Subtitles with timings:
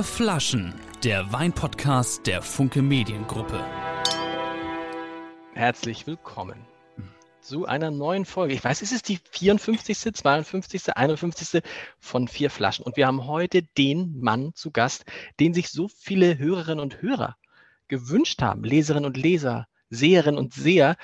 [0.00, 3.62] Vier Flaschen, der Weinpodcast der Funke Mediengruppe.
[5.52, 6.64] Herzlich willkommen
[7.42, 8.54] zu einer neuen Folge.
[8.54, 11.62] Ich weiß, es ist die 54., 52., 51.
[11.98, 12.86] von Vier Flaschen.
[12.86, 15.04] Und wir haben heute den Mann zu Gast,
[15.38, 17.36] den sich so viele Hörerinnen und Hörer
[17.88, 20.96] gewünscht haben, Leserinnen und Leser, Seherinnen und Seher,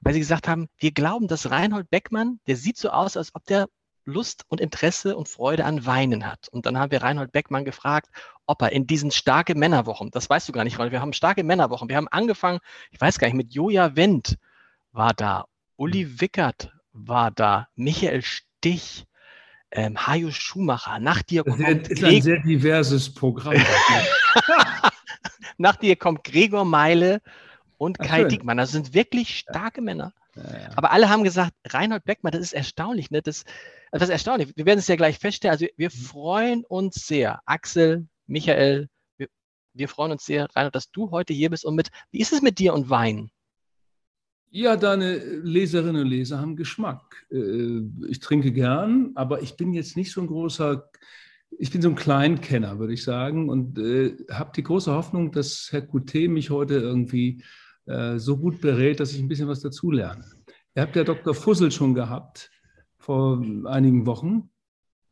[0.00, 3.44] weil sie gesagt haben, wir glauben, dass Reinhold Beckmann, der sieht so aus, als ob
[3.44, 3.68] der
[4.08, 6.48] Lust und Interesse und Freude an Weinen hat.
[6.50, 8.08] Und dann haben wir Reinhold Beckmann gefragt,
[8.46, 11.44] ob er in diesen starke Männerwochen, das weißt du gar nicht, Reinhold, wir haben starke
[11.44, 11.88] Männerwochen.
[11.88, 12.58] Wir haben angefangen,
[12.90, 14.38] ich weiß gar nicht, mit Joja Wendt
[14.92, 15.44] war da,
[15.76, 16.20] Uli hm.
[16.20, 19.04] Wickert war da, Michael Stich,
[19.70, 21.60] ähm, Hajo Schumacher, nach dir kommt.
[21.60, 23.54] Das ist ein sehr diverses Programm.
[25.58, 27.20] nach dir kommt Gregor Meile
[27.76, 28.56] und Kai Ach, Diekmann.
[28.56, 30.14] Das sind wirklich starke Männer.
[30.38, 30.70] Ja.
[30.76, 33.10] Aber alle haben gesagt, Reinhold Beckmann, das ist erstaunlich.
[33.10, 33.22] Ne?
[33.22, 33.44] Das,
[33.92, 34.52] das ist erstaunlich.
[34.56, 35.52] Wir werden es ja gleich feststellen.
[35.52, 35.98] Also wir mhm.
[35.98, 37.40] freuen uns sehr.
[37.46, 39.28] Axel, Michael, wir,
[39.74, 41.64] wir freuen uns sehr, Reinhold, dass du heute hier bist.
[41.64, 43.30] Und mit, wie ist es mit dir und Wein?
[44.50, 47.26] Ja, deine Leserinnen und Leser haben Geschmack.
[47.30, 50.88] Äh, ich trinke gern, aber ich bin jetzt nicht so ein großer,
[51.58, 55.68] ich bin so ein Kleinkenner, würde ich sagen, und äh, habe die große Hoffnung, dass
[55.70, 57.42] Herr Coutet mich heute irgendwie
[57.88, 60.24] äh, so gut berät, dass ich ein bisschen was dazulerne.
[60.74, 61.34] Ihr habt ja Dr.
[61.34, 62.50] Fussel schon gehabt
[62.98, 64.50] vor einigen Wochen.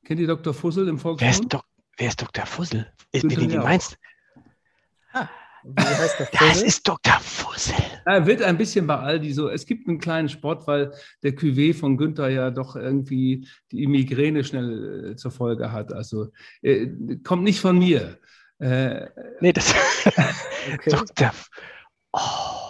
[0.05, 0.55] Kennt ihr Dr.
[0.55, 1.23] Fussel im Volksmund?
[1.23, 1.61] Wer ist, Do
[1.97, 2.47] wer ist Dr.
[2.47, 2.87] Fussel?
[3.13, 3.99] Ist, wie, wie meinst
[5.13, 5.29] ah,
[5.65, 6.49] Wie heißt der Fussel?
[6.49, 7.19] Das ist Dr.
[7.21, 7.75] Fussel.
[8.05, 9.49] Er wird ein bisschen bei Aldi so.
[9.49, 14.45] Es gibt einen kleinen Sport, weil der Cuvée von Günther ja doch irgendwie die Migräne
[14.45, 15.93] schnell äh, zur Folge hat.
[15.93, 16.29] Also
[16.63, 16.87] äh,
[17.25, 18.19] kommt nicht von mir.
[18.59, 19.07] Äh,
[19.41, 19.75] nee, das.
[20.73, 20.91] okay.
[20.91, 21.33] Dr.
[22.13, 22.66] Oh.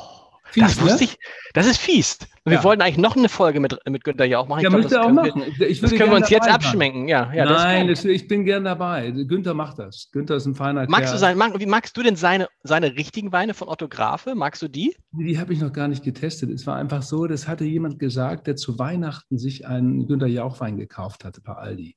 [0.57, 1.11] Fies, das wusste ne?
[1.11, 1.19] ich.
[1.53, 2.19] Das ist fies.
[2.47, 2.53] Ja.
[2.53, 4.61] wir wollten eigentlich noch eine Folge mit, mit Günther Jauch machen.
[4.61, 5.43] Ich ja, glaub, das auch machen.
[5.59, 7.09] Wir, das können wir uns jetzt abschminken.
[7.09, 9.11] Ja, ja, Nein, das, ich bin gern dabei.
[9.11, 10.09] Günther macht das.
[10.13, 11.13] Günther ist ein feiner magst Kerl.
[11.13, 14.35] Du sein, mag, wie magst du denn seine, seine richtigen Weine von Autografe?
[14.35, 14.97] Magst du die?
[15.13, 16.51] Die habe ich noch gar nicht getestet.
[16.51, 20.79] Es war einfach so, das hatte jemand gesagt, der zu Weihnachten sich einen Günther Jauch-Wein
[20.79, 21.97] gekauft hatte bei Aldi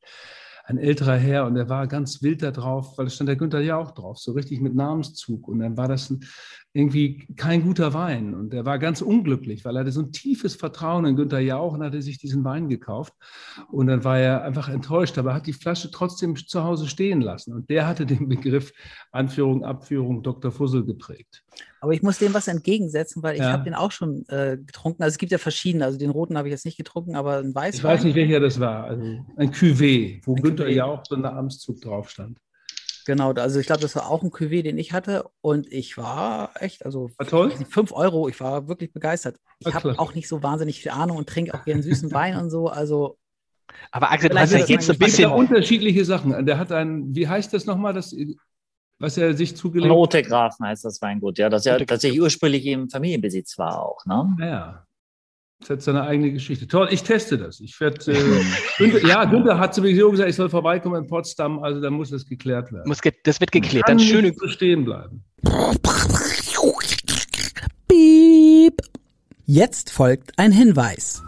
[0.69, 3.59] ein älterer Herr und der war ganz wild da drauf, weil es stand der Günther
[3.59, 5.47] ja auch drauf, so richtig mit Namenszug.
[5.47, 6.23] Und dann war das ein,
[6.73, 8.35] irgendwie kein guter Wein.
[8.35, 11.73] Und er war ganz unglücklich, weil er hatte so ein tiefes Vertrauen in Günther Jauch
[11.73, 13.13] und hatte sich diesen Wein gekauft.
[13.71, 17.53] Und dann war er einfach enttäuscht, aber hat die Flasche trotzdem zu Hause stehen lassen.
[17.53, 18.71] Und der hatte den Begriff
[19.11, 20.51] Anführung, Abführung Dr.
[20.51, 21.43] Fussel geprägt.
[21.81, 23.51] Aber ich muss dem was entgegensetzen, weil ich ja.
[23.51, 25.01] habe den auch schon äh, getrunken.
[25.01, 25.85] Also es gibt ja verschiedene.
[25.85, 27.79] Also den roten habe ich jetzt nicht getrunken, aber ein Weißwein.
[27.79, 28.83] Ich weiß nicht, welcher das war.
[28.83, 30.75] Also ein Cuvée, wo ein Günther Cuvée.
[30.75, 32.37] Jauch so ein Amtszug drauf stand.
[33.09, 36.51] Genau, also ich glaube, das war auch ein Cuvée, den ich hatte und ich war
[36.59, 37.49] echt, also war toll.
[37.49, 39.37] 5 Euro, ich war wirklich begeistert.
[39.57, 42.51] Ich habe auch nicht so wahnsinnig viel Ahnung und trinke auch gerne süßen Wein und
[42.51, 43.17] so, also.
[43.89, 46.45] Aber Axel, hast ja jetzt ein bisschen unterschiedliche Sachen.
[46.45, 48.15] Der hat ein, wie heißt das nochmal, das,
[48.99, 49.97] was er sich zugelegt hat?
[49.97, 54.37] Rote Grafen heißt das Weingut, ja, das ja tatsächlich ursprünglich im Familienbesitz war auch, ne?
[54.39, 54.85] Ja.
[55.59, 56.67] Das hat seine eigene Geschichte.
[56.67, 57.59] Toll, ich teste das.
[57.59, 58.15] Ich werde, äh,
[58.77, 62.25] Günther, ja, Günther hat sowieso gesagt, ich soll vorbeikommen in Potsdam, also da muss das
[62.25, 62.87] geklärt werden.
[62.87, 63.89] Muss ge das wird geklärt.
[63.89, 65.23] Dann schön stehen bleiben.
[67.89, 68.81] Piep.
[69.45, 71.21] Jetzt folgt ein Hinweis.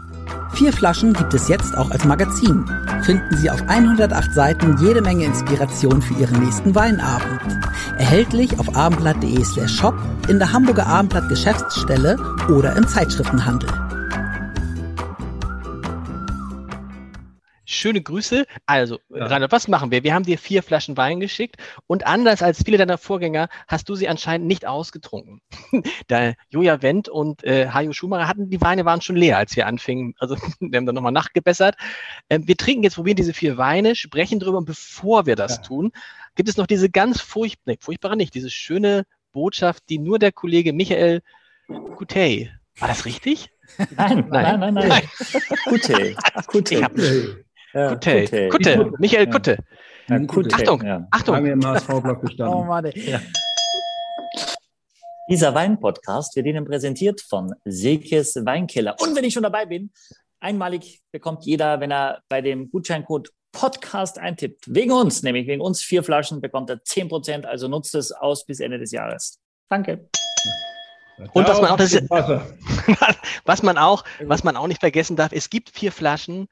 [0.54, 2.64] Vier Flaschen gibt es jetzt auch als Magazin.
[3.02, 7.40] Finden Sie auf 108 Seiten jede Menge Inspiration für Ihren nächsten Weinabend.
[7.98, 9.94] Erhältlich auf abendblatt.de slash shop,
[10.28, 12.16] in der Hamburger Abendblatt Geschäftsstelle
[12.48, 13.68] oder im Zeitschriftenhandel.
[17.72, 18.44] Schöne Grüße.
[18.66, 19.26] Also, ja.
[19.26, 20.04] Reinhard, was machen wir?
[20.04, 21.56] Wir haben dir vier Flaschen Wein geschickt
[21.86, 25.40] und anders als viele deiner Vorgänger hast du sie anscheinend nicht ausgetrunken.
[26.08, 29.66] da Joja Wendt und äh, Hajo Schumacher hatten, die Weine waren schon leer, als wir
[29.66, 30.14] anfingen.
[30.18, 31.76] Also, wir haben dann nochmal nachgebessert.
[32.28, 35.62] Ähm, wir trinken jetzt, probieren diese vier Weine, sprechen drüber und bevor wir das ja.
[35.62, 35.92] tun,
[36.34, 40.72] gibt es noch diese ganz furchtbare, furchtbare nicht, diese schöne Botschaft, die nur der Kollege
[40.72, 41.22] Michael
[41.96, 43.50] Coutet, war das richtig?
[43.96, 44.88] Nein, nein, nein, nein.
[44.88, 45.02] nein.
[45.64, 46.14] Kutte.
[46.46, 47.44] Kutte.
[47.74, 48.24] Ja, Kutte.
[48.24, 48.48] Kutte.
[48.48, 48.92] Kutte.
[48.98, 49.58] Michael Kutte.
[50.08, 50.54] Ja, Kutte.
[50.54, 51.06] Achtung, ja.
[51.10, 51.34] Achtung.
[51.36, 52.54] Lange im HSV-Block gestanden.
[52.54, 53.20] Oh, Mann, ja.
[55.28, 58.96] Dieser Wein-Podcast wird Ihnen präsentiert von Silkes Weinkeller.
[59.00, 59.90] Und wenn ich schon dabei bin,
[60.40, 65.80] einmalig bekommt jeder, wenn er bei dem Gutscheincode Podcast eintippt, wegen uns, nämlich wegen uns
[65.80, 69.38] vier Flaschen, bekommt er 10%, also nutzt es aus bis Ende des Jahres.
[69.68, 70.08] Danke.
[71.32, 72.10] Und was man auch, das ist,
[73.44, 76.48] was man auch, was man auch nicht vergessen darf, es gibt vier Flaschen,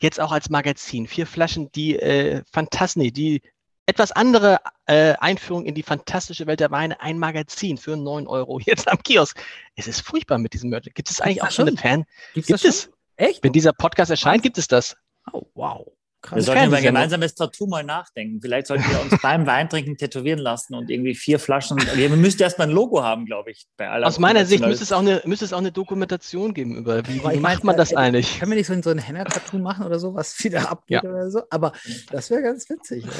[0.00, 1.06] jetzt auch als Magazin.
[1.06, 3.42] Vier Flaschen, die äh, fantastisch, die
[3.86, 8.58] etwas andere äh, Einführung in die fantastische Welt der Weine, ein Magazin für 9 Euro
[8.60, 9.42] jetzt am Kiosk.
[9.76, 10.90] Es ist furchtbar mit diesem Mörder.
[10.90, 12.04] Gibt es eigentlich auch schon eine Fan?
[12.32, 12.90] Gibt's gibt es?
[13.16, 13.44] Echt?
[13.44, 14.96] Wenn dieser Podcast erscheint, gibt es das.
[15.32, 15.86] Oh, wow.
[16.32, 18.40] Wir sollten über ein gemeinsames Tattoo mal nachdenken.
[18.40, 21.78] Vielleicht sollten wir uns beim Weintrinken tätowieren lassen und irgendwie vier Flaschen.
[21.94, 23.66] Wir müssten erstmal ein Logo haben, glaube ich.
[23.78, 27.22] Aus meiner Sicht müsste es, auch eine, müsste es auch eine Dokumentation geben über wie,
[27.22, 28.38] wie macht man das äh, eigentlich?
[28.38, 31.10] Können wir nicht so, so ein Henna-Tattoo machen oder so, was wieder abgeht ja.
[31.10, 31.42] oder so?
[31.50, 31.72] Aber
[32.10, 33.12] das wäre ganz witzig, oder?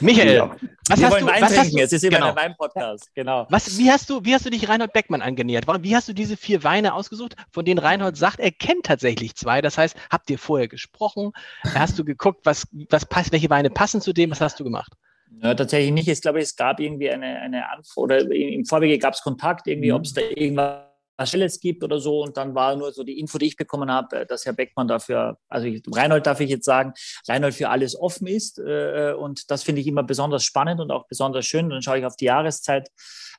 [0.00, 0.56] Michael, ja.
[0.88, 1.78] was, hast du, Wein was hast du?
[1.78, 2.30] Es ist immer genau.
[2.30, 3.46] ein Wein-Podcast, genau.
[3.50, 5.66] Was, wie, hast du, wie hast du dich Reinhold Beckmann angenähert?
[5.82, 9.60] Wie hast du diese vier Weine ausgesucht, von denen Reinhold sagt, er kennt tatsächlich zwei?
[9.60, 11.32] Das heißt, habt ihr vorher gesprochen?
[11.74, 13.32] Hast du geguckt, was, was passt?
[13.32, 14.30] welche Weine passen zu dem?
[14.30, 14.92] Was hast du gemacht?
[15.42, 16.08] Ja, tatsächlich nicht.
[16.08, 19.90] Ich glaube, es gab irgendwie eine, eine Anf oder im Vorwege gab es Kontakt, irgendwie,
[19.90, 19.96] mhm.
[19.96, 20.84] ob es da irgendwas
[21.24, 22.22] Schnelles gibt oder so.
[22.22, 25.38] Und dann war nur so die Info, die ich bekommen habe, dass Herr Beckmann dafür,
[25.48, 26.94] also ich, Reinhold darf ich jetzt sagen,
[27.28, 28.58] Reinhold für alles offen ist.
[28.58, 31.68] Äh, und das finde ich immer besonders spannend und auch besonders schön.
[31.68, 32.90] Dann schaue ich auf die Jahreszeit äh,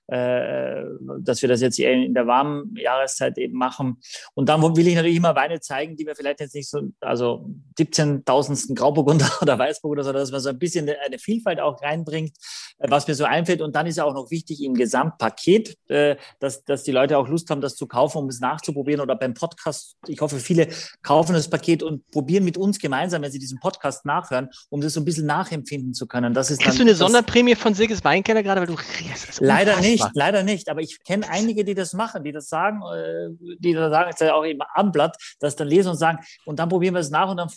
[0.10, 3.98] dass wir das jetzt in der warmen Jahreszeit eben machen.
[4.34, 7.50] Und dann will ich natürlich immer Weine zeigen, die wir vielleicht jetzt nicht so, also
[7.78, 8.76] 17.000.
[8.76, 12.32] Grauburgunder oder Weißburgunder, sondern dass man so ein bisschen eine Vielfalt auch reinbringt,
[12.80, 13.62] äh, was mir so einfällt.
[13.62, 17.28] Und dann ist ja auch noch wichtig im Gesamtpaket, äh, dass, dass die Leute auch
[17.28, 19.98] Lust haben, das zu kaufen, um es nachzuprobieren oder beim Podcast.
[20.08, 20.70] Ich hoffe, viele
[21.04, 24.94] kaufen das Paket und probieren mit uns gemeinsam, wenn sie diesen Podcast nachhören, um das
[24.94, 26.34] so ein bisschen nachempfinden zu können.
[26.34, 28.76] Das ist Kriegst du eine Sonderprämie von Silges Weinkeller gerade, weil du
[29.40, 30.69] Leider nicht nicht, leider nicht.
[30.69, 33.30] Aber ich kenne einige, die das machen, die das sagen, äh,
[33.60, 36.60] die das sagen, ist ja auch eben am Blatt, das dann lesen und sagen, und
[36.60, 37.50] dann probieren wir es nach und dann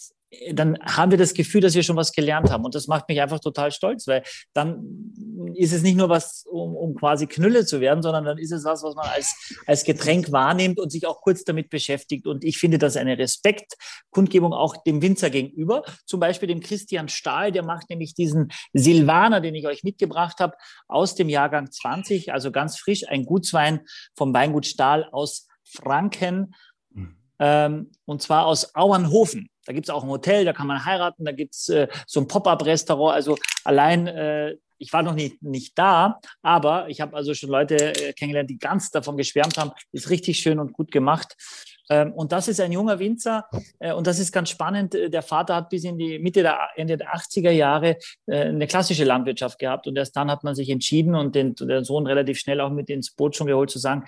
[0.53, 2.65] dann haben wir das Gefühl, dass wir schon was gelernt haben.
[2.65, 4.23] Und das macht mich einfach total stolz, weil
[4.55, 5.13] dann
[5.55, 8.65] ist es nicht nur was, um, um quasi Knülle zu werden, sondern dann ist es
[8.65, 9.35] was, was man als,
[9.67, 12.27] als Getränk wahrnimmt und sich auch kurz damit beschäftigt.
[12.27, 15.83] Und ich finde das eine Respektkundgebung auch dem Winzer gegenüber.
[16.07, 20.57] Zum Beispiel dem Christian Stahl, der macht nämlich diesen Silvaner, den ich euch mitgebracht habe,
[20.89, 23.81] aus dem Jahrgang 20, also ganz frisch, ein Gutswein
[24.17, 26.55] vom Weingut Stahl aus Franken.
[27.39, 29.49] Ähm, und zwar aus Auernhofen.
[29.65, 32.21] Da gibt es auch ein Hotel, da kann man heiraten, da gibt es äh, so
[32.21, 33.15] ein Pop-up-Restaurant.
[33.15, 37.77] Also allein, äh, ich war noch nicht, nicht da, aber ich habe also schon Leute
[37.77, 39.71] äh, kennengelernt, die ganz davon geschwärmt haben.
[39.93, 41.37] Ist richtig schön und gut gemacht.
[41.89, 43.45] Ähm, und das ist ein junger Winzer
[43.79, 44.95] äh, und das ist ganz spannend.
[44.95, 48.67] Äh, der Vater hat bis in die Mitte der, Ende der 80er Jahre äh, eine
[48.67, 52.39] klassische Landwirtschaft gehabt und erst dann hat man sich entschieden und den, den Sohn relativ
[52.39, 54.05] schnell auch mit ins Boot schon geholt, zu sagen,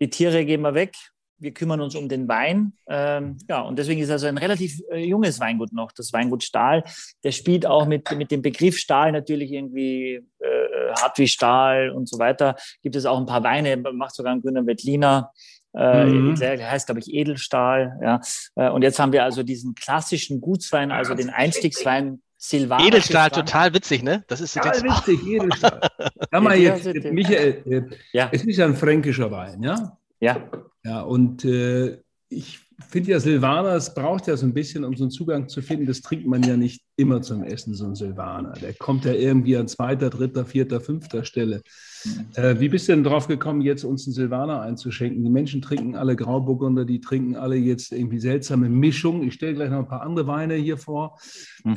[0.00, 0.94] die Tiere gehen wir weg,
[1.42, 2.72] wir kümmern uns um den Wein.
[2.88, 6.84] Ähm, ja, und deswegen ist also ein relativ äh, junges Weingut noch, das Weingut Stahl.
[7.24, 12.08] Der spielt auch mit, mit dem Begriff Stahl natürlich irgendwie äh, hart wie Stahl und
[12.08, 12.56] so weiter.
[12.82, 15.32] Gibt es auch ein paar Weine, macht sogar ein grüner Wettliner.
[15.74, 16.36] Äh, mhm.
[16.36, 17.98] Der heißt, glaube ich, Edelstahl.
[18.02, 18.20] Ja.
[18.54, 22.84] Äh, und jetzt haben wir also diesen klassischen Gutswein, also den Einstiegswein Silvaner.
[22.84, 24.24] Edelstahl, total witzig, ne?
[24.26, 25.80] Das ist total witzig, Edelstahl.
[26.30, 28.28] Sag mal jetzt, Michael, äh, ja.
[28.32, 29.96] es ist ja ein fränkischer Wein, ja?
[30.22, 30.48] Ja.
[30.84, 35.04] Ja, und äh, ich finde ja, Silvaner, es braucht ja so ein bisschen, um so
[35.04, 35.86] einen Zugang zu finden.
[35.86, 38.52] Das trinkt man ja nicht immer zum Essen, so ein Silvaner.
[38.60, 41.62] Der kommt ja irgendwie an zweiter, dritter, vierter, fünfter Stelle.
[42.34, 45.22] Äh, wie bist du denn drauf gekommen, jetzt uns einen Silvaner einzuschenken?
[45.22, 49.28] Die Menschen trinken alle Grauburgunder, die trinken alle jetzt irgendwie seltsame Mischungen.
[49.28, 51.18] Ich stelle gleich noch ein paar andere Weine hier vor.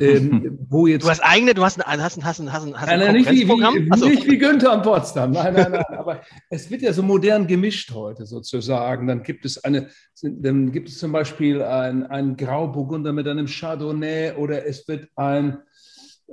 [0.00, 2.80] Ähm, wo jetzt du hast eigene, du hast ein, hast ein, hast ein, hast ein,
[2.80, 4.08] hast ein nein, nicht, wie, wie, so.
[4.08, 5.30] nicht wie Günther am Potsdam.
[5.30, 5.84] Nein, nein, nein.
[5.96, 9.06] aber es wird ja so modern gemischt heute sozusagen.
[9.06, 9.88] Dann gibt es eine,
[10.22, 15.58] dann gibt es zum Beispiel ein, ein Grauburgunder mit einem Chardonnay oder es wird ein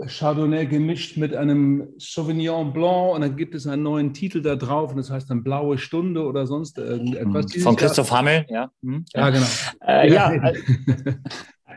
[0.08, 4.92] Chardonnay gemischt mit einem Sauvignon Blanc und dann gibt es einen neuen Titel da drauf
[4.92, 7.56] und das heißt dann Blaue Stunde oder sonst irgendetwas.
[7.56, 7.60] Mhm.
[7.62, 8.72] Von Christoph Hammel, ja.
[8.82, 9.06] Mhm.
[9.14, 9.46] Ja, genau.
[9.86, 10.52] Äh, ja,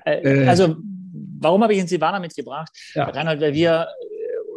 [0.05, 0.77] äh, äh, also
[1.39, 2.71] warum habe ich den Silvaner mitgebracht?
[2.95, 3.05] Ja.
[3.05, 3.87] Reinhard, weil wir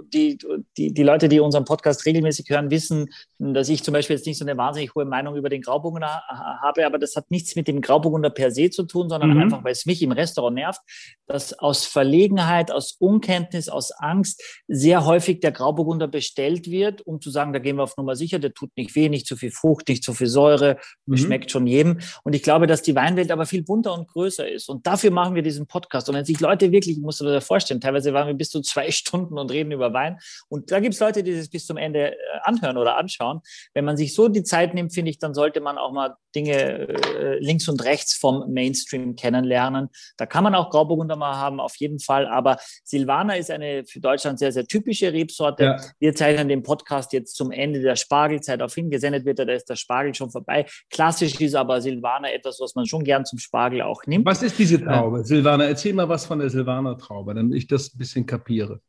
[0.10, 0.38] die,
[0.78, 4.38] die, die Leute, die unseren Podcast regelmäßig hören, wissen, dass ich zum Beispiel jetzt nicht
[4.38, 7.82] so eine wahnsinnig hohe Meinung über den Grauburgunder habe, aber das hat nichts mit dem
[7.82, 9.42] Grauburgunder per se zu tun, sondern mhm.
[9.42, 10.82] einfach, weil es mich im Restaurant nervt,
[11.28, 17.30] dass aus Verlegenheit, aus Unkenntnis, aus Angst sehr häufig der Grauburgunder bestellt wird, um zu
[17.30, 19.88] sagen, da gehen wir auf Nummer sicher, der tut nicht weh, nicht zu viel Frucht,
[19.88, 21.18] nicht zu viel Säure, mhm.
[21.18, 22.00] schmeckt schon jedem.
[22.24, 24.70] Und ich glaube, dass die Weinwelt aber viel bunter und größer ist.
[24.70, 26.10] Und dafür machen wir diesen Podcast.
[26.10, 28.92] Und wenn sich Leute wirklich, ich muss dir vorstellen, teilweise waren wir bis zu zwei
[29.00, 30.18] Stunden und reden über Wein, Wein.
[30.48, 33.42] Und da gibt es Leute, die das bis zum Ende äh, anhören oder anschauen.
[33.74, 36.54] Wenn man sich so die Zeit nimmt, finde ich, dann sollte man auch mal Dinge
[36.54, 39.90] äh, links und rechts vom Mainstream kennenlernen.
[40.18, 42.28] Da kann man auch Grauburgunder mal haben, auf jeden Fall.
[42.28, 45.64] Aber Silvaner ist eine für Deutschland sehr, sehr typische Rebsorte.
[45.64, 45.78] Ja.
[46.00, 48.90] Wir zeichnen den Podcast jetzt zum Ende der Spargelzeit auf hin.
[48.90, 50.66] Gesendet wird, da ist der Spargel schon vorbei.
[50.90, 54.26] Klassisch ist aber Silvaner etwas, was man schon gern zum Spargel auch nimmt.
[54.26, 55.66] Was ist diese Traube, Silvaner?
[55.66, 58.82] Erzähl mal was von der Silvaner Traube, damit ich das ein bisschen kapiere.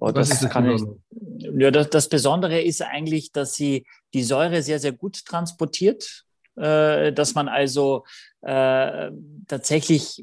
[0.00, 0.82] Oh, das, das kann ich,
[1.58, 6.24] ja, das, das Besondere ist eigentlich, dass sie die Säure sehr, sehr gut transportiert,
[6.56, 8.04] äh, dass man also
[8.42, 9.10] äh,
[9.48, 10.22] tatsächlich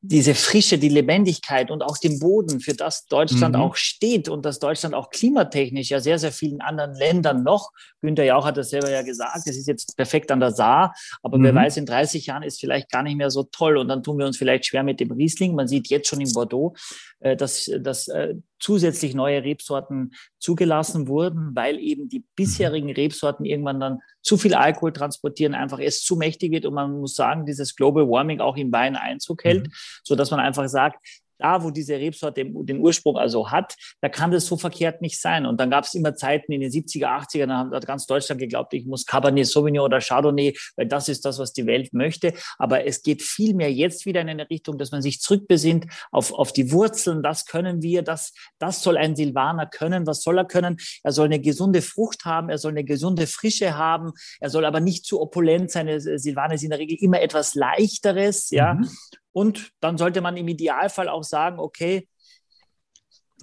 [0.00, 3.60] diese Frische, die Lebendigkeit und auch den Boden, für das Deutschland mhm.
[3.60, 7.72] auch steht und das Deutschland auch klimatechnisch ja sehr, sehr vielen anderen Ländern noch.
[8.02, 11.38] Günther Jauch hat das selber ja gesagt, es ist jetzt perfekt an der Saar, aber
[11.38, 11.44] mhm.
[11.44, 14.18] wer weiß, in 30 Jahren ist vielleicht gar nicht mehr so toll und dann tun
[14.18, 15.54] wir uns vielleicht schwer mit dem Riesling.
[15.54, 16.74] Man sieht jetzt schon in Bordeaux,
[17.20, 23.80] äh, dass, dass äh, zusätzlich neue Rebsorten zugelassen wurden, weil eben die bisherigen Rebsorten irgendwann
[23.80, 27.76] dann zu viel Alkohol transportieren, einfach es zu mächtig wird und man muss sagen, dieses
[27.76, 29.72] Global Warming auch im Wein Einzug hält, mhm.
[30.02, 30.98] so dass man einfach sagt,
[31.38, 35.46] da, wo diese Rebsorte den Ursprung also hat, da kann das so verkehrt nicht sein.
[35.46, 38.72] Und dann gab es immer Zeiten in den 70er, 80er, da hat ganz Deutschland geglaubt,
[38.74, 42.32] ich muss Cabernet Sauvignon oder Chardonnay, weil das ist das, was die Welt möchte.
[42.58, 46.52] Aber es geht vielmehr jetzt wieder in eine Richtung, dass man sich zurückbesinnt auf, auf
[46.52, 47.22] die Wurzeln.
[47.22, 50.06] Das können wir, das, das soll ein Silvaner können.
[50.06, 50.76] Was soll er können?
[51.02, 54.80] Er soll eine gesunde Frucht haben, er soll eine gesunde Frische haben, er soll aber
[54.80, 56.00] nicht zu opulent sein.
[56.00, 58.74] Silvaner ist in der Regel immer etwas leichteres, ja.
[58.74, 58.88] Mhm.
[59.36, 62.08] Und dann sollte man im Idealfall auch sagen, okay,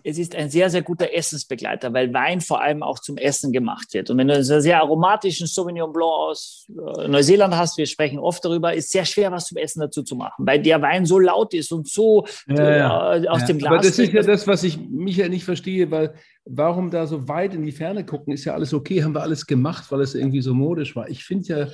[0.03, 3.93] es ist ein sehr, sehr guter Essensbegleiter, weil Wein vor allem auch zum Essen gemacht
[3.93, 4.09] wird.
[4.09, 6.65] Und wenn du einen sehr aromatischen Sauvignon Blanc aus
[6.97, 10.15] äh, Neuseeland hast, wir sprechen oft darüber, ist sehr schwer, was zum Essen dazu zu
[10.15, 13.15] machen, weil der Wein so laut ist und so ja, ja.
[13.15, 13.47] Äh, aus ja.
[13.47, 13.71] dem Glas.
[13.71, 17.53] Aber das ist ja das, was ich Michael nicht verstehe, weil warum da so weit
[17.55, 20.41] in die Ferne gucken, ist ja alles okay, haben wir alles gemacht, weil es irgendwie
[20.41, 21.09] so modisch war.
[21.09, 21.67] Ich finde ja,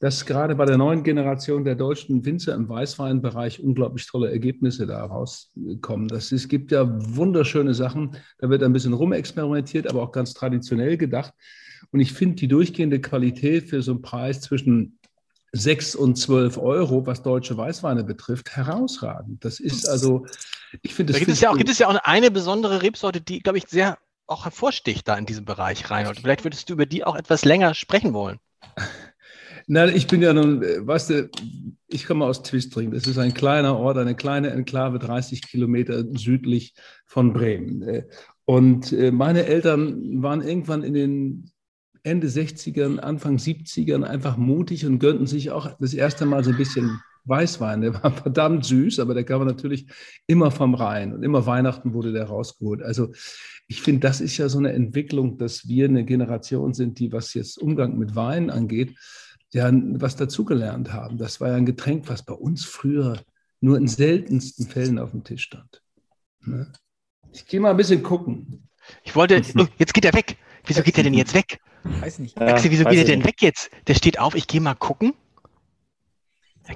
[0.00, 5.04] dass gerade bei der neuen Generation der deutschen Winzer im Weißweinbereich unglaublich tolle Ergebnisse da
[5.04, 6.08] rauskommen.
[6.08, 10.96] Das, es gibt ja wunderschöne Sachen, da wird ein bisschen rumexperimentiert, aber auch ganz traditionell
[10.96, 11.32] gedacht.
[11.92, 14.98] Und ich finde die durchgehende Qualität für so einen Preis zwischen
[15.52, 19.44] 6 und 12 Euro, was deutsche Weißweine betrifft, herausragend.
[19.44, 20.26] Das ist also,
[20.82, 21.18] ich finde es.
[21.18, 23.64] Da gibt es, ja auch, gibt es ja auch eine besondere Rebsorte, die, glaube ich,
[23.68, 23.96] sehr
[24.28, 26.20] auch hervorsticht da in diesem Bereich, Reinhold.
[26.20, 28.38] Vielleicht würdest du über die auch etwas länger sprechen wollen.
[29.70, 31.30] Na, ich bin ja nun, weißt du,
[31.88, 32.90] ich komme aus Twistring.
[32.90, 36.72] Das ist ein kleiner Ort, eine kleine Enklave, 30 Kilometer südlich
[37.04, 38.04] von Bremen.
[38.46, 41.50] Und äh, meine Eltern waren irgendwann in den
[42.02, 46.56] Ende 60ern, Anfang 70ern einfach mutig und gönnten sich auch das erste Mal so ein
[46.56, 47.82] bisschen Weißwein.
[47.82, 49.86] Der war verdammt süß, aber der kam natürlich
[50.26, 52.82] immer vom Rhein und immer Weihnachten wurde der rausgeholt.
[52.82, 53.12] Also
[53.68, 57.34] ich finde, das ist ja so eine Entwicklung, dass wir eine Generation sind, die, was
[57.34, 58.96] jetzt Umgang mit Wein angeht,
[59.52, 61.18] ja was dazugelernt haben.
[61.18, 63.22] Das war ja ein Getränk, was bei uns früher
[63.60, 65.82] nur in seltensten Fällen auf dem Tisch stand.
[66.44, 66.72] Ne?
[67.32, 68.68] Ich gehe mal ein bisschen gucken.
[69.04, 70.38] Ich wollte, oh, jetzt geht er weg.
[70.64, 71.58] Wieso geht er denn jetzt weg?
[71.84, 72.40] Weiß nicht.
[72.40, 73.70] Axel, wieso geht er denn weg jetzt?
[73.86, 75.12] Der steht auf, ich gehe mal gucken.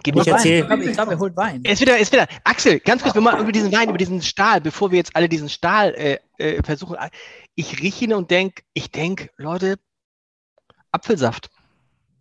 [0.02, 0.84] Gib ich erzähle.
[0.84, 1.61] Ich glaube, er holt Wein.
[1.64, 2.26] Er ist wieder, ist wieder.
[2.44, 5.28] Axel, ganz kurz, wir mal über diesen Wein, über diesen Stahl, bevor wir jetzt alle
[5.28, 6.96] diesen Stahl äh, äh, versuchen.
[7.54, 9.78] Ich rieche ihn und denke, ich denke, Leute,
[10.90, 11.50] Apfelsaft.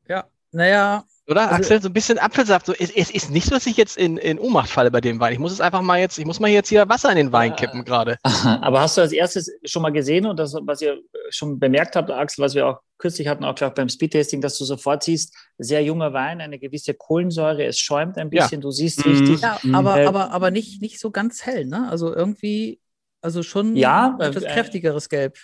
[0.07, 1.05] Ja, naja.
[1.31, 1.81] Oder, also, Axel?
[1.81, 2.65] So ein bisschen Apfelsaft.
[2.65, 5.19] So, es, es, ist nicht so, dass ich jetzt in, in Ohnmacht falle bei dem
[5.19, 5.33] Wein.
[5.33, 7.55] Ich muss es einfach mal jetzt, ich muss mal jetzt hier Wasser in den Wein
[7.55, 8.17] kippen gerade.
[8.23, 12.11] Aber hast du als erstes schon mal gesehen und das, was ihr schon bemerkt habt,
[12.11, 16.13] Axel, was wir auch kürzlich hatten, auch beim Speedtasting, dass du sofort siehst, sehr junger
[16.13, 18.61] Wein, eine gewisse Kohlensäure, es schäumt ein bisschen, ja.
[18.61, 19.11] du siehst mhm.
[19.11, 19.41] richtig.
[19.41, 21.89] Ja, aber, äh, aber, aber nicht, nicht so ganz hell, ne?
[21.89, 22.79] Also irgendwie,
[23.21, 25.37] also schon ja, etwas äh, kräftigeres Gelb.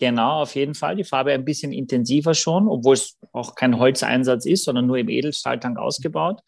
[0.00, 0.96] Genau, auf jeden Fall.
[0.96, 5.10] Die Farbe ein bisschen intensiver schon, obwohl es auch kein Holzeinsatz ist, sondern nur im
[5.10, 6.40] Edelstahltank ausgebaut.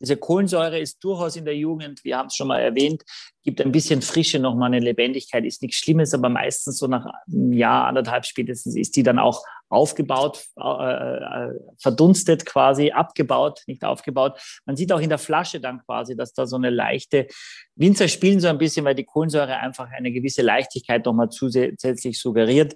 [0.00, 3.02] Diese Kohlensäure ist durchaus in der Jugend, wir haben es schon mal erwähnt,
[3.42, 7.52] gibt ein bisschen Frische, nochmal eine Lebendigkeit, ist nichts Schlimmes, aber meistens so nach einem
[7.52, 14.40] Jahr, anderthalb spätestens ist die dann auch aufgebaut, äh, äh, verdunstet quasi, abgebaut, nicht aufgebaut.
[14.66, 17.28] Man sieht auch in der Flasche dann quasi, dass da so eine leichte,
[17.76, 22.74] Winzer spielen so ein bisschen, weil die Kohlensäure einfach eine gewisse Leichtigkeit nochmal zusätzlich suggeriert.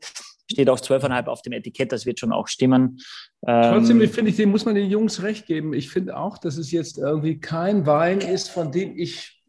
[0.50, 3.00] Steht auch 12,5 auf dem Etikett, das wird schon auch stimmen.
[3.44, 5.72] Trotzdem ähm, finde ich, dem muss man den Jungs recht geben.
[5.72, 9.42] Ich finde auch, dass es jetzt irgendwie kein Wein ist, von dem ich,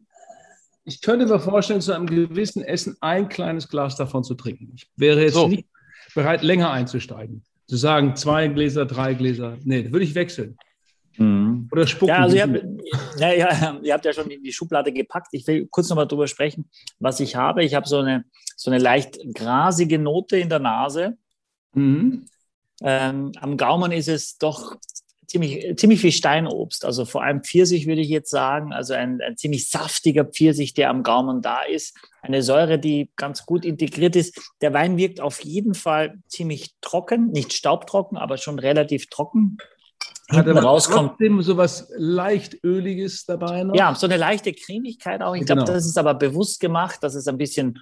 [0.84, 4.72] ich könnte mir vorstellen, zu einem gewissen Essen ein kleines Glas davon zu trinken.
[4.74, 5.48] Ich wäre jetzt so.
[5.48, 5.68] nicht
[6.14, 7.44] bereit, länger einzusteigen.
[7.66, 9.58] Zu sagen, zwei Gläser, drei Gläser.
[9.64, 10.56] Nee, da würde ich wechseln.
[11.18, 11.68] Mhm.
[11.72, 12.08] Oder spucken.
[12.08, 12.64] Ja, also ihr habt,
[13.18, 15.28] ja, ja, ihr habt ja schon in die Schublade gepackt.
[15.32, 16.68] Ich will kurz nochmal drüber sprechen,
[16.98, 17.64] was ich habe.
[17.64, 18.24] Ich habe so eine,
[18.56, 21.16] so eine leicht grasige Note in der Nase.
[21.72, 22.26] Mhm.
[22.82, 24.76] Ähm, am Gaumen ist es doch
[25.26, 26.84] ziemlich, ziemlich viel Steinobst.
[26.84, 28.72] Also vor allem Pfirsich würde ich jetzt sagen.
[28.72, 31.96] Also ein, ein ziemlich saftiger Pfirsich, der am Gaumen da ist.
[32.22, 34.40] Eine Säure, die ganz gut integriert ist.
[34.60, 39.58] Der Wein wirkt auf jeden Fall ziemlich trocken, nicht staubtrocken, aber schon relativ trocken
[40.28, 41.10] hat aber rauskommt.
[41.10, 43.74] trotzdem so was leicht Öliges dabei noch.
[43.74, 45.34] Ja, so eine leichte Cremigkeit auch.
[45.34, 45.64] Ich genau.
[45.64, 47.78] glaube, das ist aber bewusst gemacht, dass es ein bisschen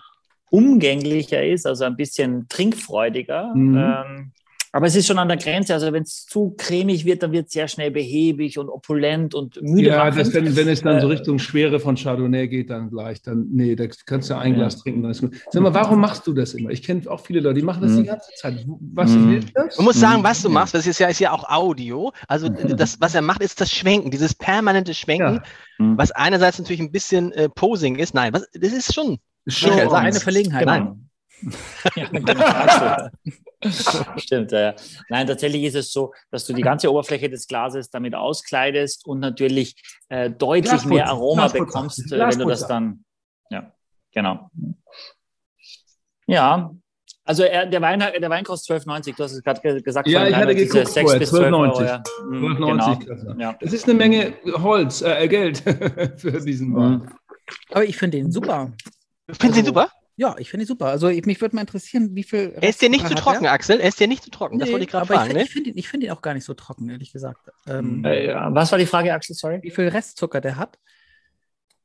[0.50, 3.54] umgänglicher ist, also ein bisschen trinkfreudiger.
[3.54, 3.76] Mhm.
[3.76, 4.32] Ähm,
[4.74, 5.72] Aber es ist schon an der Grenze.
[5.72, 9.62] Also wenn es zu cremig wird, dann wird es sehr schnell behäbig und opulent und
[9.62, 9.86] müde.
[9.86, 13.22] Ja, das, wenn, wenn es dann so äh, Richtung Schwere von Chardonnay geht, dann gleich,
[13.22, 15.02] dann, nee, da kannst du ein Glas trinken.
[15.02, 15.36] Dann ist gut.
[15.48, 16.70] Sag mal, warum machst du das immer?
[16.70, 17.98] Ich kenne auch viele Leute, die machen das mhm.
[17.98, 18.66] die ganze Zeit.
[18.66, 19.28] Was mhm.
[19.28, 19.76] hilft das?
[19.76, 22.12] Man muss sagen, was du machst, das ist ja, ist ja auch Audio.
[22.26, 25.42] Also das, was er macht, ist das Schwenken, dieses permanente Schwenken, ja.
[25.78, 25.98] Mhm.
[25.98, 28.12] was einerseits natürlich ein bisschen äh, Posing ist.
[28.12, 30.66] Nein, was, das ist schon, schon eine Verlegenheit.
[30.66, 31.08] Nein.
[31.94, 33.08] ja, genau.
[34.16, 34.74] Stimmt, ja.
[35.08, 39.20] Nein, tatsächlich ist es so, dass du die ganze Oberfläche des Glases damit auskleidest und
[39.20, 39.76] natürlich
[40.08, 43.04] äh, deutlich Glasputz, mehr Aroma Glasputz, bekommst, äh, wenn du das dann.
[43.50, 43.72] Ja,
[44.12, 44.50] genau.
[46.26, 46.74] Ja,
[47.26, 49.16] also er, der, Wein, der Wein kostet 12,90.
[49.16, 50.06] Du hast es gerade gesagt.
[50.08, 51.84] Ja, ich hatte geguckt 6 vorher, bis 12,90.
[51.84, 52.02] Ja.
[52.02, 53.40] 12,90 genau.
[53.40, 53.56] ja.
[53.60, 55.58] Das ist eine Menge Holz, äh, Geld
[56.16, 56.90] für diesen Wein.
[56.90, 57.08] Mhm.
[57.70, 58.72] Aber ich finde ihn super.
[59.30, 59.88] Finden Sie ihn super?
[60.16, 60.86] Ja, ich finde ihn super.
[60.86, 62.54] Also ich, mich würde mal interessieren, wie viel.
[62.60, 63.52] Er ist dir nicht zu trocken, er?
[63.52, 63.80] Axel.
[63.80, 64.58] Er ist dir nicht zu trocken.
[64.58, 65.30] das wollte ich gerade fragen.
[65.30, 65.42] Ich, ne?
[65.42, 67.40] ich finde ihn, find ihn auch gar nicht so trocken, ehrlich gesagt.
[67.66, 68.54] Ähm, äh, ja.
[68.54, 69.34] Was war die Frage, Axel?
[69.34, 69.58] Sorry.
[69.62, 70.78] Wie viel Restzucker der hat?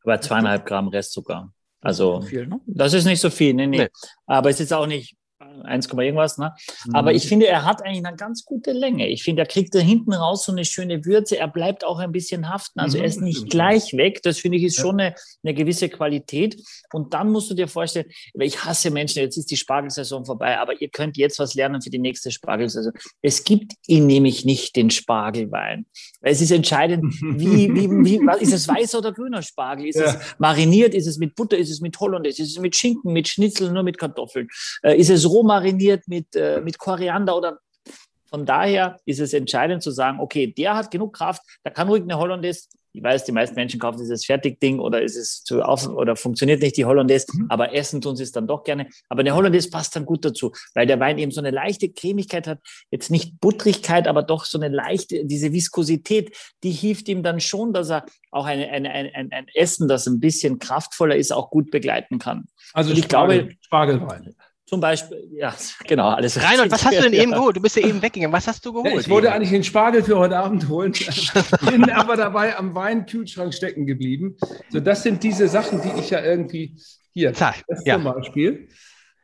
[0.04, 1.52] Aber zweieinhalb Gramm Restzucker.
[1.82, 2.60] Also, viel, ne?
[2.68, 3.54] das ist nicht so viel.
[3.54, 3.78] Nee, nee.
[3.78, 3.88] nee.
[4.26, 5.18] Aber es ist auch nicht
[5.64, 6.38] 1, irgendwas.
[6.38, 6.54] Ne?
[6.86, 6.96] Mhm.
[6.96, 9.08] Aber ich finde, er hat eigentlich eine ganz gute Länge.
[9.08, 11.38] Ich finde, er kriegt da hinten raus so eine schöne Würze.
[11.38, 12.80] Er bleibt auch ein bisschen haften.
[12.80, 14.22] Also mhm, er ist nicht gleich weg.
[14.24, 14.84] Das finde ich ist ja.
[14.84, 16.62] schon eine, eine gewisse Qualität.
[16.94, 20.82] Und dann musst du dir vorstellen, ich hasse Menschen, jetzt ist die Spargelsaison vorbei, aber
[20.82, 22.94] ihr könnt jetzt was lernen für die nächste Spargelsaison.
[23.22, 25.86] Es gibt ihn nämlich nicht, den Spargelwein.
[26.22, 29.88] Es ist entscheidend, wie, wie, wie was, ist es weißer oder grüner Spargel?
[29.88, 30.06] Ist ja.
[30.06, 30.94] es mariniert?
[30.94, 31.58] Ist es mit Butter?
[31.58, 32.42] Ist es mit Hollandaise?
[32.42, 34.50] Ist es mit Schinken, mit Schnitzel, nur mit Kartoffeln?
[34.84, 37.60] Äh, ist es roh mariniert mit, äh, mit Koriander oder
[38.30, 42.04] von daher ist es entscheidend zu sagen, okay, der hat genug Kraft, da kann ruhig
[42.04, 45.88] eine Hollandaise ich weiß, die meisten Menschen kaufen dieses Fertigding oder ist es zu auf
[45.88, 47.46] oder funktioniert nicht die Hollandaise, mhm.
[47.50, 48.88] aber essen tun sie es dann doch gerne.
[49.10, 52.48] Aber eine Hollandaise passt dann gut dazu, weil der Wein eben so eine leichte Cremigkeit
[52.48, 52.60] hat,
[52.92, 57.74] jetzt nicht Buttrigkeit, aber doch so eine leichte, diese Viskosität, die hilft ihm dann schon,
[57.74, 61.72] dass er auch eine, eine, ein, ein Essen, das ein bisschen kraftvoller ist, auch gut
[61.72, 62.46] begleiten kann.
[62.74, 64.36] Also ich Spargel, glaube, Spargelwein.
[64.70, 65.52] Zum Beispiel, ja,
[65.88, 67.58] genau, alles Reinhold, was hast du denn eben geholt?
[67.58, 68.32] Du bist ja eben weggegangen.
[68.32, 68.94] Was hast du geholt?
[68.94, 69.36] Ja, ich wollte eben?
[69.36, 70.92] eigentlich den Spargel für heute Abend holen,
[71.72, 74.38] bin aber dabei am Weinkühlschrank stecken geblieben.
[74.70, 76.76] So, das sind diese Sachen, die ich ja irgendwie
[77.14, 77.96] hier, Zack, das ja.
[77.96, 78.70] zum Beispiel,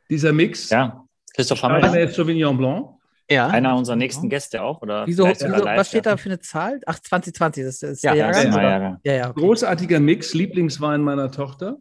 [0.10, 0.71] dieser Mix.
[0.71, 1.05] Ja,
[1.36, 2.08] Christoph Hammer.
[2.08, 2.88] Sauvignon Blanc.
[3.29, 3.47] Ja.
[3.47, 4.81] Einer unserer nächsten Gäste auch.
[4.81, 6.79] Oder wieso, wieso was steht da für eine Zahl?
[6.88, 8.99] Ach, 2020, das ist ja, der Jahrgang?
[9.03, 9.31] Ja, ja.
[9.31, 11.77] Großartiger Mix, Lieblingswein meiner Tochter.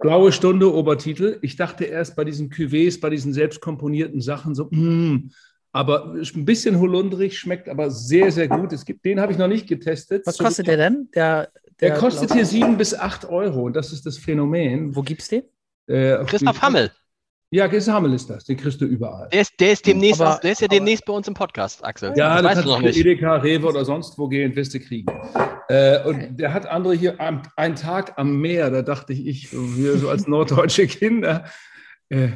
[0.00, 1.38] Blaue Stunde, Obertitel.
[1.42, 5.30] Ich dachte erst bei diesen Cuvées, bei diesen selbstkomponierten Sachen so, mm,
[5.72, 8.72] aber ein bisschen holundrig, schmeckt aber sehr, sehr gut.
[8.72, 10.26] Es gibt, den habe ich noch nicht getestet.
[10.26, 11.08] Was kostet der denn?
[11.14, 13.62] Der, der, der kostet hier sieben bis acht Euro.
[13.62, 14.96] Und das ist das Phänomen.
[14.96, 15.44] Wo gibt es den?
[15.86, 16.90] Äh, Christoph Hammel.
[17.52, 18.44] Ja, Hammel ist das.
[18.44, 19.28] Den kriegst du überall.
[19.30, 22.12] Der ist, der ist, demnächst, aber, der ist ja demnächst bei uns im Podcast, Axel.
[22.16, 25.12] Ja, das, das kannst du noch Edeka, Rewe oder sonst wo gehen, wirst du kriegen.
[25.68, 29.98] Äh, und der hat andere hier einen Tag am Meer, da dachte ich, ich, wir
[29.98, 31.44] so als norddeutsche Kinder,
[32.08, 32.28] äh,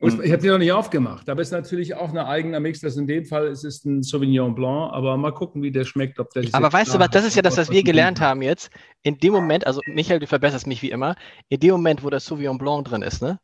[0.00, 0.22] hm.
[0.22, 2.80] ich habe den noch nicht aufgemacht, aber es ist natürlich auch ein eigener Mix.
[2.80, 6.18] Das in dem Fall ist es ein Sauvignon Blanc, aber mal gucken, wie der schmeckt.
[6.18, 8.68] Ob der aber weißt du was, das ist ja das, was wir gelernt haben jetzt.
[9.02, 11.16] In dem Moment, also Michael, du verbesserst mich wie immer,
[11.48, 13.38] in dem Moment, wo der Sauvignon Blanc drin ist, ne?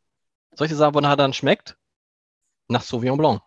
[0.55, 1.77] Soll ich dir sagen, wonach er dann schmeckt?
[2.67, 3.41] Nach Sauvignon Blanc.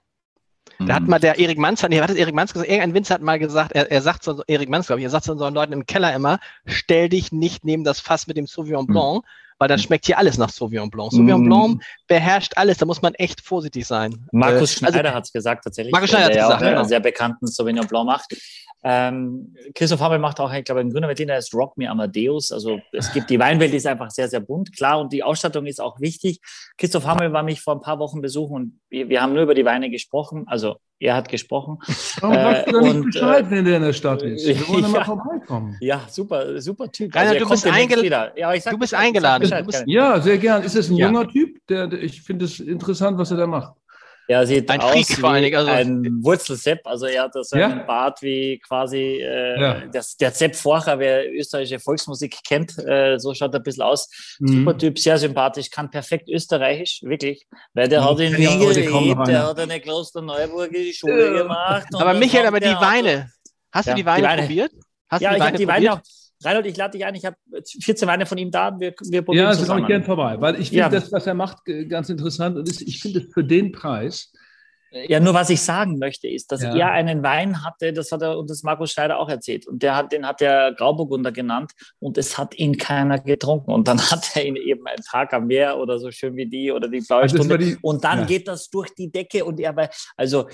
[0.78, 1.10] Da hat mhm.
[1.10, 3.72] mal der Erik Manz, nee, hat das Erik Manz gesagt, irgendein Winzer hat mal gesagt,
[3.72, 6.14] er, er sagt so, Erik Manz, glaube ich, er sagt zu unseren Leuten im Keller
[6.14, 8.92] immer, stell dich nicht neben das Fass mit dem Sauvignon mhm.
[8.92, 9.24] Blanc,
[9.58, 11.10] weil dann schmeckt hier alles nach Sauvignon Blanc.
[11.10, 11.48] Sauvignon mm.
[11.48, 14.28] Blanc beherrscht alles, da muss man echt vorsichtig sein.
[14.30, 16.80] Markus äh, Schneider also, hat es gesagt tatsächlich, Markus Schneider der ja gesagt, auch genau.
[16.80, 18.36] einen sehr bekannten Sauvignon Blanc macht.
[18.90, 22.52] Ähm, Christoph Hamel macht auch, ich glaube, ein grüner Veltliner ist Rock Me Amadeus.
[22.52, 25.66] Also es gibt die Weinwelt, die ist einfach sehr, sehr bunt, klar, und die Ausstattung
[25.66, 26.40] ist auch wichtig.
[26.78, 29.54] Christoph Hamel war mich vor ein paar Wochen besuchen und wir, wir haben nur über
[29.54, 30.44] die Weine gesprochen.
[30.46, 31.76] Also er hat gesprochen.
[32.20, 34.46] Warum äh, sagst du doch nicht Bescheid, äh, wenn der in der Stadt ist?
[34.46, 35.76] Wir wollen ja, mal vorbeikommen.
[35.80, 37.14] Ja, super, super Typ.
[37.14, 39.50] Also Rainer, du, bist eingel ja, sag, du bist eingeladen.
[39.50, 40.62] Du bist ja, sehr gern.
[40.62, 41.08] Ist das ein ja.
[41.08, 41.58] junger Typ?
[41.68, 43.74] Der, der ich finde es interessant, was er da macht.
[44.30, 46.86] Er sieht ein aus Freak, wie vor allen Dingen, also ein Wurzelsepp.
[46.86, 47.84] Also er hat so einen ja?
[47.84, 49.86] Bart wie quasi äh, ja.
[49.86, 52.76] das, der Sepp Forcher, wer österreichische Volksmusik kennt.
[52.78, 54.10] Äh, so schaut er ein bisschen aus.
[54.38, 54.48] Mhm.
[54.48, 57.46] Super Typ, sehr sympathisch, kann perfekt österreichisch, wirklich.
[57.72, 58.04] Weil der mhm.
[58.04, 61.42] hat in Wien gelebt, der hat eine Klosterneuburgische Schule ja.
[61.42, 61.86] gemacht.
[61.94, 63.30] Aber Michael, aber die Weine.
[63.72, 64.72] Hast du die Weine, die Weine probiert?
[65.08, 66.00] Hast ja, ich habe die Weine auch.
[66.42, 67.14] Reinhold, ich lade dich ein.
[67.14, 67.36] Ich habe
[67.82, 68.78] 14 Weine von ihm da.
[68.78, 70.88] Wir, wir probieren Ja, das komme ich gerne vorbei, weil ich finde ja.
[70.88, 72.56] das, was er macht, ganz interessant.
[72.56, 74.32] Und ich finde es für den Preis.
[74.90, 76.74] Ja, nur was ich sagen möchte, ist, dass ja.
[76.74, 79.66] er einen Wein hatte, das hat er und das Markus Schneider auch erzählt.
[79.66, 83.70] Und der hat, den hat er Grauburgunder genannt und es hat ihn keiner getrunken.
[83.70, 86.72] Und dann hat er ihn eben einen Tag am Meer oder so schön wie die
[86.72, 87.58] oder die blaue also Stunde.
[87.58, 88.24] Die, und dann ja.
[88.24, 90.48] geht das durch die Decke und er war, also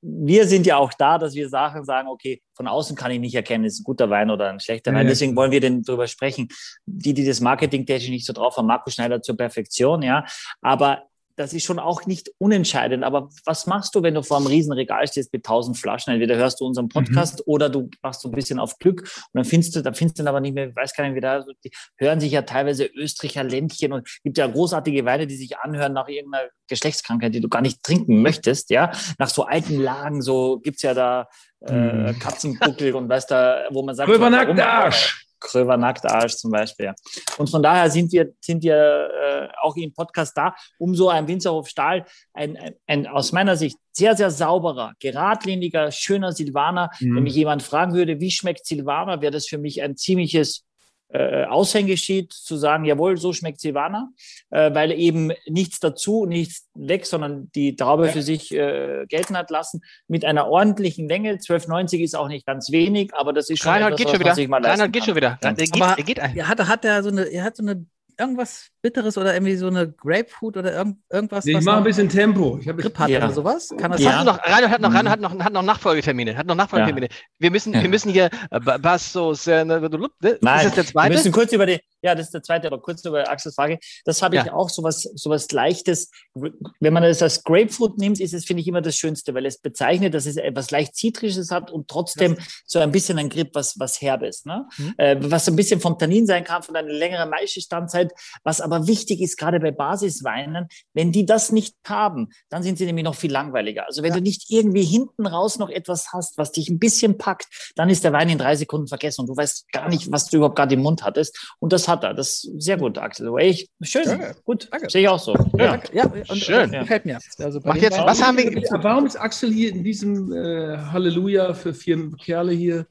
[0.00, 3.34] wir sind ja auch da, dass wir Sachen sagen, okay, von außen kann ich nicht
[3.34, 5.06] erkennen, ist ein guter Wein oder ein schlechter Wein.
[5.06, 6.48] Deswegen wollen wir denn darüber sprechen.
[6.86, 10.24] Die, die das Marketing technisch nicht so drauf haben, Marco Schneider zur Perfektion, ja.
[10.60, 11.07] Aber
[11.38, 13.04] das ist schon auch nicht unentscheidend.
[13.04, 16.12] Aber was machst du, wenn du vor einem Riesenregal stehst mit tausend Flaschen?
[16.12, 16.90] Entweder hörst du unseren mhm.
[16.90, 17.44] Podcast mhm.
[17.46, 20.26] oder du machst so ein bisschen auf Glück und dann findest du, dann findest du
[20.26, 23.44] aber nicht mehr, ich weiß gar nicht, wie da, die hören sich ja teilweise Österreicher
[23.44, 27.62] Ländchen und gibt ja großartige Weine, die sich anhören nach irgendeiner Geschlechtskrankheit, die du gar
[27.62, 28.90] nicht trinken möchtest, ja.
[29.18, 31.28] Nach so alten Lagen, so gibt's ja da
[31.66, 32.18] äh, mhm.
[32.18, 35.27] Katzenbuckel und weißt da, wo man sagt, Röbernackter Arsch.
[35.40, 36.92] Kröver Nacktarsch zum Beispiel.
[37.36, 41.28] Und von daher sind wir, sind wir äh, auch im Podcast da, um so ein
[41.28, 46.90] Winzerhof Stahl, ein, ein, ein, aus meiner Sicht sehr, sehr sauberer, geradliniger, schöner Silvaner.
[47.00, 47.16] Mhm.
[47.16, 50.67] Wenn mich jemand fragen würde, wie schmeckt Silvaner, wäre das für mich ein ziemliches
[51.10, 54.10] äh, Aushängeschied zu sagen, jawohl, so schmeckt Silvaner,
[54.50, 58.12] äh, weil eben nichts dazu, nichts weg, sondern die Traube ja.
[58.12, 61.34] für sich äh, gelten hat lassen, mit einer ordentlichen Länge.
[61.34, 64.68] 12,90 ist auch nicht ganz wenig, aber das ist schon Reinhard etwas, geht schon wieder.
[64.68, 65.38] Reinhard geht schon wieder.
[65.40, 67.86] Er geht, er geht, er hat, hat er so eine, er hat so eine
[68.18, 71.46] irgendwas Bitteres oder irgendwie so eine Grapefruit oder irgend, irgendwas?
[71.46, 72.58] Ich mache ein bisschen Tempo.
[72.60, 73.18] Ich Grip hat ja.
[73.18, 73.70] oder sowas?
[73.78, 74.24] Kann das ja.
[74.24, 76.36] noch, Rainer hat noch, Rainer hat noch, hat noch Nachfolgetermine.
[76.36, 77.06] Hat noch Nachfolgetermine.
[77.06, 77.16] Ja.
[77.38, 79.46] Wir, müssen, wir müssen hier äh, Bastos.
[79.46, 81.10] Äh, ne, Nein, ist das der zweite?
[81.10, 83.78] Wir müssen kurz über die, ja, das ist der zweite, aber kurz über Axels Frage.
[84.04, 84.52] Das habe ich ja.
[84.52, 86.10] auch, sowas, sowas Leichtes.
[86.34, 89.58] Wenn man das als Grapefruit nimmt, ist es, finde ich, immer das Schönste, weil es
[89.58, 93.78] bezeichnet, dass es etwas leicht Zitrisches hat und trotzdem so ein bisschen ein Grip, was,
[93.78, 94.44] was Herbes.
[94.44, 94.66] Ne?
[94.76, 94.94] Mhm.
[94.96, 98.07] Äh, was so ein bisschen vom Tannin sein kann, von einer längeren Maischestandzeit.
[98.44, 102.86] Was aber wichtig ist, gerade bei Basisweinen, wenn die das nicht haben, dann sind sie
[102.86, 103.86] nämlich noch viel langweiliger.
[103.86, 104.16] Also wenn ja.
[104.16, 108.04] du nicht irgendwie hinten raus noch etwas hast, was dich ein bisschen packt, dann ist
[108.04, 110.74] der Wein in drei Sekunden vergessen und du weißt gar nicht, was du überhaupt gerade
[110.74, 111.54] im Mund hattest.
[111.58, 112.14] Und das hat er.
[112.14, 113.30] Das ist sehr gut, Axel.
[113.40, 114.04] Ich, schön.
[114.04, 114.36] Danke.
[114.44, 114.68] Gut.
[114.70, 114.90] Danke.
[114.90, 115.34] Sehe ich auch so.
[115.56, 116.04] Ja, ja.
[116.04, 116.72] Und, schön.
[116.72, 116.80] Ja.
[116.80, 117.18] Gefällt mir.
[117.38, 118.48] Also Mach jetzt, was haben wir?
[118.82, 122.86] Warum ist Axel hier in diesem äh, Halleluja für vier Kerle hier?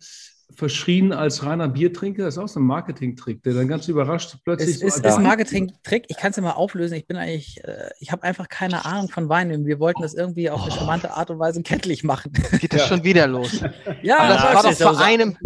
[0.53, 2.23] Verschrien als reiner Biertrinker.
[2.23, 4.69] Das ist auch so ein Marketing-Trick, der dann ganz überrascht plötzlich.
[4.69, 6.05] Es so ist, ist ein Marketing-Trick.
[6.07, 6.95] Ich kann es ja mal auflösen.
[6.95, 9.65] Ich bin eigentlich, äh, ich habe einfach keine Ahnung von Wein.
[9.65, 12.31] Wir wollten das irgendwie auf eine charmante Art und Weise kenntlich machen.
[12.59, 12.87] Geht das ja.
[12.87, 13.61] schon wieder los?
[14.01, 15.37] ja, Aber das war doch vor einem.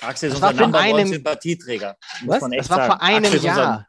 [0.00, 1.96] Axel ist unser Number einem, Sympathieträger.
[2.26, 2.40] Was?
[2.40, 3.86] Das war vor einem Jahr.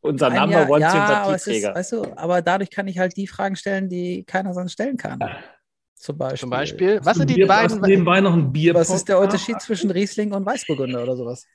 [0.00, 1.70] Unser, unser Number Jahr, One ja, Sympathieträger.
[1.70, 4.72] Aber, ist, weißt du, aber dadurch kann ich halt die Fragen stellen, die keiner sonst
[4.72, 5.18] stellen kann.
[5.98, 6.38] Zum Beispiel.
[6.38, 7.00] Zum Beispiel.
[7.02, 7.80] Was sind die Bier, beiden?
[7.80, 8.74] Nebenbei noch ein Bier.
[8.74, 11.46] Was ist der Unterschied zwischen Riesling und Weißburgunder oder sowas?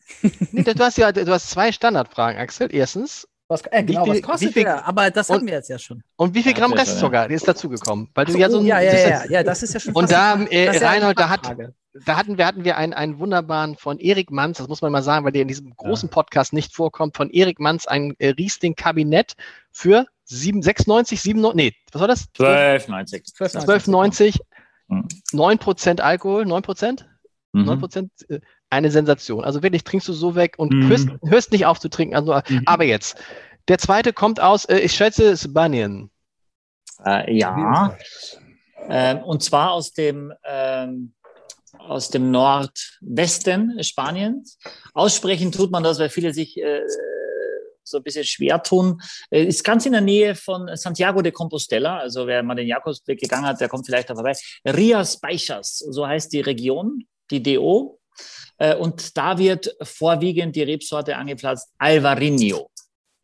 [0.52, 2.68] nee, du hast ja du hast zwei Standardfragen, Axel.
[2.74, 3.28] Erstens.
[3.48, 4.88] Was, äh, genau, viel, was kostet viel, der?
[4.88, 6.02] Aber das und, haben wir jetzt ja schon.
[6.16, 8.10] Und wie viel Gramm Restzucker ist dazugekommen?
[8.16, 9.94] Weil du so, ja so ein, ja, ja, ja, ja, das ist ja schon.
[9.94, 11.56] Und da, äh, Reinhold, da hat,
[12.06, 15.04] da hatten wir, hatten wir einen, einen wunderbaren von Erik Manz, das muss man mal
[15.04, 19.34] sagen, weil der in diesem großen Podcast nicht vorkommt, von Erik Manz ein äh, Riesling-Kabinett
[19.72, 22.28] für 7, 6,90, 7, nee, was war das?
[22.36, 23.34] 12,90.
[23.36, 24.40] 12,90,
[25.34, 27.06] 9% Alkohol, 9%?
[27.54, 27.70] Mhm.
[27.70, 29.44] 9%, äh, eine Sensation.
[29.44, 30.90] Also wirklich trinkst du so weg und mhm.
[30.90, 32.16] hörst, hörst, nicht auf zu trinken.
[32.16, 32.64] Also, mhm.
[32.66, 33.18] Aber jetzt,
[33.68, 36.10] der zweite kommt aus, äh, ich schätze, Spanien.
[37.06, 37.96] Äh, ja.
[38.90, 41.14] Ähm, und zwar aus dem, ähm,
[41.78, 44.58] aus dem Nordwesten Spaniens.
[44.94, 46.82] Aussprechen tut man das, weil viele sich äh,
[47.84, 49.02] so ein bisschen schwer tun.
[49.30, 52.00] Äh, ist ganz in der Nähe von Santiago de Compostela.
[52.00, 54.34] Also wer mal den Jakobsweg gegangen hat, der kommt vielleicht da vorbei.
[54.66, 58.00] Rias Baixas, so heißt die Region, die DO.
[58.58, 62.70] Äh, und da wird vorwiegend die Rebsorte angepflanzt Alvarinho.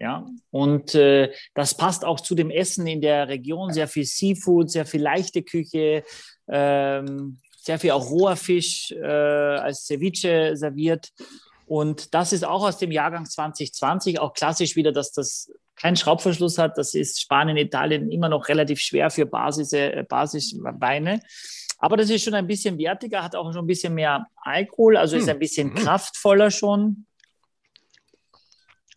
[0.02, 3.74] Ja, und äh, das passt auch zu dem Essen in der Region.
[3.74, 6.06] Sehr viel Seafood, sehr viel leichte Küche,
[6.48, 11.10] ähm, sehr viel auch roher Fisch äh, als Ceviche serviert.
[11.70, 16.58] Und das ist auch aus dem Jahrgang 2020, auch klassisch wieder, dass das keinen Schraubverschluss
[16.58, 16.80] hat.
[16.80, 21.22] Das ist Spanien, Italien immer noch relativ schwer für Basis, äh, Basisweine.
[21.78, 25.16] Aber das ist schon ein bisschen wertiger, hat auch schon ein bisschen mehr Alkohol, also
[25.16, 25.22] hm.
[25.22, 25.76] ist ein bisschen hm.
[25.76, 27.06] kraftvoller schon.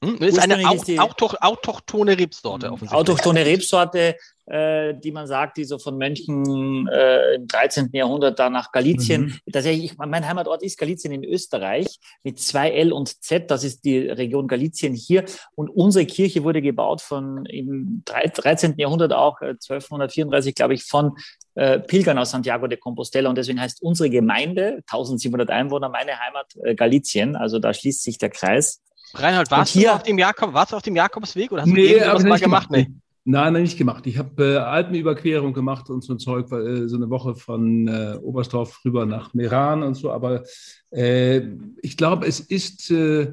[0.03, 2.71] Hm, ist eine autochtone Rebsorte.
[2.71, 7.91] Hm, autochtone Rebsorte, äh, die man sagt, die so von Mönchen äh, im 13.
[7.93, 9.27] Jahrhundert da nach Galizien.
[9.27, 9.53] Mhm.
[9.53, 13.51] Tatsächlich, mein Heimatort ist Galizien in Österreich mit zwei L und Z.
[13.51, 15.25] Das ist die Region Galizien hier.
[15.55, 18.75] Und unsere Kirche wurde gebaut von im 13.
[18.79, 21.13] Jahrhundert auch, äh, 1234, glaube ich, von
[21.55, 23.29] äh, Pilgern aus Santiago de Compostela.
[23.29, 27.37] Und deswegen heißt unsere Gemeinde, 1700 Einwohner, meine Heimat äh, Galizien.
[27.37, 28.83] Also da schließt sich der Kreis.
[29.15, 31.89] Reinhold, warst, hier, du auf dem Jakob, warst du auf dem Jakobsweg oder hast nee,
[31.89, 32.71] du irgendwas mal gemacht?
[32.71, 32.89] gemacht?
[32.89, 32.95] Nee.
[33.25, 34.07] Nein, nein, nicht gemacht.
[34.09, 38.19] Ich habe äh, Alpenüberquerung gemacht und so ein Zeug, äh, so eine Woche von äh,
[38.21, 40.11] Oberstdorf rüber nach Meran und so.
[40.11, 40.43] Aber
[40.91, 41.43] äh,
[41.83, 43.33] ich glaube, es ist, äh,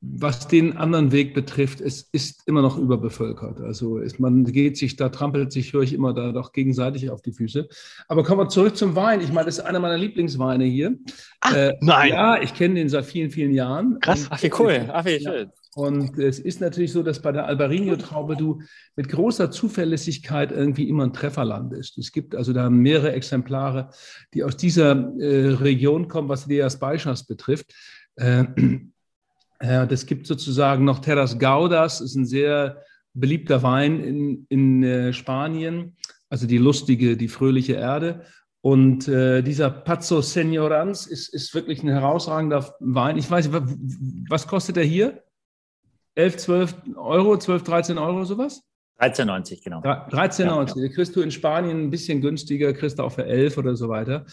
[0.00, 3.60] was den anderen Weg betrifft, es ist immer noch überbevölkert.
[3.60, 7.22] Also es, man geht sich, da trampelt sich, höre ich immer da doch gegenseitig auf
[7.22, 7.68] die Füße.
[8.08, 9.20] Aber kommen wir zurück zum Wein.
[9.20, 10.98] Ich meine, das ist einer meiner Lieblingsweine hier.
[11.40, 12.10] Ach, äh, nein.
[12.10, 14.00] Ja, ich kenne den seit vielen, vielen Jahren.
[14.00, 14.26] Krass.
[14.30, 14.90] Ach, wie cool.
[14.92, 15.52] Ach, wie schön.
[15.74, 18.60] Und es ist natürlich so, dass bei der Albarino-Traube du
[18.94, 21.96] mit großer Zuverlässigkeit irgendwie immer einen Treffer landest.
[21.96, 23.88] Es gibt also da mehrere Exemplare,
[24.34, 27.72] die aus dieser äh, Region kommen, was die Baixas betrifft.
[28.16, 28.44] Äh,
[29.60, 32.82] äh, das gibt sozusagen noch Terras Gaudas, ist ein sehr
[33.14, 35.96] beliebter Wein in, in äh, Spanien,
[36.28, 38.24] also die lustige, die fröhliche Erde.
[38.60, 43.16] Und äh, dieser Pazzo Senorans ist, ist wirklich ein herausragender Wein.
[43.16, 43.50] Ich weiß,
[44.28, 45.22] was kostet er hier?
[46.14, 48.62] 11, 12 Euro, 12, 13 Euro, sowas?
[49.00, 49.80] 13,90, genau.
[49.80, 50.76] 13,90.
[50.76, 50.88] Ja, ja.
[50.92, 54.26] Kriegst du in Spanien ein bisschen günstiger, kriegst du auch für 11 oder so weiter.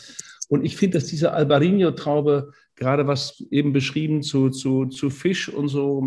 [0.48, 5.70] Und ich finde, dass diese Albarino-Traube, gerade was eben beschrieben zu, zu, zu Fisch und
[5.70, 6.04] so,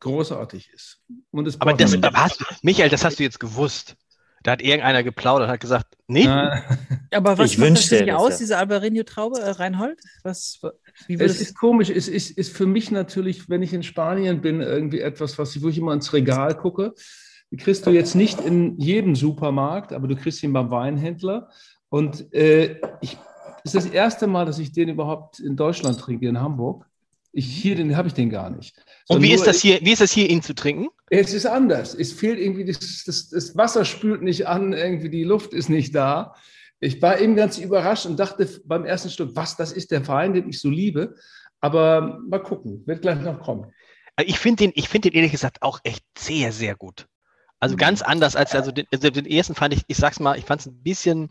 [0.00, 1.00] großartig ist.
[1.58, 3.96] Aber das, hast, Michael, das hast du jetzt gewusst.
[4.42, 6.26] Da hat irgendeiner geplaudert, hat gesagt, nee.
[6.26, 8.38] Aber was ich macht wünschte, das nicht aus, ja.
[8.38, 9.98] diese Albarino-Traube, äh, Reinhold?
[10.22, 10.60] Was,
[11.08, 11.90] es ist komisch.
[11.90, 15.62] Es ist, ist für mich natürlich, wenn ich in Spanien bin, irgendwie etwas, was ich,
[15.62, 16.94] wo ich immer ins Regal gucke.
[17.50, 21.50] Die kriegst du jetzt nicht in jedem Supermarkt, aber du kriegst ihn beim Weinhändler.
[21.88, 23.16] Und äh, ich,
[23.64, 26.86] ist das erste Mal, dass ich den überhaupt in Deutschland trinke, in Hamburg.
[27.32, 28.76] Ich, hier den habe ich den gar nicht.
[29.08, 29.80] Und wie ist das hier?
[29.82, 30.88] Wie ist das hier, ihn zu trinken?
[31.10, 31.94] Es ist anders.
[31.94, 35.94] Es fehlt irgendwie das, das, das Wasser spült nicht an, irgendwie die Luft ist nicht
[35.94, 36.34] da.
[36.84, 40.34] Ich war eben ganz überrascht und dachte beim ersten Stück, was, das ist der Verein,
[40.34, 41.14] den ich so liebe.
[41.60, 43.72] Aber mal gucken, wird gleich noch kommen.
[44.20, 47.06] Ich finde den, ich den ehrlich gesagt auch echt sehr, sehr gut.
[47.58, 50.44] Also ganz anders als also den, also den ersten fand ich, ich sag's mal, ich
[50.44, 51.30] fand es ein bisschen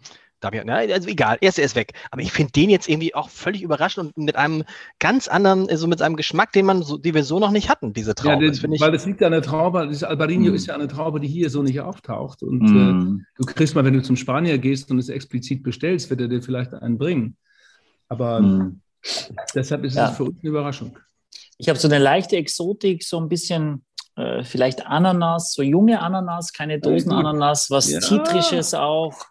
[0.51, 1.93] Ich, nein, also egal, er ist, er ist weg.
[2.12, 4.63] Aber ich finde den jetzt irgendwie auch völlig überraschend und mit einem
[4.99, 7.69] ganz anderen, so also mit einem Geschmack, den man so, die wir so noch nicht
[7.69, 8.43] hatten, diese Traube.
[8.43, 10.56] Ja, das, ich, weil das liegt an der Traube, das Albarino mm.
[10.56, 12.43] ist ja eine Traube, die hier so nicht auftaucht.
[12.43, 13.19] Und mm.
[13.19, 16.27] äh, du kriegst mal, wenn du zum Spanier gehst und es explizit bestellst, wird er
[16.27, 17.38] dir vielleicht einen bringen.
[18.10, 18.82] Aber mm.
[19.56, 20.10] deshalb ist ja.
[20.10, 20.97] es für uns eine Überraschung.
[21.58, 23.84] Ich habe so eine leichte Exotik, so ein bisschen
[24.15, 27.99] äh, vielleicht Ananas, so junge Ananas, keine Dosenananas, was ja.
[27.99, 29.25] Zitrisches auch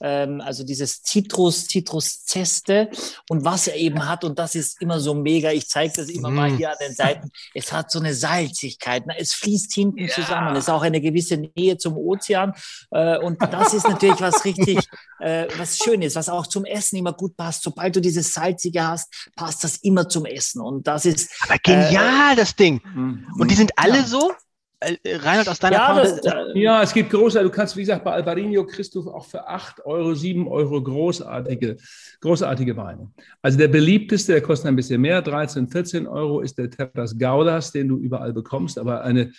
[0.00, 2.90] ähm, also dieses Citrus, Zitruszeste
[3.28, 6.30] und was er eben hat und das ist immer so mega, ich zeige das immer
[6.30, 6.34] mm.
[6.34, 9.14] mal hier an den Seiten, es hat so eine Salzigkeit, ne?
[9.18, 10.08] es fließt hinten ja.
[10.08, 12.52] zusammen, es ist auch eine gewisse Nähe zum Ozean
[12.90, 14.78] äh, und das ist natürlich was richtig,
[15.20, 19.30] äh, was Schönes, was auch zum Essen immer gut passt, sobald du dieses Salzige hast,
[19.36, 21.30] passt das immer zum Essen und das ist...
[21.42, 22.80] Aber genial, äh, das Ding!
[22.94, 23.26] Mhm.
[23.38, 24.04] Und die sind alle ja.
[24.04, 24.32] so?
[24.80, 26.20] Äh, Reinhard, aus deiner ja, das,
[26.54, 29.84] ja, es gibt große, du kannst, wie gesagt, bei Albarino kriegst du auch für 8
[29.84, 31.76] Euro, 7 Euro großartige,
[32.20, 33.10] großartige Weine.
[33.42, 37.72] Also der beliebteste, der kostet ein bisschen mehr, 13, 14 Euro, ist der Terras Gaudas,
[37.72, 39.32] den du überall bekommst, aber eine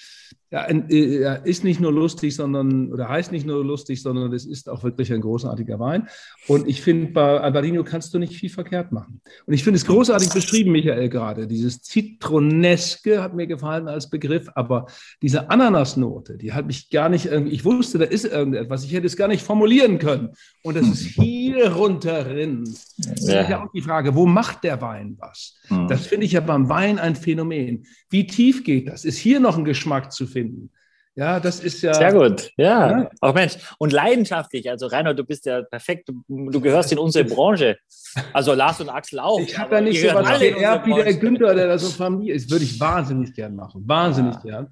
[0.52, 4.70] ja, äh, ist nicht nur lustig, sondern, oder heißt nicht nur lustig, sondern es ist
[4.70, 6.08] auch wirklich ein großartiger Wein.
[6.48, 9.22] Und ich finde, bei Albarino kannst du nicht viel verkehrt machen.
[9.46, 11.48] Und ich finde es großartig beschrieben, Michael, gerade.
[11.48, 14.88] Dieses Zitroneske hat mir gefallen als Begriff, aber
[15.22, 19.16] diese Ananasnote, die hat mich gar nicht ich wusste, da ist irgendetwas, ich hätte es
[19.16, 20.30] gar nicht formulieren können.
[20.64, 22.66] Und das ist hier runterrin.
[22.66, 25.56] Das ist ja auch die Frage, wo macht der Wein was?
[25.72, 25.88] Hm.
[25.88, 27.86] Das finde ich ja beim Wein ein Phänomen.
[28.10, 29.06] Wie tief geht das?
[29.06, 30.70] Ist hier noch ein Geschmack zu finden?
[31.16, 31.94] Ja, das ist ja.
[31.94, 33.02] Sehr gut, ja.
[33.02, 33.10] ja.
[33.20, 33.58] Auch Mensch.
[33.78, 34.70] Und leidenschaftlich.
[34.70, 36.08] Also, Rainer, du bist ja perfekt.
[36.08, 37.78] Du, du gehörst in unsere Branche.
[38.32, 39.40] Also, Lars und Axel auch.
[39.42, 42.50] Ich habe ja nicht so was geerbt wie der Günther, der da so Familie ist.
[42.50, 43.84] Würde ich wahnsinnig gern machen.
[43.86, 44.42] Wahnsinnig ja.
[44.42, 44.70] gern.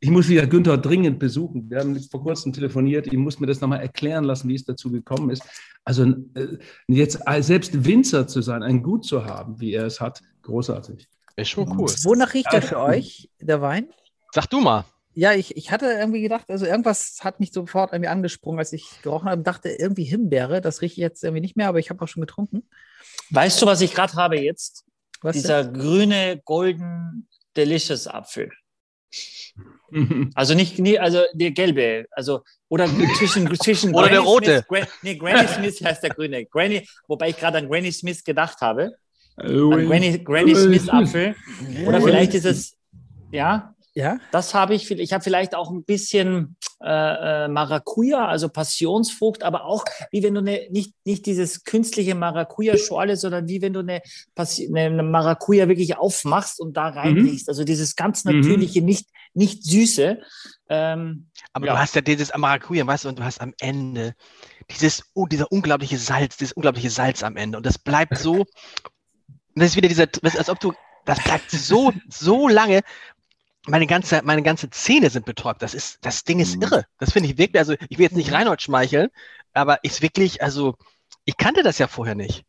[0.00, 1.70] Ich muss wieder Günther dringend besuchen.
[1.70, 3.06] Wir haben vor kurzem telefoniert.
[3.06, 5.42] Ich muss mir das nochmal erklären lassen, wie es dazu gekommen ist.
[5.86, 10.20] Also, äh, jetzt selbst Winzer zu sein, ein Gut zu haben, wie er es hat,
[10.42, 11.08] großartig.
[11.36, 11.88] Ist schon cool.
[12.04, 13.88] Wonach riecht der für euch, der Wein?
[14.34, 14.84] Sag du mal
[15.18, 19.02] ja, ich, ich hatte irgendwie gedacht, also irgendwas hat mich sofort irgendwie angesprungen, als ich
[19.02, 22.00] gerochen habe, dachte irgendwie Himbeere, das rieche ich jetzt irgendwie nicht mehr, aber ich habe
[22.04, 22.68] auch schon getrunken.
[23.30, 24.84] Weißt du, was ich gerade habe jetzt?
[25.20, 25.74] Was Dieser denn?
[25.74, 27.26] grüne, golden,
[27.56, 28.52] delicious Apfel.
[30.34, 34.64] Also nicht, nie, also der gelbe, also oder zwischen, zwischen oder der rote.
[34.68, 36.44] Smith, nee, Granny Smith heißt der grüne.
[36.44, 38.92] Granny, wobei ich gerade an Granny Smith gedacht habe.
[39.36, 41.34] An Granny, Granny Smith Apfel.
[41.86, 42.76] Oder vielleicht ist es,
[43.32, 44.18] ja, ja.
[44.30, 49.64] Das habe ich, ich habe vielleicht auch ein bisschen äh, äh, Maracuja, also Passionsfrucht, aber
[49.64, 54.00] auch wie wenn du eine, nicht, nicht dieses künstliche Maracuja-Schorle, sondern wie wenn du eine,
[54.36, 57.48] eine Maracuja wirklich aufmachst und da reinriechst.
[57.48, 57.50] Mhm.
[57.50, 58.36] Also dieses ganz mhm.
[58.36, 58.86] natürliche, mhm.
[58.86, 60.20] nicht, nicht süße.
[60.68, 61.72] Ähm, aber ja.
[61.72, 64.14] du hast ja dieses Maracuja, weißt du, und du hast am Ende
[64.70, 67.58] dieses, oh, dieser unglaubliche Salz, dieses unglaubliche Salz am Ende.
[67.58, 68.46] Und das bleibt so,
[69.56, 70.72] das ist wieder dieser, als ob du
[71.08, 72.82] das bleibt so, so lange,
[73.68, 75.62] meine ganze, meine ganze Zähne sind betäubt.
[75.62, 76.62] Das ist, das Ding ist Mhm.
[76.62, 76.86] irre.
[76.98, 79.08] Das finde ich wirklich, also ich will jetzt nicht Reinhold schmeicheln,
[79.52, 80.74] aber ist wirklich, also
[81.24, 82.44] ich kannte das ja vorher nicht.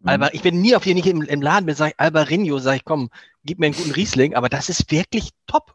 [0.00, 0.08] Mhm.
[0.08, 2.78] Alba, ich bin nie auf hier nicht im, im Laden bin, sage ich Albarinho, sage
[2.78, 3.10] ich, komm,
[3.44, 5.74] gib mir einen guten Riesling, aber das ist wirklich top.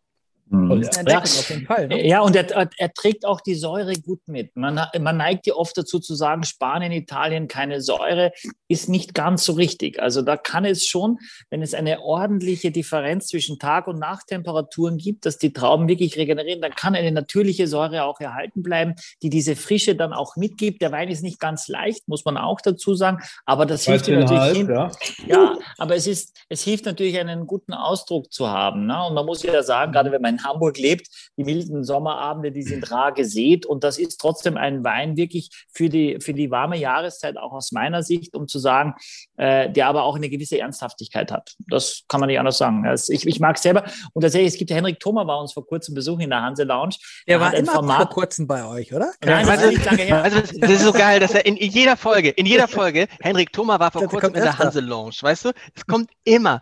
[0.49, 0.71] Mhm.
[0.71, 1.87] Eine Entdeckung auf jeden Fall.
[1.87, 2.07] Ne?
[2.07, 4.55] Ja, und er, er, er trägt auch die Säure gut mit.
[4.55, 8.31] Man, man neigt ja oft dazu zu sagen, Spanien, Italien, keine Säure,
[8.67, 10.01] ist nicht ganz so richtig.
[10.01, 15.25] Also da kann es schon, wenn es eine ordentliche Differenz zwischen Tag- und Nachttemperaturen gibt,
[15.25, 19.55] dass die Trauben wirklich regenerieren, dann kann eine natürliche Säure auch erhalten bleiben, die diese
[19.55, 20.81] Frische dann auch mitgibt.
[20.81, 24.19] Der Wein ist nicht ganz leicht, muss man auch dazu sagen, aber das hilft dir
[24.19, 24.69] natürlich hin.
[24.69, 24.91] ja.
[25.25, 28.85] Ja, aber es ist, es hilft natürlich, einen guten Ausdruck zu haben.
[28.85, 29.05] Ne?
[29.05, 32.63] Und man muss ja sagen, gerade wenn man in Hamburg lebt, die milden Sommerabende, die
[32.63, 33.65] sind rar gesät.
[33.65, 37.71] Und das ist trotzdem ein Wein wirklich für die, für die warme Jahreszeit, auch aus
[37.71, 38.93] meiner Sicht, um zu sagen,
[39.37, 41.55] äh, der aber auch eine gewisse Ernsthaftigkeit hat.
[41.69, 42.83] Das kann man nicht anders sagen.
[42.83, 43.83] Das, ich, ich mag selber.
[44.13, 46.63] Und tatsächlich, es gibt ja Henrik Thoma bei uns vor kurzem Besuch in der Hanse
[46.63, 46.95] Lounge.
[47.27, 48.09] Der Er war immer vor Format.
[48.11, 49.11] kurzem bei euch, oder?
[49.23, 50.29] Nein, das ist nicht lange her.
[50.29, 53.79] das ist so geil, dass er in, in jeder Folge, in jeder Folge, Henrik Thoma
[53.79, 54.57] war vor Das kurzem in der.
[54.57, 55.51] Hanse Lounge, weißt du?
[55.75, 56.61] Es kommt immer.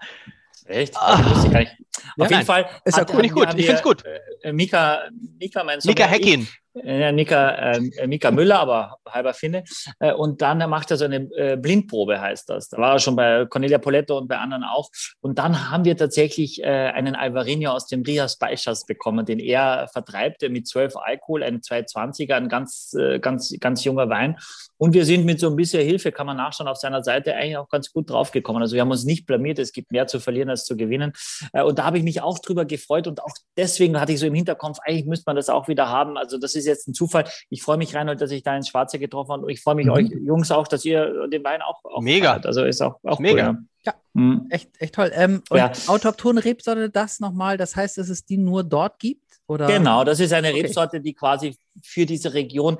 [0.65, 0.95] Echt?
[0.97, 1.23] Ah.
[1.29, 1.71] Wusste ich gar nicht.
[2.17, 2.69] Auf Ja, jeden Fall.
[2.83, 3.47] Ist ja cool, nicht gut.
[3.55, 4.03] Ich find's gut.
[4.41, 5.03] Äh, Mika,
[5.39, 6.47] Mika, mein Sohn, Mika Heckin.
[6.83, 9.63] Ja, Mika, äh, Mika Müller, aber halber Finne.
[9.99, 12.67] Äh, und dann macht er so eine äh, Blindprobe, heißt das.
[12.69, 14.89] Da war er schon bei Cornelia Poletto und bei anderen auch.
[15.21, 19.87] Und dann haben wir tatsächlich äh, einen Alvarinho aus dem Rias Baixas bekommen, den er
[19.93, 24.37] vertreibt mit 12 Alkohol, ein 220er, ein ganz, äh, ganz, ganz junger Wein.
[24.77, 27.57] Und wir sind mit so ein bisschen Hilfe, kann man nachschauen, auf seiner Seite eigentlich
[27.57, 28.61] auch ganz gut draufgekommen.
[28.61, 31.13] Also wir haben uns nicht blamiert, es gibt mehr zu verlieren als zu gewinnen.
[31.53, 34.25] Äh, und da habe ich mich auch drüber gefreut und auch deswegen hatte ich so
[34.25, 36.17] im Hinterkopf, eigentlich müsste man das auch wieder haben.
[36.17, 37.25] Also das ist jetzt ein Zufall.
[37.49, 39.85] Ich freue mich, Reinhold, dass ich da ins Schwarze getroffen habe und ich freue mich
[39.87, 39.91] Mhm.
[39.91, 42.31] euch Jungs auch, dass ihr den Wein auch, auch Mega.
[42.31, 42.45] feiert.
[42.45, 43.49] Also ist auch, auch Mega.
[43.51, 43.93] Cool, Ja.
[44.13, 44.47] Mhm.
[44.49, 45.11] Echt, echt toll.
[45.13, 45.71] Ähm, und Ja.
[45.87, 49.24] autochtone Rebsorte, das nochmal, das heißt, dass es die nur dort gibt?
[49.47, 49.67] Oder?
[49.67, 50.61] Genau, das ist eine Okay.
[50.61, 52.77] Rebsorte, die quasi für diese Region,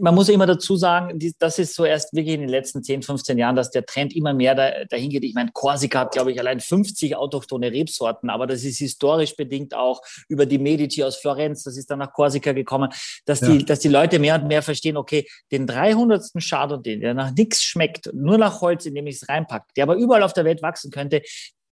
[0.00, 3.38] man muss immer dazu sagen, das ist so erst wirklich in den letzten 10, 15
[3.38, 5.24] Jahren, dass der Trend immer mehr da, dahin geht.
[5.24, 9.74] Ich meine, Korsika hat, glaube ich, allein 50 autochtone Rebsorten, aber das ist historisch bedingt
[9.74, 12.90] auch über die Medici aus Florenz, das ist dann nach Korsika gekommen,
[13.26, 13.62] dass, die, Ja.
[13.62, 16.30] dass die Leute mehr und mehr verstehen, okay, den 300.
[16.42, 19.94] Chardonnay, der nach nichts schmeckt, nur nach Holz, in dem ich es reinpacke, der aber
[19.96, 21.22] überall auf der Welt wachsen könnte,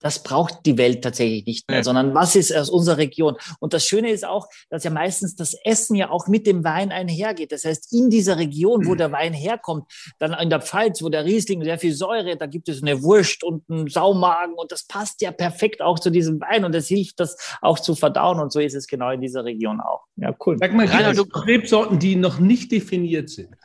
[0.04, 1.82] das braucht die Welt tatsächlich nicht mehr, Ja.
[1.82, 3.36] sondern was ist aus unserer Region?
[3.58, 6.92] Und das Schöne ist auch, dass ja meistens das Essen ja auch mit dem Wein
[6.92, 7.52] einhergeht.
[7.52, 11.24] Das heißt, in dieser Region, wo der Wein herkommt, dann in der Pfalz, wo der
[11.24, 15.22] Riesling sehr viel Säure, da gibt es eine Wurst und einen Saumagen und das passt
[15.22, 18.60] ja perfekt auch zu diesem Wein und das hilft, das auch zu verdauen und so
[18.60, 20.02] ist es genau in dieser Region auch.
[20.16, 20.58] Ja, cool.
[20.58, 23.56] Sag mal, Reinhard, gibt es Rebsorten, die noch nicht definiert sind?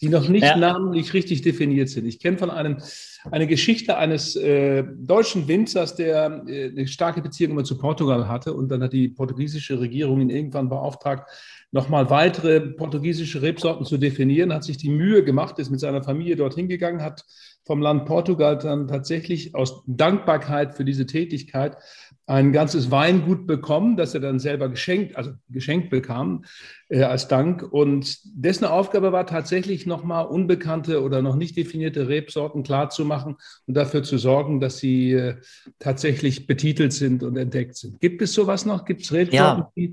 [0.00, 0.56] Die noch nicht Ja.
[0.56, 2.06] namentlich richtig definiert sind.
[2.06, 2.78] Ich kenne von einem
[3.30, 8.52] eine Geschichte eines äh, deutschen Winzers, der äh, eine starke Beziehung immer zu Portugal hatte
[8.52, 11.30] und dann hat die portugiesische Regierung ihn irgendwann beauftragt,
[11.70, 16.36] nochmal weitere portugiesische Rebsorten zu definieren, hat sich die Mühe gemacht, ist mit seiner Familie
[16.36, 17.24] dorthin gegangen, hat
[17.64, 21.76] vom Land Portugal dann tatsächlich aus Dankbarkeit für diese Tätigkeit
[22.26, 26.44] ein ganzes Weingut bekommen, das er dann selber geschenkt, also geschenkt bekam
[26.88, 27.62] äh, als Dank.
[27.62, 34.02] Und dessen Aufgabe war tatsächlich nochmal unbekannte oder noch nicht definierte Rebsorten klarzumachen und dafür
[34.02, 35.36] zu sorgen, dass sie äh,
[35.78, 38.00] tatsächlich betitelt sind und entdeckt sind.
[38.00, 38.86] Gibt es sowas noch?
[38.86, 39.88] Gibt es Rebsorten, Ja.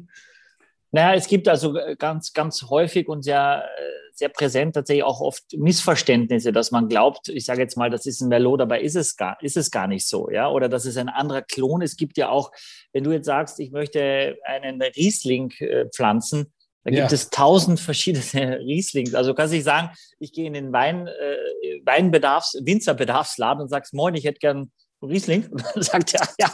[0.94, 5.44] Naja, es gibt also ganz, ganz häufig und sehr, äh, sehr präsent tatsächlich auch oft
[5.58, 9.18] Missverständnisse, dass man glaubt, ich sage jetzt mal, das ist ein Merlot, dabei ist es
[9.18, 11.82] gar, ist es gar nicht so, ja, oder das ist ein anderer Klon.
[11.82, 12.52] Es gibt ja auch,
[12.94, 16.54] wenn du jetzt sagst, ich möchte einen Riesling äh, pflanzen,
[16.84, 17.14] da gibt Ja.
[17.14, 19.14] es tausend verschiedene Rieslings.
[19.14, 23.94] Also kannst du nicht sagen, ich gehe in den Wein, äh, Weinbedarfs-, Winzerbedarfsladen und sagst,
[23.94, 24.72] moin, ich hätte gern
[25.04, 25.48] Riesling.
[25.52, 26.52] Und dann sagt er, ja,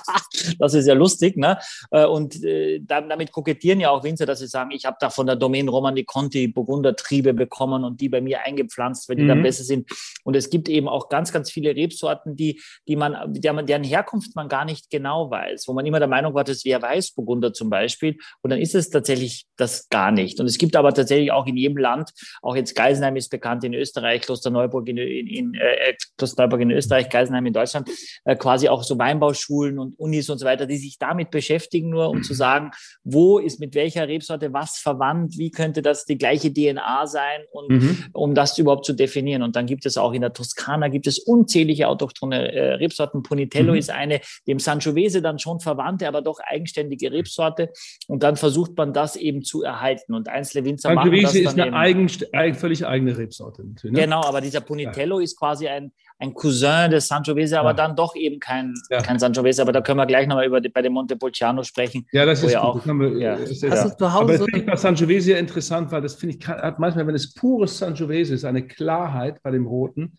[0.60, 1.38] das ist ja lustig.
[1.38, 1.58] Ne?
[1.92, 5.10] Äh, Und äh, da- damit kokettieren ja auch Winzer, dass sie sagen, ich habe da
[5.10, 9.26] von der Domain Roman di Conti Burgundertriebe bekommen und die bei mir eingepflanzt, weil die
[9.28, 9.44] dann Mhm.
[9.44, 9.90] besser sind.
[10.24, 13.84] Und es gibt eben auch ganz, ganz viele Rebsorten, die, die man, der man, deren
[13.84, 17.54] Herkunft man gar nicht genau weiß, wo man immer der Meinung war, das wäre Weißburgunder
[17.54, 18.18] zum Beispiel.
[18.42, 20.40] Und dann ist es tatsächlich das gar nicht.
[20.40, 23.74] Und es gibt aber tatsächlich auch in jedem Land, auch jetzt Geisenheim ist bekannt in
[23.74, 27.90] Österreich, Klosterneuburg in, in, in äh, Klosterneuburg in Österreich, Geisenheim in Deutschland,
[28.26, 32.10] äh, quasi auch so Weinbauschulen und Unis und so weiter, die sich damit beschäftigen, nur
[32.10, 32.72] um zu sagen,
[33.04, 37.70] wo ist mit welcher Rebsorte was verwandt, wie könnte das die gleiche DNA sein und
[37.70, 37.98] Mhm.
[38.14, 39.42] um das überhaupt zu definieren.
[39.44, 43.24] Und dann gibt es auch in der Toskana gibt es unzählige autochthone äh, Rebsorten.
[43.24, 43.80] Punitello Mhm.
[43.80, 47.72] ist eine, dem Sangiovese dann schon verwandte, aber doch eigenständige Rebsorte.
[48.08, 50.14] Und dann versucht man das eben zu erhalten.
[50.14, 52.10] Und einzelne Winzer machen das dann ist eine eigen,
[52.56, 53.64] völlig eigene Rebsorte.
[53.64, 54.02] Ne?
[54.02, 57.74] Genau, aber dieser Punitello ist quasi ein, ein Cousin des Sangiovese, aber Ja.
[57.74, 59.02] dann doch eben kein, Ja.
[59.02, 62.06] kein Sangiovese, aber da können wir gleich nochmal über die, bei dem Montepulciano sprechen.
[62.12, 62.70] Ja, das ist ja gut.
[62.70, 63.34] auch- das haben wir, ja.
[63.36, 65.92] ist ja- Hast du zu Hause Aber das so finde ich bei Sangiovese ja interessant,
[65.92, 69.66] weil das finde ich hat manchmal, wenn es pures Sangiovese ist, eine Klarheit bei dem
[69.66, 70.18] Roten.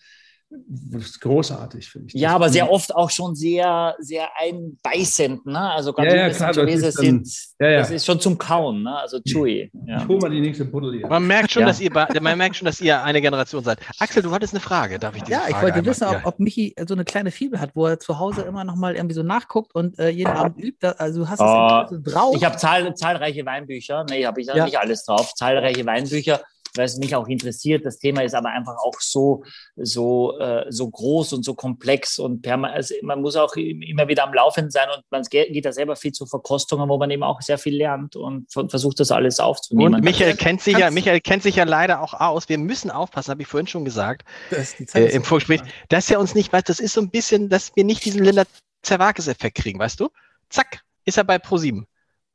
[0.51, 2.14] Das ist großartig, finde ich.
[2.14, 5.44] Ja, Das aber sehr ich- oft auch schon sehr, sehr einbeißend.
[5.46, 5.59] Ne?
[5.59, 7.28] Also ganz Ja, ja, klar, das ist dann- sind,
[7.61, 7.78] ja, ja.
[7.80, 8.96] das ist schon zum Kauen, ne?
[8.99, 9.70] also chewy.
[9.86, 9.99] Ja.
[9.99, 11.07] Ich hole mal die nächste Buddel hier.
[11.07, 11.68] Man merkt schon, Ja.
[11.68, 13.78] dass ihr, man merkt schon, dass ihr eine Generation seid.
[13.99, 14.99] Axel, du hattest eine Frage.
[14.99, 17.30] Darf ich diese Ja, ich Frage wollte einmal- wissen, ob, ob Michi so eine kleine
[17.30, 20.30] Fibel hat, wo er zu Hause immer noch mal irgendwie so nachguckt und äh, jeden
[20.32, 20.86] Abend übt.
[20.99, 22.34] Also du hast es Oh, drauf.
[22.36, 24.07] Ich habe zahl, zahlreiche Weinbücher.
[24.09, 25.34] Nee, habe ich nicht alles drauf.
[25.34, 26.40] Zahlreiche Weinbücher,
[26.78, 27.84] weil es mich auch interessiert.
[27.84, 29.44] Das Thema ist aber einfach auch so,
[29.76, 34.08] so, äh, so groß und so komplex und perma also man muss auch im- immer
[34.08, 37.22] wieder am Laufen sein und man geht da selber viel zu Verkostungen, wo man eben
[37.22, 39.96] auch sehr viel lernt und ver- versucht das alles aufzunehmen.
[39.96, 42.48] Und Michael kennt sich ja, Michael kennt sich ja leider auch aus.
[42.48, 45.60] Wir müssen aufpassen, habe ich vorhin schon gesagt, Das- die Zeit äh, ist im Vorgespräch,
[45.88, 48.44] dass er uns nicht weiß, das ist so ein bisschen, dass wir nicht diesen Linda
[48.82, 50.08] Zerwakis-Effekt kriegen, weißt du?
[50.50, 51.86] Zack, ist er bei ProSieben.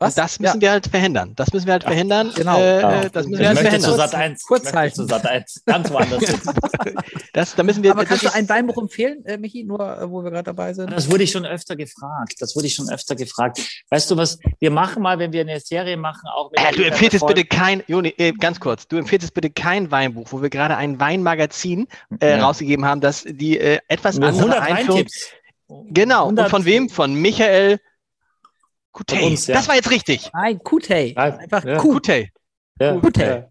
[0.04, 0.14] Was?
[0.14, 0.62] Und das müssen Ja.
[0.62, 1.34] wir halt verhindern.
[1.36, 2.32] Das müssen wir halt verhindern.
[2.36, 2.58] genau.
[2.60, 3.02] Äh, Ja.
[3.04, 4.10] äh, das müssen ich wir halt möchte zu verhindern.
[4.10, 4.44] Sat 1.
[4.46, 4.96] Kurz möchte halten.
[4.96, 5.62] zu Sat 1.
[5.66, 6.24] Ganz woanders.
[7.34, 10.10] Das, da müssen wir, Aber kannst du ist- ein Weinbuch empfehlen, äh, Michi, nur äh,
[10.10, 10.92] wo wir gerade dabei sind?
[10.92, 12.36] Das wurde ich schon öfter gefragt.
[12.40, 13.60] Das wurde ich schon öfter gefragt.
[13.90, 14.38] Weißt du was?
[14.60, 17.44] Wir machen mal, wenn wir eine Serie machen, auch mit Äh, du empfiehlst jetzt bitte
[17.46, 21.00] kein, Joni, äh, ganz kurz, du empfiehlst jetzt bitte kein Weinbuch, wo wir gerade ein
[21.00, 21.88] Weinmagazin
[22.20, 22.46] äh, Ja.
[22.46, 25.00] rausgegeben haben, das die äh, etwas andere 100 Einführung.
[25.00, 25.28] Weintipps.
[25.90, 26.24] Genau.
[26.28, 26.90] Und 100 von wem?
[26.90, 27.80] Von Michael
[28.94, 29.18] Kutey.
[29.20, 29.56] Von uns, ja.
[29.56, 30.30] Das war jetzt richtig.
[30.34, 31.14] Nein, Kutey.
[31.16, 31.78] Ja, Einfach ja.
[31.78, 31.94] Ku.
[31.94, 32.32] Kutey.
[32.80, 32.98] Ja.
[33.00, 33.44] Kutey.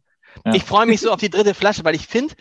[0.46, 0.54] Ja.
[0.54, 2.34] Ich freue mich so auf die dritte Flasche, weil ich finde,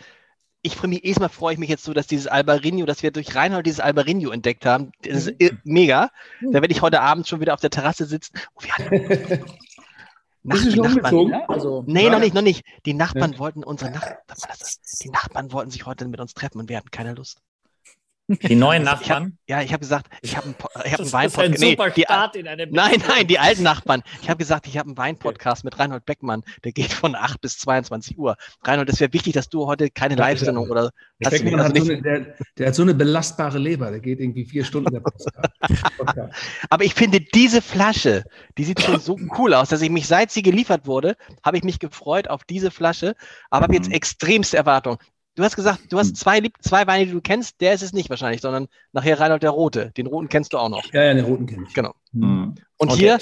[0.62, 3.34] ich freue mich, erstmal freue ich mich jetzt so, dass dieses Albarino, dass wir durch
[3.34, 4.92] Reinhold dieses Albarino entdeckt haben.
[5.02, 6.10] Das ist äh, mega.
[6.40, 8.34] Da werde ich heute Abend schon wieder auf der Terrasse sitzen.
[8.54, 9.40] Oh, wir hatten
[10.44, 11.32] Nach, Bist du die schon Nachbarn, umgezogen?
[11.32, 12.10] Ja, also, Nee, Ja.
[12.10, 12.64] noch nicht, noch nicht.
[12.86, 14.80] Die Nachbarn wollten unsere Nach was war das?
[15.02, 17.38] Die Nachbarn wollten sich heute mit uns treffen und wir hatten keine Lust.
[18.28, 19.38] Die neuen Ich hab, Nachbarn.
[19.48, 20.54] ja, ich habe gesagt, ich habe einen,
[20.84, 21.60] ich hab einen Das ist ein Weinpodcast.
[21.60, 24.02] Nee, super die, Start in eine nein, nein, die alten Nachbarn.
[24.22, 26.42] Ich habe gesagt, ich habe einen Weinpodcast mit Reinhold Beckmann.
[26.64, 28.36] Der geht von 8 bis 22 Uhr.
[28.62, 30.90] Reinhold, es wäre wichtig, dass du heute keine Live-Sendung oder
[31.24, 33.90] hast du Beckmann also hat so nicht, eine, der, der hat so eine belastbare Leber,
[33.90, 35.02] der geht irgendwie vier Stunden der.
[36.70, 38.24] Aber ich finde diese Flasche,
[38.58, 41.64] die sieht schon so cool aus, dass ich mich, seit sie geliefert wurde, habe ich
[41.64, 43.14] mich gefreut auf diese Flasche,
[43.50, 43.94] aber habe jetzt Mhm.
[43.94, 44.98] extremste Erwartungen.
[45.34, 47.92] Du hast gesagt, du hast zwei, Lieb- zwei Weine, die du kennst, der ist es
[47.94, 49.90] nicht wahrscheinlich, sondern nachher Reinhold der Rote.
[49.96, 50.84] Den Roten kennst du auch noch.
[50.92, 51.74] Ja, ja, den roten kenne ich.
[51.74, 51.94] Genau.
[52.12, 52.54] Mhm.
[52.76, 52.98] Und Okay.
[52.98, 53.18] hier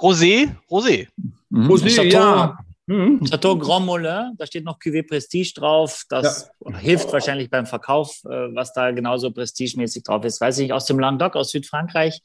[0.00, 1.06] Rosé, Rosé.
[1.50, 1.66] Mhm.
[1.70, 2.58] Rosé, Chateau, ja.
[2.86, 3.24] Mhm.
[3.24, 6.04] Chateau Grand Moulin, da steht noch Cuvée Prestige drauf.
[6.08, 10.40] Das hilft wahrscheinlich beim Verkauf, äh, was da genauso prestigemäßig drauf ist.
[10.40, 12.20] Weiß ich nicht, aus dem Languedoc, aus Südfrankreich.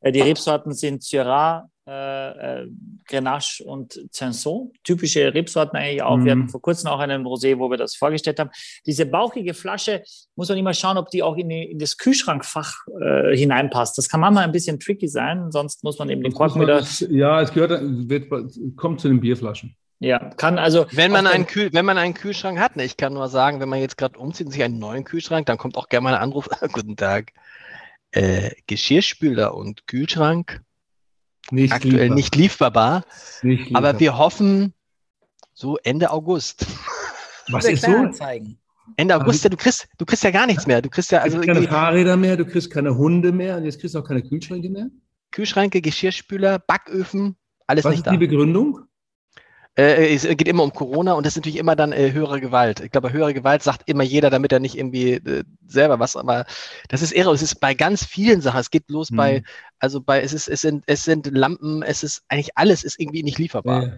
[0.00, 2.66] Äh, Die Rebsorten sind Syrah, äh,
[3.08, 4.70] Grenache und Cinsault.
[4.84, 6.18] Typische Rebsorten eigentlich auch.
[6.18, 6.24] Mhm.
[6.24, 8.50] Wir hatten vor kurzem auch einen Rosé, wo wir das vorgestellt haben.
[8.86, 10.02] Diese bauchige Flasche
[10.36, 13.98] muss man immer schauen, ob die auch in, die, in das Kühlschrankfach äh, hineinpasst.
[13.98, 16.84] Das kann manchmal ein bisschen tricky sein, sonst muss man eben den Korken wieder.
[17.10, 18.30] Ja, es gehört, wird,
[18.76, 19.74] kommt zu den Bierflaschen.
[20.02, 20.86] Ja, kann also.
[20.90, 23.68] Wenn man, einen Kühl, wenn man einen Kühlschrank hat, ne, ich kann nur sagen, wenn
[23.68, 26.20] man jetzt gerade umzieht und sich einen neuen Kühlschrank, dann kommt auch gerne mal ein
[26.20, 26.48] Anruf.
[26.72, 27.32] Guten Tag.
[28.10, 30.60] Äh, Geschirrspüler und Kühlschrank
[31.52, 32.14] Nicht aktuell lieferbar.
[32.16, 33.04] nicht lieferbar,
[33.42, 34.00] Nicht aber lieferbar.
[34.00, 34.74] wir hoffen
[35.54, 36.66] so Ende August.
[37.48, 37.92] Was ist so?
[37.92, 38.58] Kleinanzeigen.
[38.96, 40.82] Ende Aber August, ja, du kriegst, du kriegst ja gar nichts mehr.
[40.82, 43.80] Du kriegst ja Also also keine Fahrräder mehr, du kriegst keine Hunde mehr und jetzt
[43.80, 44.88] kriegst du auch keine Kühlschränke mehr.
[45.30, 47.36] Kühlschränke, Geschirrspüler, Backöfen,
[47.68, 48.10] alles Was nicht ist da.
[48.10, 48.80] die Begründung?
[49.74, 52.80] Äh, es geht immer um Corona und das ist natürlich immer dann äh, höhere Gewalt.
[52.80, 56.44] Ich glaube, höhere Gewalt sagt immer jeder, damit er nicht irgendwie äh, selber was, aber
[56.88, 57.32] das ist irre.
[57.32, 58.60] Es ist bei ganz vielen Sachen.
[58.60, 59.16] Es geht los Hm.
[59.16, 59.42] bei,
[59.78, 63.22] also bei, es ist, es sind, es sind Lampen, es ist eigentlich alles ist irgendwie
[63.22, 63.84] nicht lieferbar.
[63.84, 63.90] Äh,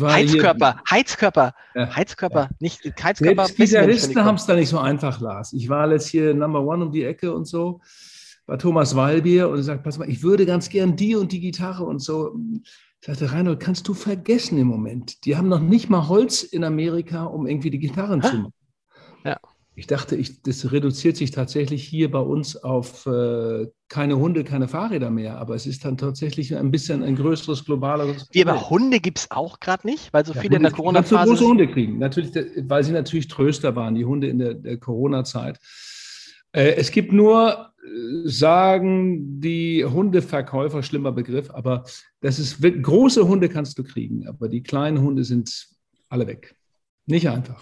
[0.00, 1.94] Heizkörper, Heizkörper, Ja.
[1.94, 3.46] Heizkörper, nicht Hier, Heizkörper.
[3.46, 4.26] selbst wissen wir nicht, Gitarristen die kommen.
[4.26, 5.52] haben es da nicht so einfach, Lars.
[5.52, 7.80] Ich war jetzt hier Number One um die Ecke und so
[8.46, 11.84] bei Thomas Walbier und sagt, pass mal, ich würde ganz gern die und die Gitarre
[11.84, 12.34] und so.
[13.04, 15.26] Ich sagte, Reinhold, kannst du vergessen im Moment.
[15.26, 18.52] Die haben noch nicht mal Holz in Amerika, um irgendwie die Gitarren zu machen.
[19.26, 19.36] Ja.
[19.74, 24.68] Ich dachte, ich, das reduziert sich tatsächlich hier bei uns auf äh, keine Hunde, keine
[24.68, 25.36] Fahrräder mehr.
[25.38, 29.30] Aber es ist dann tatsächlich ein bisschen ein größeres, globaleres Wie, aber Hunde gibt es
[29.30, 31.30] auch gerade nicht, weil so Ja, viele in der Hunde- kannst du Corona-Phase.
[31.42, 31.98] große Hunde kriegen.
[31.98, 35.58] Natürlich, der- weil sie natürlich Tröster waren, die Hunde in der, der Corona-Zeit.
[36.52, 37.73] Äh, es gibt nur,
[38.24, 41.84] sagen die Hundeverkäufer, schlimmer Begriff, aber
[42.20, 45.68] das ist große Hunde kannst du kriegen, aber die kleinen Hunde sind
[46.08, 46.54] alle weg.
[47.06, 47.60] Nicht einfach.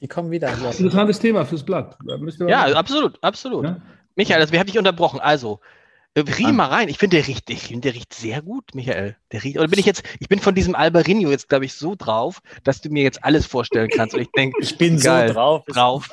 [0.00, 0.48] Die kommen wieder.
[0.48, 1.96] Interessantes Thema fürs Blatt.
[2.02, 2.18] Mal
[2.48, 3.64] Ja, absolut, absolut.
[3.64, 3.80] Ja?
[4.16, 5.20] Michael, wir haben dich unterbrochen.
[5.20, 5.60] Also,
[6.18, 6.52] Riech Ah.
[6.52, 6.88] mal rein.
[6.88, 9.16] Ich finde, der riecht, ich finde, der riecht sehr gut, Michael.
[9.30, 11.94] Der riecht, oder bin ich jetzt, ich bin von diesem Albarino jetzt, glaube ich, so
[11.96, 14.14] drauf, dass du mir jetzt alles vorstellen kannst.
[14.16, 15.28] Und ich denke, Ich bin Geil.
[15.28, 15.64] so drauf.
[15.66, 16.10] drauf.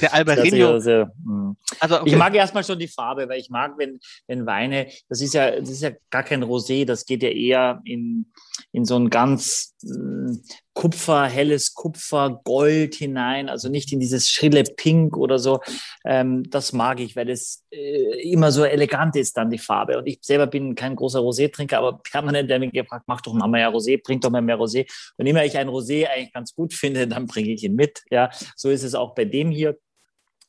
[0.00, 1.56] Der Albarino, sehr, mm.
[1.80, 2.10] also okay.
[2.10, 3.98] Ich mag erstmal schon die Farbe, weil ich mag, wenn,
[4.28, 7.80] wenn Weine, das ist ja, das ist ja gar kein Rosé, das geht ja eher
[7.84, 8.32] in,
[8.70, 10.36] in so ein ganz äh,
[10.80, 15.60] Kupfer, helles Kupfer, Gold hinein, also nicht in dieses schrille Pink oder so.
[16.06, 19.98] Ähm, das mag ich, weil es äh, immer so elegant ist dann die Farbe.
[19.98, 23.46] Und ich selber bin kein großer Rosé-Trinker, aber permanent der mich gefragt, mach doch mal
[23.46, 24.90] mehr Rosé, bring doch mal mehr Rosé.
[25.18, 28.00] Und immer ich ein Rosé eigentlich ganz gut finde, dann bringe ich ihn mit.
[28.10, 29.76] Ja, so ist es auch bei dem hier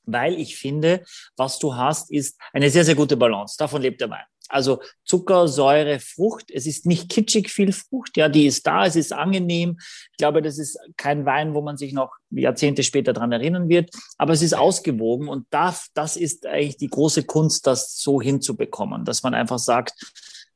[0.06, 1.04] weil ich finde,
[1.38, 3.56] was du hast, ist eine sehr, sehr gute Balance.
[3.58, 4.26] Davon lebt der Wein.
[4.50, 6.52] Also Zucker, Säure, Frucht.
[6.52, 8.18] Es ist nicht kitschig viel Frucht.
[8.18, 8.86] Ja, die ist da.
[8.86, 9.78] Es ist angenehm.
[10.12, 13.90] Ich glaube, das ist kein Wein, wo man sich noch Jahrzehnte später dran erinnern wird.
[14.18, 19.06] Aber es ist ausgewogen und das, das ist eigentlich die große Kunst, das so hinzubekommen,
[19.06, 19.94] dass man einfach sagt,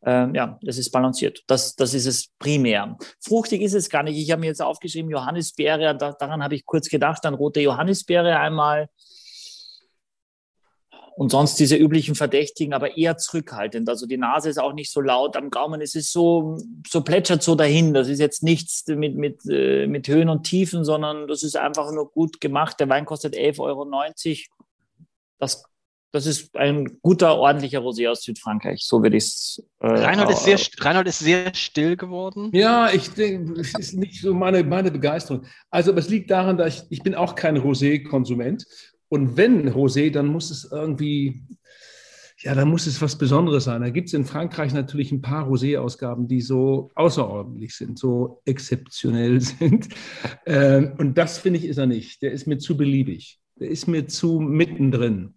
[0.05, 1.43] ähm, ja, das ist balanciert.
[1.47, 2.97] Das, das ist es primär.
[3.21, 4.17] Fruchtig ist es gar nicht.
[4.17, 8.37] Ich habe mir jetzt aufgeschrieben, Johannisbeere, da, daran habe ich kurz gedacht, dann rote Johannisbeere
[8.37, 8.87] einmal.
[11.17, 13.87] Und sonst diese üblichen Verdächtigen, aber eher zurückhaltend.
[13.87, 15.79] Also die Nase ist auch nicht so laut am Gaumen.
[15.79, 17.93] Es ist so, so plätschert so dahin.
[17.93, 21.89] Das ist jetzt nichts mit, mit, äh, mit Höhen und Tiefen, sondern das ist einfach
[21.93, 22.81] nur gut gemacht.
[22.81, 23.87] Der Wein kostet 11,90 Euro.
[25.39, 25.63] Das,
[26.11, 28.81] das ist ein guter, ordentlicher Rosé aus Südfrankreich.
[28.83, 29.63] So würde ich es.
[29.79, 32.49] Äh, Reinhold ist, sehr, äh, Reinhold ist sehr still geworden.
[32.51, 35.45] Ja, ich denke, es ist nicht so meine, meine Begeisterung.
[35.69, 38.65] Also, aber es liegt daran, dass ich, ich bin auch kein Rosé-Konsument.
[39.09, 41.43] Und wenn Rosé, dann muss es irgendwie,
[42.39, 43.81] ja, dann muss es was Besonderes sein.
[43.81, 49.39] Da gibt es in Frankreich natürlich ein paar Rosé-Ausgaben, die so außerordentlich sind, so exzeptionell
[49.41, 49.89] sind.
[50.45, 52.21] Ähm, und das finde ich ist er nicht.
[52.21, 53.39] Der ist mir zu beliebig.
[53.59, 55.35] Der ist mir zu mittendrin.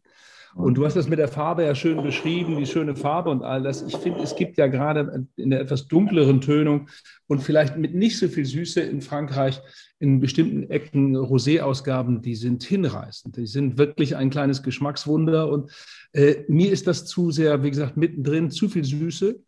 [0.54, 3.62] Und du hast das mit der Farbe ja schön beschrieben, die schöne Farbe und all
[3.62, 3.82] das.
[3.82, 6.88] Ich finde, es gibt ja gerade in der etwas dunkleren Tönung
[7.26, 9.60] und vielleicht mit nicht so viel Süße in Frankreich
[10.00, 13.36] in bestimmten Ecken Rosé-Ausgaben, die sind hinreißend.
[13.36, 15.50] Die sind wirklich ein kleines Geschmackswunder.
[15.50, 15.70] Und
[16.12, 19.40] äh, mir ist das zu sehr, wie gesagt, mittendrin, zu viel Süße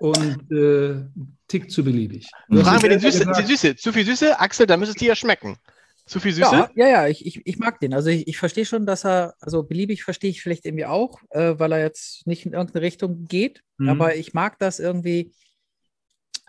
[0.00, 1.04] und äh,
[1.48, 2.28] tick zu beliebig.
[2.48, 3.48] Du Fragen wir den selber Süße, gesagt.
[3.48, 3.76] die Süße.
[3.76, 4.38] Zu viel Süße?
[4.40, 5.56] Axel, da müsste es dir ja schmecken.
[6.06, 6.54] Zu viel Süße?
[6.54, 7.92] Ja, ja, ja, ich, ich, ich mag den.
[7.92, 11.58] Also ich, ich verstehe schon, dass er, also beliebig verstehe ich vielleicht irgendwie auch, äh,
[11.58, 13.62] weil er jetzt nicht in irgendeine Richtung geht.
[13.78, 13.88] Mhm.
[13.88, 15.32] Aber ich mag das irgendwie.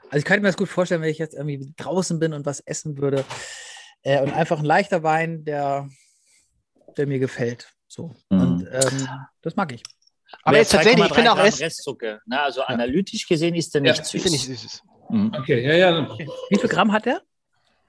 [0.09, 2.59] Also ich könnte mir das gut vorstellen, wenn ich jetzt irgendwie draußen bin und was
[2.61, 3.25] essen würde.
[4.03, 5.89] Äh, und einfach ein leichter Wein, der,
[6.95, 7.73] der mir gefällt.
[7.87, 8.15] So.
[8.29, 8.39] Mhm.
[8.39, 9.07] Und ähm,
[9.41, 9.81] das mag ich.
[10.43, 12.19] Aber jetzt tatsächlich, ich 2,3 finde auch Restzucker.
[12.27, 12.39] Ne?
[12.39, 14.23] Also analytisch gesehen ist der nicht Ja, süß.
[14.23, 14.83] ja nicht süß.
[15.09, 15.31] Mhm.
[15.35, 16.17] Okay, ja, ja.
[16.49, 17.21] Wie viel Gramm hat der?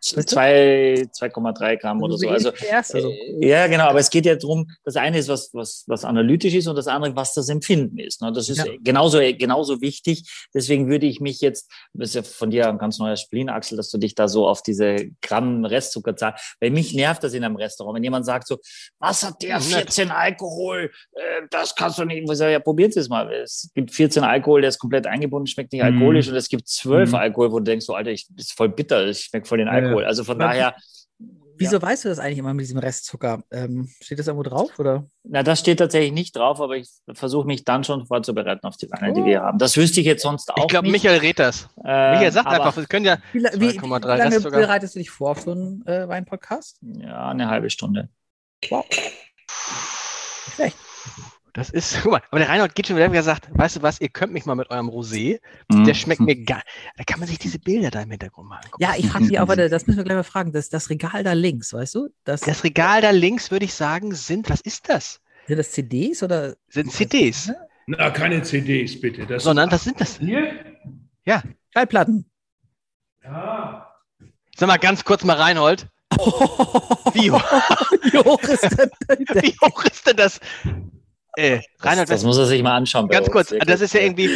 [0.00, 0.24] Weißt du?
[0.24, 2.28] Zwei- 2,3 Gramm oder so.
[2.28, 6.04] Also, äh, ja, genau, aber es geht ja darum, das eine ist, was, was, was
[6.04, 8.22] analytisch ist und das andere, was das Empfinden ist.
[8.22, 8.32] Ne?
[8.32, 8.64] Das ist Ja.
[8.80, 10.48] genauso, genauso wichtig.
[10.54, 13.76] Deswegen würde ich mich jetzt, das ist ja von dir ein ganz neuer Spleen, Axel,
[13.76, 16.56] dass du dich da so auf diese Gramm Restzucker zahlst.
[16.60, 18.58] Weil mich nervt das in einem Restaurant, wenn jemand sagt so,
[18.98, 19.68] was hat der Ja, nett.
[19.94, 20.90] 14 Alkohol?
[21.14, 21.20] Äh,
[21.50, 22.28] das kannst du nicht.
[22.28, 23.32] Ich sage, ja, probiert es mal.
[23.32, 25.88] Es gibt 14 Alkohol, der ist komplett eingebunden, schmeckt nicht Mhm.
[25.94, 27.14] alkoholisch und es gibt 12 Mhm.
[27.16, 29.66] Alkohol, wo du denkst, so, Alter, ich das ist voll bitter, ich schmeckt voll den
[29.66, 30.02] Ja, Alkohol.
[30.02, 30.08] ja.
[30.08, 30.74] Also von Aber daher.
[31.60, 33.42] Wieso weißt du das eigentlich immer mit diesem Restzucker?
[33.50, 34.78] Ähm, steht das irgendwo drauf?
[34.78, 35.06] Oder?
[35.24, 38.88] Na, das steht tatsächlich nicht drauf, aber ich versuche mich dann schon vorzubereiten auf die
[38.92, 39.58] Weine, die wir haben.
[39.58, 40.88] Das wüsste ich jetzt sonst auch Ich glaube.
[40.88, 41.68] Michael rät das.
[41.84, 44.56] Äh, Michael sagt einfach, wir können ja Wie, wie, wie 2,3 lange Restzucker.
[44.56, 46.78] bereitest du dich vor auf so einen äh, Weinpodcast?
[46.82, 48.08] Ja, eine halbe Stunde.
[48.70, 48.86] Wow.
[50.54, 50.76] Schlecht.
[51.58, 54.00] Das ist, guck mal, aber der Reinhold geht schon wieder und sagt, weißt du was,
[54.00, 55.84] ihr könnt mich mal mit eurem Rosé, Mhm.
[55.84, 56.62] der schmeckt mir gar,
[56.96, 58.80] da kann man sich diese Bilder da im Hintergrund mal angucken.
[58.82, 60.52] Ja, ich frage mich auch, warte, das müssen wir gleich mal fragen.
[60.52, 62.08] Das, das Regal da links, weißt du?
[62.22, 65.20] Das, Das Regal da links, würde ich sagen, sind, was ist das?
[65.48, 66.54] sind das CDs oder?
[66.68, 67.50] Sind CDs,
[67.86, 69.26] Na, keine CDs, bitte.
[69.26, 70.18] Das sondern was sind das?
[70.18, 70.52] hier?
[71.74, 72.24] Schallplatten.
[73.24, 73.94] Ja.
[74.56, 75.88] Sag mal ganz kurz mal Reinhold,
[77.14, 77.42] wie, hoch-
[78.12, 78.90] Wie hoch ist denn
[79.42, 80.40] wie hoch ist denn das?
[81.38, 83.06] Äh, Das, Reinhold, das was, muss er sich mal anschauen.
[83.08, 83.32] bei ganz uns.
[83.32, 84.28] kurz, das ist ja irgendwie,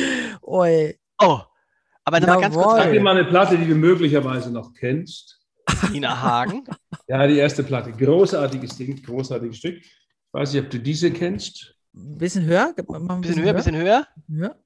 [0.43, 0.95] Oi.
[1.21, 1.41] oh,
[2.05, 2.77] aber nochmal ganz kurz.
[2.83, 5.41] Sag dir mal eine Platte, die du möglicherweise noch kennst.
[5.91, 6.65] Nina Hagen.
[7.09, 7.93] Ja, die erste Platte.
[7.93, 9.77] Großartiges Ding, großartiges Stück.
[9.79, 9.93] Ich
[10.33, 11.75] weiß nicht, ob du diese kennst.
[11.95, 12.73] Ein bisschen höher?
[12.89, 14.07] Ein Bisschen höher, bisschen höher.
[14.31, 14.57] höher.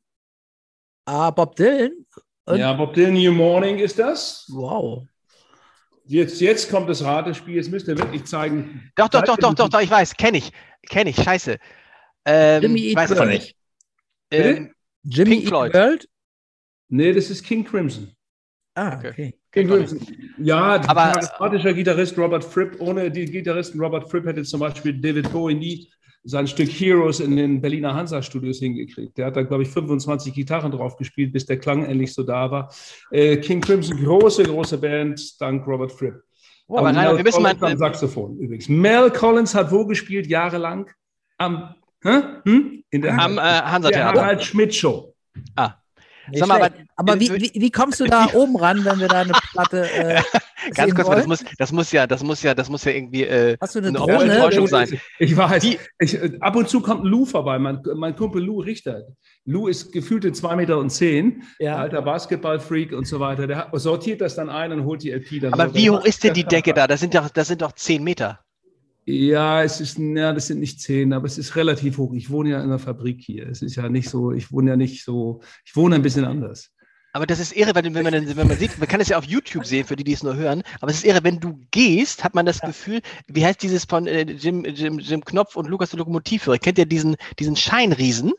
[1.07, 1.93] Ah, Bob Dylan.
[2.45, 4.47] Und- Ja, Bob Dylan, New Morning ist das.
[4.53, 5.07] Wow.
[6.05, 7.57] Jetzt, jetzt kommt das Ratespiel.
[7.57, 8.93] Jetzt müsst ihr wirklich zeigen.
[8.95, 10.53] Doch, doch, doch, doch, doch, doch, ich weiß, kenne ich,
[10.89, 11.59] kenne ich, scheiße.
[12.27, 13.31] Ähm, Jimmy Eat weiß World.
[13.31, 13.57] nicht.
[14.31, 14.72] Ähm,
[15.05, 15.74] Jimmy Pink Eat Floyd.
[15.74, 16.09] World?
[16.89, 18.11] Nee, das ist King Crimson.
[18.74, 19.09] Ah, Okay.
[19.11, 19.35] okay.
[19.53, 20.01] King Crimson.
[20.39, 22.77] Ja, Aber- charismatischer Gitarrist Robert Fripp.
[22.81, 25.91] Ohne die Gitarristen Robert Fripp hätte zum Beispiel David Bowie nie
[26.24, 29.16] sein Stück Heroes in den Berliner Hansa-Studios hingekriegt.
[29.16, 32.51] Der hat da, glaube ich, 25 Gitarren drauf gespielt, bis der Klang endlich so da
[32.51, 32.74] war.
[33.12, 36.20] Äh, King Crimson, große, große Band, dank Robert Fripp.
[36.66, 37.57] Oh, aber Rainer, wir müssen mal.
[37.61, 38.68] Am Saxophon übrigens.
[38.68, 40.91] Mel Collins hat wo gespielt, jahrelang?
[41.39, 41.77] Am?
[42.44, 42.82] Hm?
[42.90, 44.20] In der Am äh, Hansa-Theater.
[44.20, 45.14] Harald Schmidt Show.
[45.54, 45.74] Ah,
[46.32, 49.20] Sag mal, aber, aber wie, wie, wie, kommst du da oben ran, wenn wir da
[49.20, 50.20] eine Platte äh,
[50.74, 53.57] Ganz kurz, das muss, das muss ja, das muss ja, das muss ja irgendwie äh,
[53.61, 54.32] Hast du eine, eine Drohne?
[54.32, 54.98] Enttäuschung sein.
[55.20, 55.62] Ich weiß.
[55.62, 59.02] Die, ich, ab und zu kommt Lou vorbei, mein, mein Kumpel Lou Richter.
[59.44, 61.76] Lou ist gefühlte 2,10 Meter, und zehn, Ja.
[61.76, 63.46] alter Basketballfreak und so weiter.
[63.46, 65.52] Der sortiert das dann ein und holt die LP dann.
[65.52, 65.78] Aber runter.
[65.78, 66.86] wie hoch ist denn die Decke da?
[66.88, 68.40] Das sind doch, das sind doch 10 Meter.
[69.09, 72.12] Ja, es ist, ja, das sind nicht zehn, aber es ist relativ hoch.
[72.12, 73.48] Ich wohne ja in einer Fabrik hier.
[73.48, 76.72] Es ist ja nicht so, ich wohne ja nicht so, ich wohne ein bisschen anders.
[77.12, 79.24] Aber das ist irre, weil wenn man, wenn man sieht, man kann es ja auf
[79.24, 82.24] YouTube sehen, für die, die es nur hören, aber es ist irre, wenn du gehst,
[82.24, 85.90] hat man das Gefühl, wie heißt dieses von äh, Jim, Jim, Jim Knopf und Lukas
[85.90, 86.59] der Lokomotivführer?
[86.59, 88.32] Kennt ihr diesen, diesen Scheinriesen?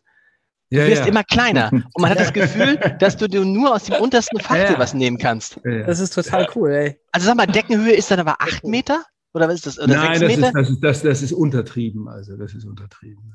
[0.69, 1.07] Du Ja, wirst ja.
[1.07, 1.71] immer kleiner.
[1.93, 4.77] Und man hat das Gefühl, dass du dir nur aus dem untersten Fach Ja, ja.
[4.77, 5.61] was nehmen kannst.
[5.63, 5.85] Ja, ja.
[5.85, 6.99] Das ist total cool, ey.
[7.13, 9.05] Also sag mal, Deckenhöhe ist dann aber 8 Meter?
[9.37, 9.79] Oder was ist das?
[9.79, 12.07] Oder Nein, 6 das ist, das, ist, das, das ist untertrieben.
[12.07, 13.33] Also, das ist untertrieben.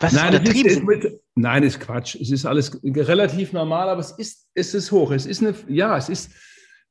[0.00, 0.70] was Nein, ist untertrieben?
[0.70, 2.16] ist mit, nein, ist Quatsch.
[2.16, 5.12] Es ist alles relativ normal, aber es ist, es ist hoch.
[5.12, 6.32] Es ist eine, ja, es ist,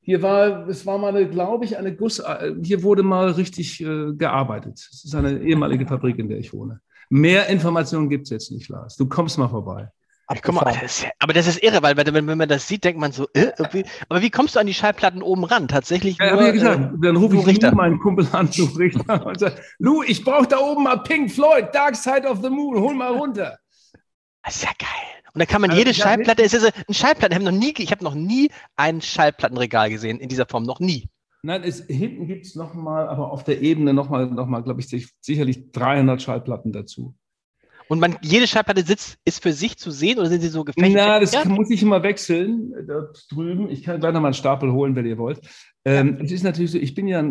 [0.00, 3.80] hier war, es war mal, eine, glaube ich, eine Guss, äh, hier wurde mal richtig
[3.80, 4.88] äh, gearbeitet.
[4.92, 6.80] Es ist eine ehemalige Fabrik, in der ich wohne.
[7.10, 8.96] Mehr Informationen gibt es jetzt nicht, Lars.
[8.96, 9.90] Du kommst mal vorbei.
[10.34, 12.66] Ja, guck mal, das ist ja, aber das ist irre, weil wenn, wenn man das
[12.68, 15.68] sieht, denkt man so, äh, irgendwie- aber wie kommst du an die Schallplatten oben ran?
[15.68, 17.70] Tatsächlich Ja, nur, ja gesagt, dann rufe ich Richter.
[17.70, 21.30] Lou, meinen Kumpel an, Lou Richter, und sage, Lou, ich brauche da oben mal Pink
[21.30, 23.58] Floyd, Dark Side of the Moon, hol mal runter.
[24.44, 24.88] Das ist ja geil.
[25.34, 27.58] Und da kann man Also jede Schallplatte, es ist so ein Schallplatten, ich habe noch
[27.58, 31.08] nie, ich habe noch nie ein Schallplattenregal gesehen in dieser Form, noch nie.
[31.42, 34.88] Nein, es, hinten gibt es nochmal, aber auf der Ebene nochmal, noch mal, glaube ich,
[34.88, 37.14] sich- sicherlich 300 Schallplatten dazu.
[37.88, 40.92] Und man, jede Schallplatte sitzt, ist für sich zu sehen oder sind sie so gefächert?
[40.94, 41.44] Na, das Ja?
[41.44, 43.68] muss ich immer wechseln, dort drüben.
[43.70, 45.40] Ich kann gleich noch mal einen Stapel holen, wenn ihr wollt.
[45.84, 47.24] Ähm, Es ist natürlich so, ich bin ja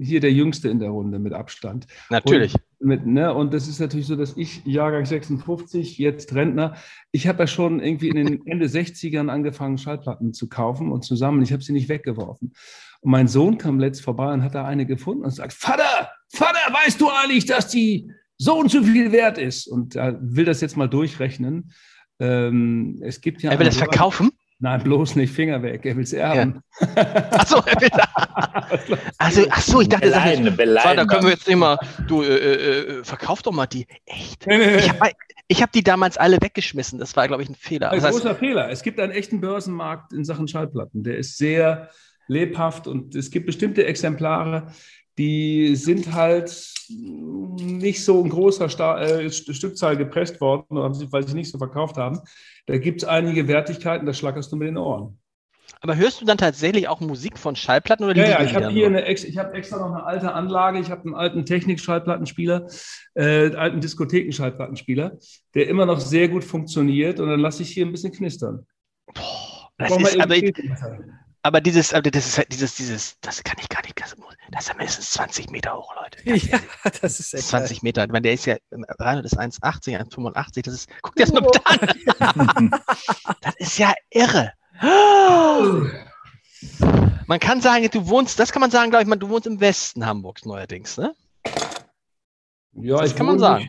[0.00, 1.86] hier der Jüngste in der Runde mit Abstand.
[2.10, 2.54] Natürlich.
[2.54, 6.74] Und, mit, ne, und das ist natürlich so, dass ich, Jahrgang 56, jetzt Rentner,
[7.12, 11.16] ich habe ja schon irgendwie in den Ende 60ern angefangen, Schallplatten zu kaufen und zu
[11.16, 11.42] sammeln.
[11.42, 12.52] Ich habe sie nicht weggeworfen.
[13.00, 16.58] Und mein Sohn kam letzt vorbei und hat da eine gefunden und sagt, Vater, Vater,
[16.84, 19.66] weißt du eigentlich, dass die so und so viel wert ist?
[19.66, 21.72] Und er will das jetzt mal durchrechnen.
[22.18, 24.30] Ähm, es gibt ja er will das verkaufen?
[24.58, 25.84] Nein, bloß nicht Finger weg.
[25.84, 26.60] Er will es erben.
[26.80, 27.90] Achso, er will
[29.18, 30.96] also, ach so, ich dachte, Beleiden, jetzt, beleiden.
[30.96, 33.86] da können wir jetzt immer, du, äh, äh, äh, verkauf doch mal die.
[34.06, 34.46] Echt?
[34.46, 34.76] Nee, nee, nee.
[34.78, 35.12] Ich habe
[35.52, 36.98] hab die damals alle weggeschmissen.
[36.98, 37.90] Das war, glaube ich, ein Fehler.
[37.90, 38.70] Ein Das heißt, großer Fehler.
[38.70, 41.04] Es gibt einen echten Börsenmarkt in Sachen Schallplatten.
[41.04, 41.90] Der ist sehr
[42.28, 44.68] lebhaft und es gibt bestimmte Exemplare,
[45.18, 46.50] die sind halt
[46.90, 50.64] nicht so in großer Sta äh, St- Stückzahl gepresst worden,
[51.10, 52.20] weil sie nicht so verkauft haben.
[52.66, 55.18] Da gibt es einige Wertigkeiten, da schlackerst du mit den Ohren.
[55.80, 58.90] aber hörst du dann tatsächlich auch Musik von Schallplatten oder Ja, ja, ich habe hier
[58.90, 58.98] nur?
[58.98, 60.78] eine ich habe extra noch eine alte Anlage.
[60.80, 62.66] Ich habe einen alten Technik-Schallplattenspieler,
[63.14, 65.18] äh, alten Diskotheken-Schallplattenspieler,
[65.54, 67.20] der immer noch sehr gut funktioniert.
[67.20, 68.66] Und dann lasse ich hier ein bisschen knistern.
[69.78, 70.52] Das Brauchen wir ist, aber, eben-
[71.46, 74.00] aber dieses, aber das ist halt dieses, dieses, das kann ich gar nicht.
[74.00, 74.16] Das
[74.50, 76.18] das ist ja mindestens 20 Meter hoch, Leute.
[76.46, 76.58] Ja,
[77.00, 78.04] das ist echt 20 Meter.
[78.04, 78.56] Ich meine, der ist ja,
[78.98, 80.62] Reinhold ist 1,80, 1,85.
[80.64, 82.70] Das ist, guck dir das mal bitte an.
[83.40, 84.52] Das ist ja irre.
[87.26, 89.60] Man kann sagen, du wohnst, das kann man sagen, glaube ich, man, du wohnst im
[89.60, 91.14] Westen Hamburgs neuerdings, ne?
[92.72, 93.68] Ja, Das ich kann man wohne sagen.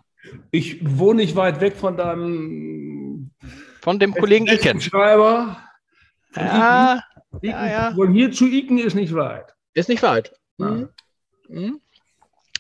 [0.52, 3.32] Nicht, ich wohne nicht weit weg von deinem
[3.82, 4.82] Von dem Kollegen Iken.
[4.82, 5.58] Schreiber.
[6.36, 7.02] Ja,
[7.36, 7.50] Iken.
[7.50, 7.96] ja, ja.
[7.96, 9.54] Von hier zu Iken ist nicht weit.
[9.74, 10.34] ist nicht weit.
[10.58, 10.90] Ja.
[11.50, 11.82] Mhm.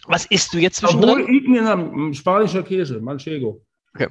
[0.05, 1.36] Was isst du jetzt Obwohl zwischendrin?
[1.36, 3.65] Iken in einem spanischer Käse, Manchego.
[3.93, 4.07] Okay.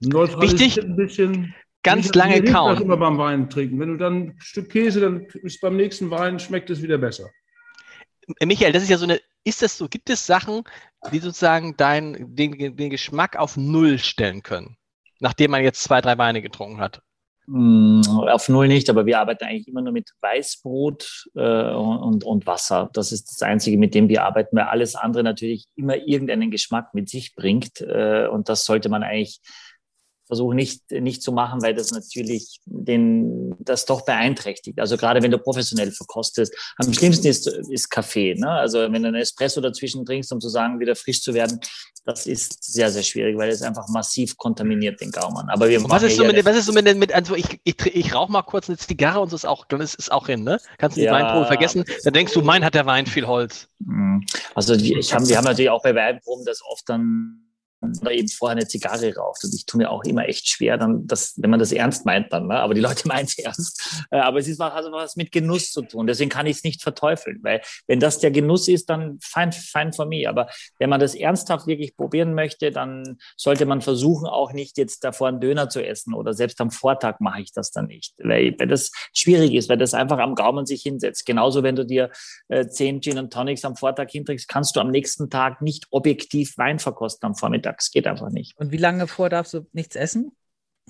[0.00, 1.54] Wichtig, ein bisschen.
[1.82, 2.82] Ganz Mir lange hilft Das kauen.
[2.82, 3.80] immer beim Wein trinken.
[3.80, 7.30] Wenn du dann ein Stück Käse, dann ist beim nächsten Wein schmeckt es wieder besser.
[8.44, 10.62] Michael, das ist ja so eine, ist das so, gibt es Sachen,
[11.10, 14.76] die sozusagen dein, den, den Geschmack auf Null stellen können,
[15.20, 17.02] nachdem man jetzt zwei, drei Weine getrunken hat?
[17.52, 22.46] Mm, Auf Null nicht, aber wir arbeiten eigentlich immer nur mit Weißbrot äh, und, und
[22.46, 22.90] Wasser.
[22.92, 26.94] Das ist das Einzige, mit dem wir arbeiten, weil alles andere natürlich immer irgendeinen Geschmack
[26.94, 27.80] mit sich bringt.
[27.80, 29.40] Äh, und das sollte man eigentlich
[30.30, 34.78] versuchen nicht, nicht zu machen, weil das natürlich den, das doch beeinträchtigt.
[34.78, 36.54] Also gerade wenn du professionell verkostest.
[36.76, 38.36] Am schlimmsten ist, ist Kaffee.
[38.36, 38.48] Ne?
[38.48, 41.58] Also wenn du einen Espresso dazwischen trinkst, um zu sagen, wieder frisch zu werden,
[42.04, 45.48] das ist sehr, sehr schwierig, weil es einfach massiv kontaminiert den Gaumen.
[45.48, 48.14] Aber wir was ist so mit, was ist so mit, mit also ich, ich, ich
[48.14, 50.60] rauche mal kurz eine Zigarre und so ist auch, dann ist es auch hin, ne?
[50.78, 51.12] Kannst du die Ja.
[51.12, 51.84] Weinprobe vergessen?
[52.04, 53.68] Dann denkst du, mein hat der Wein viel Holz.
[53.80, 54.24] Mhm.
[54.54, 57.49] Also wir, ich hab, wir haben natürlich auch bei Weinproben das oft dann
[57.80, 59.44] oder eben vorher eine Zigarre raucht.
[59.44, 62.32] Und ich tue mir auch immer echt schwer, dann, das, wenn man das ernst meint
[62.32, 62.58] dann, ne?
[62.58, 64.04] aber die Leute meinen es ernst.
[64.10, 66.06] Äh, aber es ist was, also was mit Genuss zu tun.
[66.06, 69.92] Deswegen kann ich es nicht verteufeln, weil wenn das der Genuss ist, dann fein, fein
[69.92, 70.28] for me.
[70.28, 75.04] Aber wenn man das ernsthaft wirklich probieren möchte, dann sollte man versuchen, auch nicht jetzt
[75.04, 78.54] davor einen Döner zu essen oder selbst am Vortag mache ich das dann nicht, weil,
[78.58, 81.26] weil das schwierig ist, weil das einfach am Gaumen sich hinsetzt.
[81.26, 82.10] Genauso, wenn du dir
[82.48, 86.56] äh, zehn Gin und Tonics am Vortag hinträgst, kannst du am nächsten Tag nicht objektiv
[86.58, 87.69] Wein verkosten am Vormittag.
[87.76, 88.56] Das geht einfach nicht.
[88.58, 90.32] Und wie lange vor darfst du nichts essen?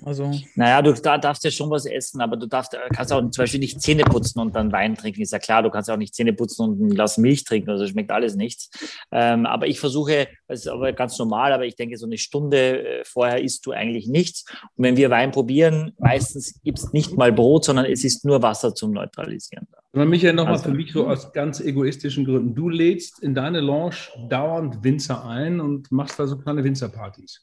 [0.03, 0.31] Also.
[0.55, 3.59] Naja, du da darfst ja schon was essen, aber du darfst, kannst auch zum Beispiel
[3.59, 5.61] nicht Zähne putzen und dann Wein trinken, ist ja klar.
[5.61, 8.69] Du kannst auch nicht Zähne putzen und ein Glas Milch trinken, also schmeckt alles nichts.
[9.11, 13.01] Ähm, aber ich versuche, das ist aber ganz normal, aber ich denke, so eine Stunde
[13.01, 14.45] äh, vorher isst du eigentlich nichts.
[14.75, 18.41] Und wenn wir Wein probieren, meistens gibt es nicht mal Brot, sondern es ist nur
[18.41, 19.67] Wasser zum Neutralisieren.
[19.93, 22.55] Aber Michael, nochmal also, für mich so aus ganz egoistischen Gründen.
[22.55, 23.95] Du lädst in deine Lounge
[24.29, 27.41] dauernd Winzer ein und machst da so kleine Winzerpartys.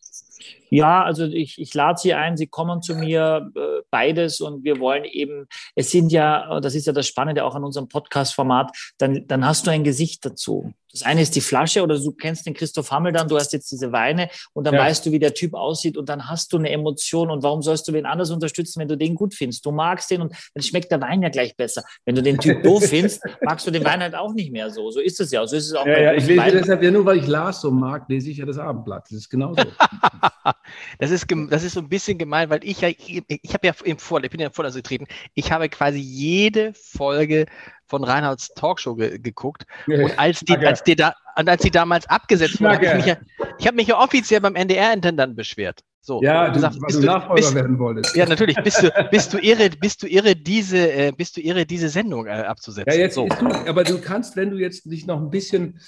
[0.70, 4.80] Ja, also ich, ich lade sie ein, sie kommen zu mir, äh, beides und wir
[4.80, 9.26] wollen eben, es sind ja, das ist ja das Spannende auch an unserem Podcast-Format, dann,
[9.26, 10.72] dann hast du ein Gesicht dazu.
[10.92, 13.70] Das eine ist die Flasche oder du kennst den Christoph Hammel dann, du hast jetzt
[13.70, 14.80] diese Weine und dann ja.
[14.80, 17.86] weißt du, wie der Typ aussieht und dann hast du eine Emotion und warum sollst
[17.88, 19.66] du wen anders unterstützen, wenn du den gut findest?
[19.66, 21.82] Du magst den und dann schmeckt der Wein ja gleich besser.
[22.04, 24.90] Wenn du den Typ doof findest, magst du den Wein halt auch nicht mehr so.
[24.90, 25.46] So ist es ja.
[25.46, 26.52] So ist es auch ja, ja, ich lese Wein.
[26.52, 29.04] deshalb ja nur, weil ich Lars so mag, lese ich ja das Abendblatt.
[29.10, 29.62] Das ist genauso.
[30.98, 33.74] das, ist, das ist so ein bisschen gemein, weil ich ja, ich, ich habe ja
[33.84, 37.46] im Vor, ich bin ja vorher getreten, ich habe quasi jede Folge
[37.88, 39.64] von Reinhards Talkshow ge geguckt.
[39.86, 43.06] Und als die, als die da, und als die damals abgesetzt wurde, habe ich mich
[43.06, 43.16] ja,
[43.58, 45.80] ich habe mich ja offiziell beim NDR-Intendant beschwert.
[46.00, 48.16] So, ja, gesagt, du, bist du Nachfolger bist, werden wolltest.
[48.16, 48.56] Ja, natürlich.
[48.62, 52.26] Bist du, bist du irre, bist du irre, diese, äh, bist du irre, diese Sendung
[52.26, 52.90] äh, abzusetzen.
[52.90, 53.26] Ja, jetzt so.
[53.26, 55.78] du, aber du kannst, wenn du jetzt dich noch ein bisschen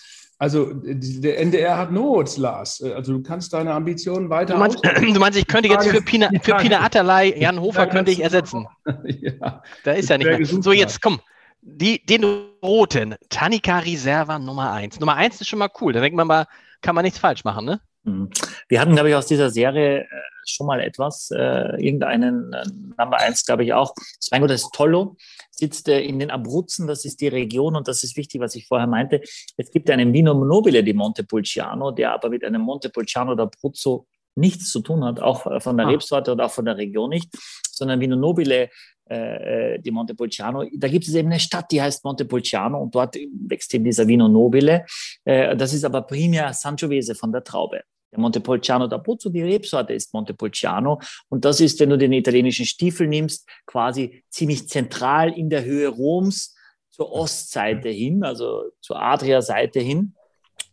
[0.40, 2.82] also der NDR hat Not, Lars.
[2.82, 4.54] Also du kannst deine Ambitionen weiter.
[4.54, 8.10] Du meinst, du meinst ich könnte jetzt für Pina, für Pina Atterlei Jan Hofer könnte
[8.10, 8.66] ich ersetzen.
[9.04, 10.62] ja, da ist ja nicht mehr.
[10.62, 11.20] So, jetzt komm.
[11.62, 12.24] Die, den
[12.62, 15.00] roten, Tanika Reserva Nummer 1.
[15.00, 15.92] Nummer 1 ist schon mal cool.
[15.92, 16.46] Da denkt man mal,
[16.80, 17.80] kann man nichts falsch machen, ne?
[18.04, 18.30] Mhm.
[18.68, 20.06] Wir hatten, glaube ich, aus dieser Serie äh,
[20.46, 22.64] schon mal etwas, äh, irgendeinen äh,
[22.98, 23.94] Nummer 1, glaube ich auch.
[23.94, 25.16] Das Weingut ist Tollo,
[25.50, 28.66] sitzt äh, in den Abruzzen, das ist die Region und das ist wichtig, was ich
[28.66, 29.20] vorher meinte.
[29.56, 34.80] Es gibt einen Vino Nobile di Montepulciano, der aber mit einem Montepulciano d'Abruzzo nichts zu
[34.80, 35.90] tun hat, auch äh, von der ah.
[35.90, 37.28] Rebsorte oder auch von der Region nicht,
[37.70, 38.70] sondern Vino Nobile
[39.10, 40.64] die Montepulciano.
[40.72, 44.28] Da gibt es eben eine Stadt, die heißt Montepulciano und dort wächst eben dieser Vino
[44.28, 44.86] Nobile.
[45.24, 47.82] Äh, das ist aber primär Sangiovese von der Traube.
[48.12, 51.00] Der Montepulciano d'Abruzzo, die Rebsorte ist Montepulciano.
[51.28, 55.88] Und das ist, wenn du den italienischen Stiefel nimmst, quasi ziemlich zentral in der Höhe
[55.88, 56.56] Roms
[56.90, 60.14] zur Ostseite hin, also zur Adria-Seite hin.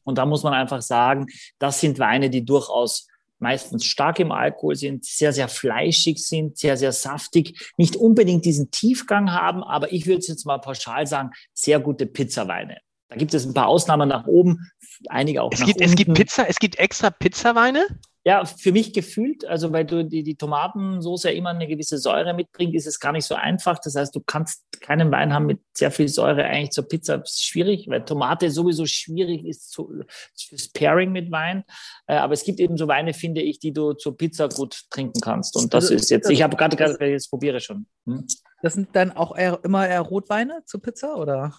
[0.04, 1.28] Und da muss man einfach sagen,
[1.60, 3.08] das sind Weine, die durchaus
[3.40, 8.72] meistens stark im Alkohol sind, sehr, sehr fleischig sind, sehr, sehr saftig, nicht unbedingt diesen
[8.72, 12.78] Tiefgang haben, aber ich würde jetzt mal pauschal sagen, sehr gute Pizzaweine.
[13.10, 14.70] Da gibt es ein paar Ausnahmen nach oben,
[15.08, 15.90] einige auch es nach gibt, unten.
[15.90, 17.88] Es gibt Pizza, es gibt extra Pizzaweine?
[18.28, 22.34] Ja, für mich gefühlt, also weil du die, die Tomatensoße ja immer eine gewisse Säure
[22.34, 23.80] mitbringt, ist es gar nicht so einfach.
[23.80, 27.22] Das heißt, du kannst keinen Wein haben mit sehr viel Säure eigentlich zur Pizza.
[27.24, 30.04] Ist schwierig, weil Tomate sowieso schwierig ist zu,
[30.36, 31.64] fürs Pairing mit Wein.
[32.06, 35.22] Äh, aber es gibt eben so Weine, finde ich, die du zur Pizza gut trinken
[35.22, 35.56] kannst.
[35.56, 37.88] Und das also, ist jetzt, ich habe gerade gerade, jetzt probiere schon.
[38.08, 38.28] Hm?
[38.62, 41.54] Das sind dann auch eher, immer eher Rotweine zur Pizza, oder?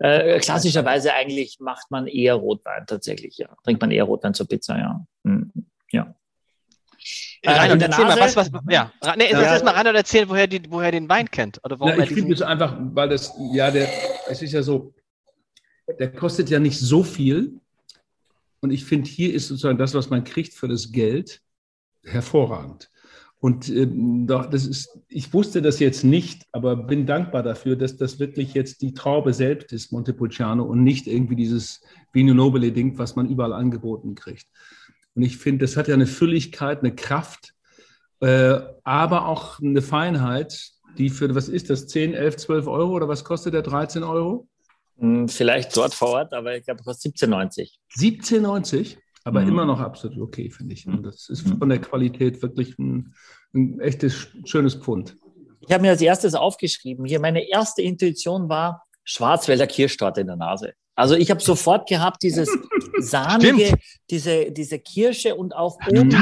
[0.00, 3.54] Äh, klassischerweise eigentlich macht man eher Rotwein tatsächlich, ja.
[3.62, 5.06] Trinkt man eher Rotwein zur Pizza, ja.
[5.24, 5.52] Hm.
[5.92, 6.14] Ja.
[7.42, 8.92] Äh, Reinhold, erzähl mal, was, was, ja.
[9.16, 9.42] Nee, ja.
[9.42, 11.58] erst mal Reinhold erzählen, woher, die, woher den Wein kennt.
[11.64, 13.88] Oder warum ja, ich finde es einfach, weil das, ja, der,
[14.28, 14.92] es ist ja so,
[15.98, 17.60] der kostet ja nicht so viel.
[18.60, 21.40] Und ich finde, hier ist sozusagen das, was man kriegt für das Geld,
[22.04, 22.90] hervorragend.
[23.40, 27.96] Und äh, doch, das ist, ich wusste das jetzt nicht, aber bin dankbar dafür, dass
[27.96, 31.80] das wirklich jetzt die Traube selbst ist, Montepulciano, und nicht irgendwie dieses
[32.12, 34.46] Vino Nobile-Ding, was man überall angeboten kriegt.
[35.14, 37.54] Und ich finde, das hat ja eine Fülligkeit, eine Kraft,
[38.20, 43.08] äh, aber auch eine Feinheit, die für, was ist das, 10, 11, 12 Euro oder
[43.08, 44.48] was kostet der 13 Euro?
[44.98, 47.72] Hm, vielleicht dort vor Ort, aber ich glaube, kostet 17,90.
[47.96, 48.96] 17,90?
[49.24, 49.48] Aber mhm.
[49.48, 50.86] immer noch absolut okay, finde ich.
[50.86, 53.14] Und das ist von der Qualität wirklich ein,
[53.54, 55.16] ein echtes, schönes Pfund.
[55.60, 60.36] Ich habe mir als erstes aufgeschrieben, hier meine erste Intuition war Schwarzwälder Kirschtorte in der
[60.36, 60.74] Nase.
[61.00, 62.48] Also ich habe sofort gehabt dieses
[62.98, 63.72] sahnige,
[64.10, 66.14] diese, diese Kirsche und auch oben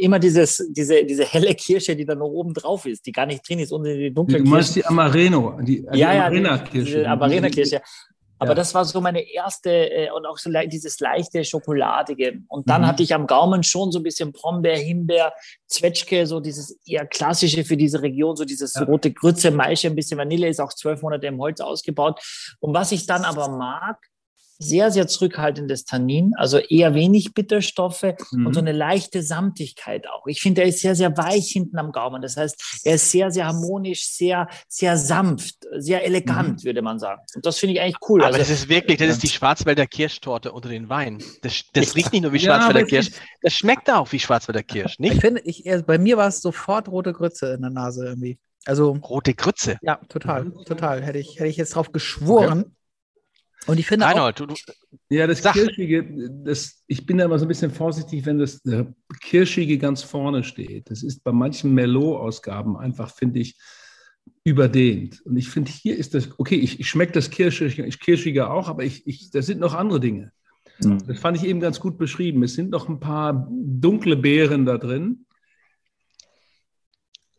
[0.00, 3.46] immer dieses, diese, diese helle Kirsche, die dann noch oben drauf ist, die gar nicht
[3.46, 4.44] drin ist, unter die dunkle Kirsche.
[4.44, 7.02] Du meinst die Amareno, die, die ja, Amarena-Kirsche.
[7.02, 7.82] Ja, Amarena-Kirsche.
[8.40, 8.54] Aber Ja.
[8.54, 12.40] das war so meine erste äh, und auch so le dieses leichte Schokoladige.
[12.48, 12.86] Und dann Mhm.
[12.86, 15.32] hatte ich am Gaumen schon so ein bisschen Brombeer, Himbeer,
[15.66, 18.84] Zwetschge, so dieses eher klassische für diese Region, so dieses Ja.
[18.84, 22.20] rote Grütze, Maische, ein bisschen Vanille, ist auch zwölf Monate im Holz ausgebaut.
[22.60, 23.96] Und was ich dann aber mag,
[24.58, 28.02] sehr, sehr zurückhaltendes Tannin, also eher wenig Bitterstoffe
[28.32, 28.46] Mhm.
[28.46, 30.26] und so eine leichte Samtigkeit auch.
[30.26, 32.22] Ich finde, er ist sehr, sehr weich hinten am Gaumen.
[32.22, 37.20] Das heißt, er ist sehr, sehr harmonisch, sehr, sehr sanft, sehr elegant, würde man sagen.
[37.36, 38.18] Und das finde ich eigentlich cool.
[38.18, 38.24] Mhm.
[38.24, 41.22] Aber also, das ist wirklich, das ist die Schwarzwälder Kirschtorte unter den Weinen.
[41.42, 43.10] Das, das riecht nicht nur wie Ja, Schwarzwälder es Kirsch,
[43.42, 45.20] das schmeckt auch wie Schwarzwälder Kirsch, Ich nicht?
[45.20, 48.38] finde, ich, also bei mir war es sofort rote Grütze in der Nase irgendwie.
[48.64, 49.78] Also, Rote Grütze.
[49.82, 51.02] ja, total, total.
[51.02, 52.74] Hätte ich, hätte ich jetzt drauf geschworen.
[53.66, 54.54] Und ich finde auch, Reinhold, du, du,
[55.10, 55.54] Ja, das Sag.
[55.54, 58.62] Kirschige, das, ich bin da immer so ein bisschen vorsichtig, wenn das
[59.20, 60.90] Kirschige ganz vorne steht.
[60.90, 63.58] Das ist bei manchen Merlot-Ausgaben einfach, finde ich,
[64.44, 65.20] überdehnt.
[65.22, 68.68] Und ich finde, hier ist das, okay, ich, ich schmecke das Kirschige, ich, Kirschige auch,
[68.68, 70.32] aber ich, ich, das sind noch andere Dinge.
[70.80, 71.06] Mhm.
[71.06, 72.42] Das fand ich eben ganz gut beschrieben.
[72.42, 75.26] Es sind noch ein paar dunkle Beeren da drin.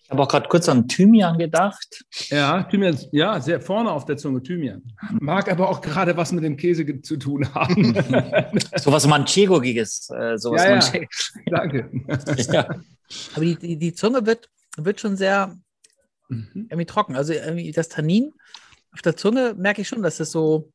[0.09, 2.03] Ich habe auch gerade kurz an Thymian gedacht.
[2.29, 4.81] Ja, Thymian, ja, sehr vorne auf der Zunge, Thymian.
[5.19, 7.93] Mag aber auch gerade was mit dem Käse zu tun haben.
[8.75, 10.09] Sowas Manchegogiges.
[10.09, 10.75] Äh, sowas Ja, ja.
[10.77, 11.07] Manche-
[11.45, 11.89] Danke.
[12.51, 12.67] ja.
[13.35, 15.55] aber die, die, die Zunge wird, wird schon sehr
[16.31, 16.47] Mhm.
[16.69, 17.15] irgendwie trocken.
[17.15, 18.33] Also irgendwie das Tannin
[18.93, 20.71] auf der Zunge merke ich schon, dass es so,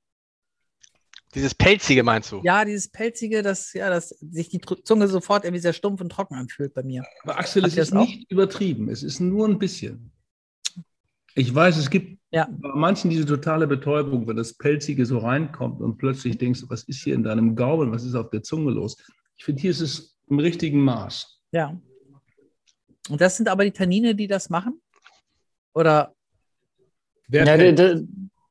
[1.35, 2.41] dieses Pelzige meinst du?
[2.45, 6.35] ja, dieses Pelzige, dass, ja, dass sich die Zunge sofort irgendwie sehr stumpf und trocken
[6.35, 7.05] anfühlt bei mir.
[7.23, 8.89] Aber Axel, es ist nicht übertrieben.
[8.89, 10.11] Es ist nur ein bisschen.
[11.35, 12.49] Ich weiß, es gibt Ja.
[12.51, 16.85] bei manchen diese totale Betäubung, wenn das Pelzige so reinkommt und plötzlich denkst du, was
[16.85, 18.97] ist hier in deinem Gaumen, was ist auf der Zunge los?
[19.37, 21.41] Ich finde, hier ist es im richtigen Maß.
[21.53, 21.77] Ja.
[23.11, 24.81] Und das sind aber die Tannine, die das machen?
[25.75, 26.15] Oder
[27.27, 28.05] Wer Ja, Pelz- der, der,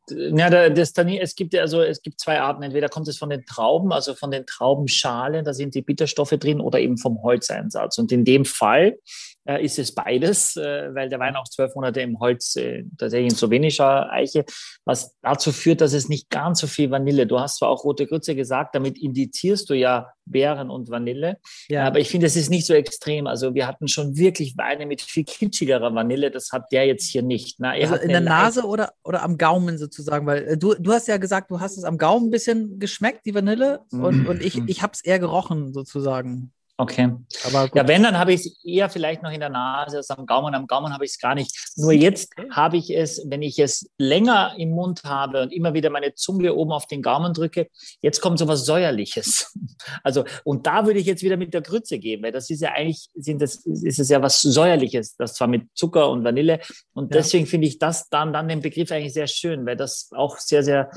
[0.10, 2.64] ja, das Tannin, es gibt ja also es gibt zwei Arten.
[2.64, 6.60] Entweder kommt es von den Trauben, also von den Traubenschalen, da sind die Bitterstoffe drin,
[6.60, 7.98] oder eben vom Holzeinsatz.
[7.98, 8.98] Und in dem Fall
[9.46, 13.32] äh, ist es beides, äh, weil der Wein auch zwölf Monate im Holz, äh, tatsächlich
[13.32, 14.46] in slowenischer Eiche,
[14.86, 17.28] was dazu führt, dass es nicht ganz so viel Vanille.
[17.28, 21.38] Du hast zwar auch rote Grütze gesagt, damit indizierst du ja Beeren und Vanille.
[21.68, 23.28] ja, Aber ich finde, es ist nicht so extrem.
[23.28, 26.32] Also wir hatten schon wirklich Weine mit viel kitschigerer Vanille.
[26.32, 27.60] Das hat der jetzt hier nicht.
[27.60, 30.26] Na, also in der Nase oder, oder am Gaumen sozusagen?
[30.26, 33.26] Weil äh, du, du hast ja gesagt, du hast es am Gaumen ein bisschen geschmeckt,
[33.26, 34.28] die Vanille, und, Mhm.
[34.28, 36.54] und ich, ich habe es eher gerochen sozusagen.
[36.76, 37.12] Okay.
[37.46, 37.76] Aber gut.
[37.76, 40.56] Ja, wenn, dann habe ich es eher vielleicht noch in der Nase als am Gaumen.
[40.56, 41.56] Am Gaumen habe ich es gar nicht.
[41.76, 45.92] Nur jetzt habe ich es, wenn ich es länger im Mund habe und immer wieder
[45.92, 47.68] meine Zunge oben auf den Gaumen drücke,
[48.02, 49.54] jetzt kommt so was Säuerliches.
[50.02, 52.72] Also, und da würde ich jetzt wieder mit der Grütze gehen, weil das ist ja
[52.72, 56.60] eigentlich, sind das, ist es ja was Säuerliches, das zwar mit Zucker und Vanille.
[56.94, 57.20] Und Ja.
[57.20, 60.64] deswegen finde ich das dann, dann den Begriff eigentlich sehr schön, weil das auch sehr,
[60.64, 60.90] sehr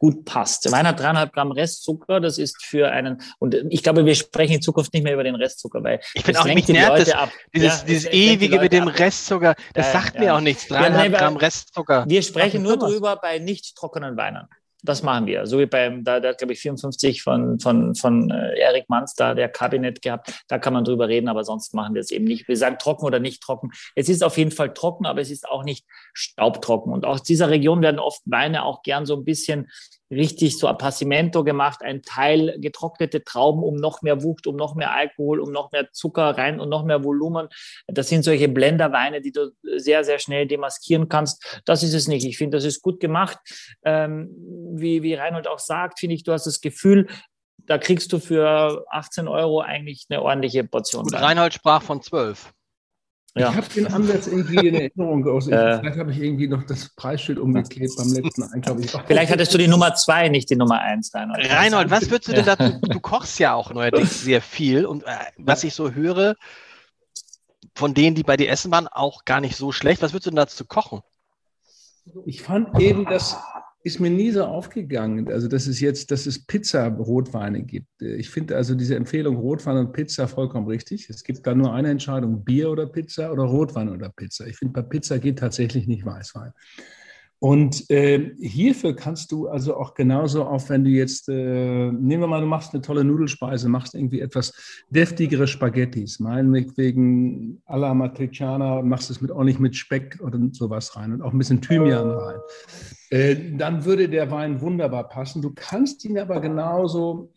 [0.00, 0.72] gut passt.
[0.72, 2.20] Wein hat dreieinhalb Gramm Restzucker.
[2.20, 5.34] Das ist für einen, und ich glaube, wir sprechen in Zukunft nicht mehr über den
[5.34, 7.30] Restzucker, weil Ich das auch, die nervt Leute das, ab.
[7.54, 8.98] dieses, Ja, dieses es lenkt die ewige mit dem ab.
[8.98, 10.20] Restzucker, das Ja, sagt ja.
[10.22, 10.66] mir auch nichts.
[10.66, 12.04] Dreieinhalb Gramm Restzucker.
[12.08, 14.48] Wir sprechen nur drüber bei nicht trockenen Weinen.
[14.82, 15.46] Das machen wir.
[15.46, 19.34] So wie beim, da, da glaube ich 54 von, von, von äh, Erik Manz, da
[19.34, 20.44] der Kabinett gehabt.
[20.48, 22.48] Da kann man drüber reden, aber sonst machen wir es eben nicht.
[22.48, 23.70] Wir sagen trocken oder nicht trocken.
[23.94, 26.92] Es ist auf jeden Fall trocken, aber es ist auch nicht staubtrocken.
[26.92, 29.70] Und aus dieser Region werden oft Weine auch gern so ein bisschen
[30.10, 34.92] richtig so Appassimento gemacht, ein Teil getrocknete Trauben, um noch mehr Wucht, um noch mehr
[34.92, 37.48] Alkohol, um noch mehr Zucker rein und noch mehr Volumen.
[37.86, 41.62] Das sind solche Blenderweine, die du sehr, sehr schnell demaskieren kannst.
[41.64, 42.26] Das ist es nicht.
[42.26, 43.38] Ich finde, das ist gut gemacht.
[43.84, 44.30] Ähm,
[44.72, 47.06] wie, wie Reinhold auch sagt, finde ich, du hast das Gefühl,
[47.66, 51.04] da kriegst du für 18 Euro eigentlich eine ordentliche Portion.
[51.04, 51.14] Gut.
[51.14, 52.52] Reinhold sprach von zwölf.
[53.36, 53.50] Ja.
[53.50, 55.26] Ich habe den Ansatz irgendwie in Erinnerung.
[55.28, 55.78] Aus, ich, Äh.
[55.78, 58.78] vielleicht habe ich irgendwie noch das Preisschild umgeklebt beim letzten Einkauf.
[58.80, 61.48] Ich- Vielleicht hattest du die Nummer zwei, nicht die Nummer eins, Reinhold.
[61.50, 62.80] Reinhold, was würdest du denn dazu?
[62.80, 65.08] Du kochst ja auch neuerdings sehr viel und äh,
[65.38, 66.34] was ich so höre
[67.76, 70.02] von denen, die bei dir essen waren, auch gar nicht so schlecht.
[70.02, 71.00] Was würdest du denn dazu kochen?
[72.24, 73.36] Ich fand eben, das
[73.82, 75.28] ist mir nie so aufgegangen.
[75.28, 77.88] Also, dass es jetzt, dass es Pizza-Rotweine gibt.
[78.00, 81.08] Ich finde also diese Empfehlung Rotwein und Pizza vollkommen richtig.
[81.08, 84.46] Es gibt da nur eine Entscheidung: Bier oder Pizza oder Rotwein oder Pizza.
[84.46, 86.52] Ich finde, bei Pizza geht tatsächlich nicht Weißwein.
[87.40, 92.26] Und äh, hierfür kannst du also auch genauso auf, wenn du jetzt, äh, nehmen wir
[92.26, 94.52] mal, du machst eine tolle Nudelspeise, machst irgendwie etwas
[94.90, 101.22] deftigere Spaghettis, meinetwegen alla Matriciana, machst es mit ordentlich mit Speck oder sowas rein und
[101.22, 102.40] auch ein bisschen Thymian rein.
[103.08, 105.40] Äh, dann würde der Wein wunderbar passen.
[105.40, 107.32] Du kannst ihn aber genauso,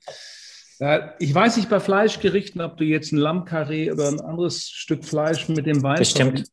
[1.20, 5.48] ich weiß nicht bei Fleischgerichten, ob du jetzt ein Lammkarree oder ein anderes Stück Fleisch
[5.48, 6.44] mit dem Wein Bestimmt.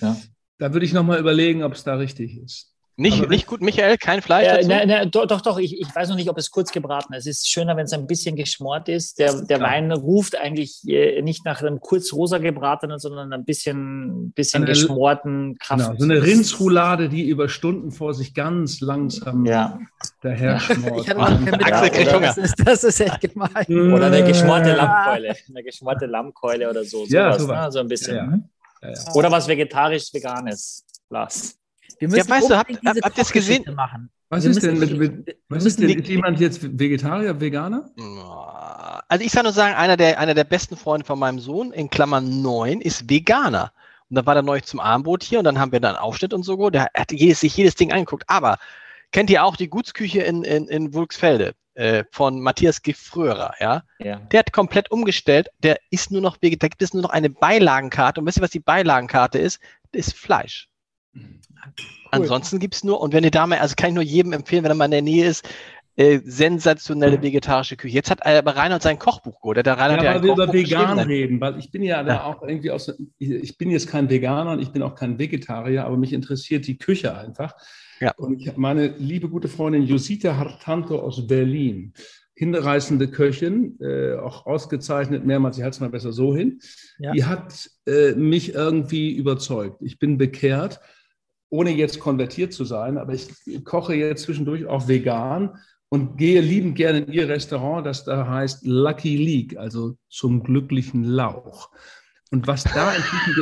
[0.00, 0.14] Ja.
[0.58, 2.72] Da würde ich nochmal überlegen, ob es da richtig ist.
[2.98, 4.68] Nicht, Aber- nicht gut, Michael, kein Fleisch Ja, dazu?
[4.70, 5.58] na, na, doch, doch, doch.
[5.58, 7.26] Ich, ich weiß noch nicht, ob es kurz gebraten ist.
[7.26, 9.18] Es ist schöner, wenn es ein bisschen geschmort ist.
[9.18, 9.70] Der, der Klar.
[9.70, 14.72] Wein ruft eigentlich äh, nicht nach einem kurz rosa gebratenen, sondern ein bisschen, bisschen Eine-
[14.72, 15.84] geschmorten Kraft.
[15.88, 19.78] Genau, so eine Rindsroulade, die über Stunden vor sich ganz langsam Ja.
[20.22, 21.02] daher schmort.
[21.02, 22.26] Ich hatte noch kein Axel kriegt Hunger.
[22.28, 23.92] Das ist, das ist echt gemein.
[23.92, 25.36] Oder eine geschmorte Ja, Lammkeule.
[25.50, 27.04] Eine geschmorte Lammkeule oder so.
[27.08, 27.64] Ja, Sowas, sowas.
[27.66, 27.72] ne?
[27.72, 28.16] So ein bisschen.
[28.16, 28.38] Ja,
[28.82, 28.88] ja.
[28.90, 29.14] Ja, ja.
[29.14, 30.84] Oder was vegetarisch-veganes.
[31.10, 31.56] Lars.
[31.98, 33.64] Wir müssen weißt du, habt- diese habt ihr es gesehen?
[33.74, 34.10] Machen.
[34.28, 35.88] Was Wir ist denn mit, mit was ist denn?
[35.88, 37.88] Ist jemand jetzt Vegetarier, Veganer?
[39.08, 41.88] Also ich kann nur sagen, einer der, einer der besten Freunde von meinem Sohn, in
[41.88, 43.72] Klammern 9, ist Veganer.
[44.10, 46.42] Und dann war der neulich zum Abendbrot hier und dann haben wir dann Aufschnitt und
[46.42, 46.70] so.
[46.70, 48.24] Der hat jedes, sich jedes Ding angeguckt.
[48.26, 48.58] Aber
[49.16, 53.82] kennt ihr auch die Gutsküche in, in, in Wulksfelde äh, von Matthias Gefrörer, ja?
[53.98, 54.18] Ja.
[54.18, 55.48] Der hat komplett umgestellt.
[55.62, 56.36] Der ist nur noch.
[56.36, 58.20] Da gibt es nur noch eine Beilagenkarte.
[58.20, 59.58] Und wisst ihr, was die Beilagenkarte ist?
[59.92, 60.68] Das ist Fleisch.
[62.10, 64.64] Ansonsten gibt es nur, und wenn ihr da mal, also kann ich nur jedem empfehlen,
[64.64, 65.48] wenn er mal in der Nähe ist,
[65.96, 67.94] äh, sensationelle vegetarische Küche.
[67.94, 69.64] Jetzt hat aber Reinhard sein Kochbuch geholt.
[69.64, 71.10] Der Reinhard Ja, weil wir über vegan geschrieben.
[71.10, 74.60] reden, weil ich bin ja da auch irgendwie aus, ich bin jetzt kein Veganer und
[74.60, 77.54] ich bin auch kein Vegetarier, aber mich interessiert die Küche einfach.
[78.00, 78.12] Ja.
[78.16, 81.92] Und ich habe meine liebe gute Freundin Josita Hartanto aus Berlin,
[82.34, 86.60] hinreißende Köchin, äh, auch ausgezeichnet mehrmals, ich halte es mal besser so hin,
[86.98, 87.12] Ja.
[87.12, 89.80] die hat äh, mich irgendwie überzeugt.
[89.82, 90.80] Ich bin bekehrt,
[91.48, 93.28] ohne jetzt konvertiert zu sein, aber ich
[93.64, 95.56] koche jetzt zwischendurch auch vegan
[95.88, 101.04] und gehe liebend gerne in ihr Restaurant, das da heißt Lucky League, also zum glücklichen
[101.04, 101.70] Lauch.
[102.32, 103.34] Und was da inzwischen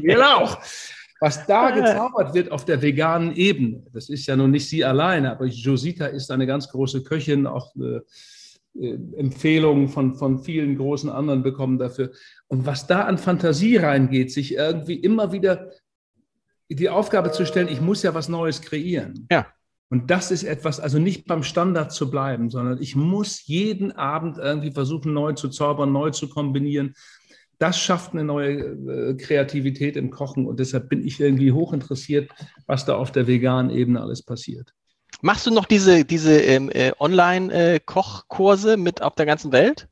[0.00, 0.58] ge- Lauch,
[1.20, 5.32] was da gezaubert wird auf der veganen Ebene, das ist ja nun nicht sie alleine,
[5.32, 8.00] aber Josita ist eine ganz große Köchin, auch äh,
[8.80, 12.12] äh, Empfehlungen von, von vielen großen anderen bekommen dafür.
[12.46, 15.70] Und was da an Fantasie reingeht, sich irgendwie immer wieder
[16.68, 19.26] die Aufgabe zu stellen, ich muss ja was Neues kreieren.
[19.30, 19.46] Ja.
[19.90, 24.36] Und das ist etwas, also nicht beim Standard zu bleiben, sondern ich muss jeden Abend
[24.36, 26.94] irgendwie versuchen, neu zu zaubern, neu zu kombinieren.
[27.58, 32.30] Das schafft eine neue äh, Kreativität im Kochen und deshalb bin ich irgendwie hochinteressiert,
[32.66, 34.72] was da auf der veganen Ebene alles passiert.
[35.20, 39.88] Machst du noch diese, diese ähm, äh, Online-Kochkurse mit auf der ganzen Welt?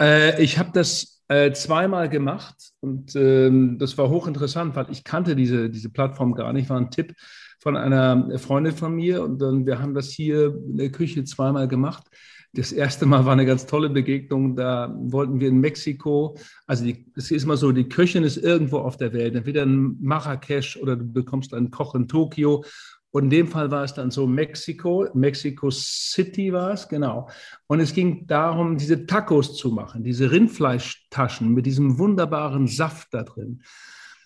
[0.00, 5.34] Äh, ich habe das äh, zweimal gemacht und ähm, das war hochinteressant, weil ich kannte
[5.34, 7.14] diese, diese Plattform gar nicht, war ein Tipp
[7.62, 11.68] von einer Freundin von mir und dann, wir haben das hier in der Küche zweimal
[11.68, 12.08] gemacht.
[12.54, 14.56] Das erste Mal war eine ganz tolle Begegnung.
[14.56, 16.36] Da wollten wir in Mexiko,
[16.66, 19.96] also die, es ist immer so, die Köchin ist irgendwo auf der Welt, entweder in
[20.02, 22.64] Marrakesch oder du bekommst einen Koch in Tokio.
[23.12, 27.28] Und in dem Fall war es dann so Mexiko, Mexico City war es, genau.
[27.68, 33.22] Und es ging darum, diese Tacos zu machen, diese Rindfleischtaschen mit diesem wunderbaren Saft da
[33.22, 33.62] drin.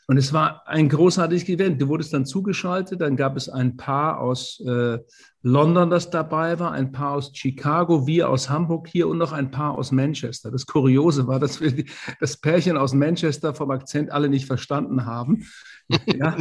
[0.08, 1.82] Und es war ein großartiges Event.
[1.82, 4.98] Du wurdest dann zugeschaltet, dann gab es ein Paar aus äh,
[5.42, 9.50] London, das dabei war, ein Paar aus Chicago, wir aus Hamburg hier und noch ein
[9.50, 10.52] Paar aus Manchester.
[10.52, 11.90] Das Kuriose war, dass wir die,
[12.20, 15.46] das Pärchen aus Manchester vom Akzent alle nicht verstanden haben.
[16.06, 16.36] Ja.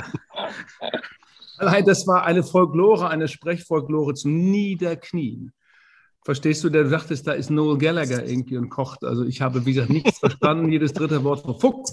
[1.59, 5.53] Allein das war eine Folklore, eine Sprechfolklore zum Niederknien.
[6.25, 9.03] Verstehst du, der sagtest, da ist Noel Gallagher irgendwie und kocht.
[9.03, 10.71] Also ich habe, wie gesagt, nichts verstanden.
[10.71, 11.85] Jedes dritte Wort war Fuck.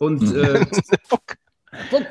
[0.00, 0.66] Und äh,
[1.08, 1.22] fuck,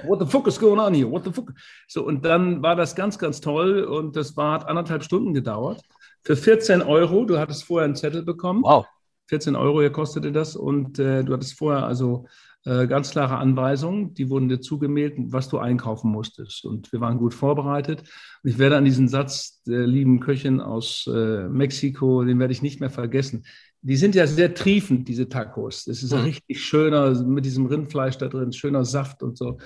[0.05, 1.11] what the fuck is going on here?
[1.11, 1.51] What the fuck?
[1.89, 5.81] So, und dann war das ganz, ganz toll und das war, hat anderthalb Stunden gedauert.
[6.23, 8.63] Für 14 Euro, du hattest vorher einen Zettel bekommen.
[8.63, 8.85] Wow.
[9.27, 12.27] 14 Euro hier kostete das und äh, du hattest vorher also
[12.63, 16.63] ganz klare Anweisungen, die wurden dir zugemeldet, was du einkaufen musstest.
[16.65, 18.03] Und wir waren gut vorbereitet.
[18.43, 22.79] Ich werde an diesen Satz der lieben Köchin aus äh, Mexiko, den werde ich nicht
[22.79, 23.45] mehr vergessen.
[23.83, 25.85] Die sind ja sehr triefend, diese Tacos.
[25.85, 26.25] Das ist ja Mhm.
[26.25, 29.57] richtig schöner, mit diesem Rindfleisch da drin, schöner Saft und so.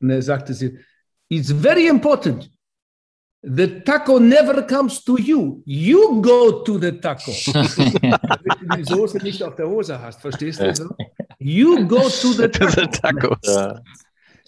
[0.00, 0.78] Und er sagte sie,
[1.28, 2.50] it's very important.
[3.44, 5.62] The taco never comes to you.
[5.64, 7.30] You go to the taco.
[7.52, 10.88] Damit du die Soße nicht auf der Hose hast, verstehst du so?
[11.44, 12.48] You go to the.
[12.48, 13.38] Tacos.
[13.44, 13.80] Ja.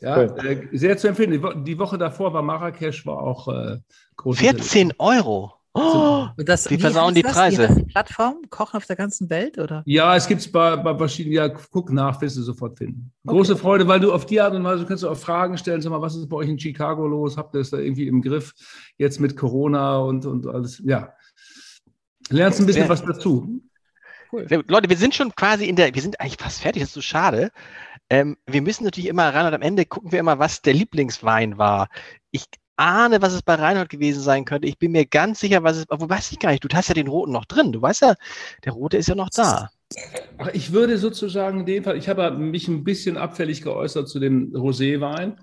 [0.00, 1.30] Ja, äh, sehr zu empfehlen.
[1.30, 3.78] Die, Wo die Woche davor war Marrakesch, war auch äh,
[4.16, 4.38] groß.
[4.38, 5.54] 14 Euro.
[5.76, 7.32] Oh, das, Die wie versauen die das?
[7.32, 7.68] Preise.
[7.74, 8.42] Die Plattform?
[8.48, 9.82] Kochen auf der ganzen Welt, oder?
[9.86, 13.10] Ja, es gibt es bei, bei verschiedenen, ja, guck nach, wirst du sofort finden.
[13.26, 15.90] Große Freude, weil du auf die Art und Weise kannst du auch Fragen stellen, sag
[15.90, 17.36] mal, was ist bei euch in Chicago los?
[17.36, 18.54] Habt ihr es da irgendwie im Griff
[18.98, 20.80] jetzt mit Corona und, und alles?
[20.84, 21.12] Ja.
[22.30, 23.60] Lernst ein bisschen was dazu.
[24.48, 24.70] Sehr gut.
[24.70, 27.00] Leute, wir sind schon quasi in der, wir sind eigentlich fast fertig, das ist so
[27.00, 27.50] schade.
[28.10, 31.58] Ähm, wir müssen natürlich immer ran und am Ende gucken wir immer, was der Lieblingswein
[31.58, 31.88] war.
[32.30, 32.44] Ich
[32.76, 34.68] ahne, was es bei Reinhold gewesen sein könnte.
[34.68, 36.94] Ich bin mir ganz sicher, was es, obwohl weiß ich gar nicht, du hast ja
[36.94, 37.72] den roten noch drin.
[37.72, 38.14] Du weißt ja,
[38.64, 39.70] der rote ist ja noch da.
[40.38, 44.18] Ach, ich würde sozusagen in dem Fall, ich habe mich ein bisschen abfällig geäußert zu
[44.18, 45.36] dem Roséwein.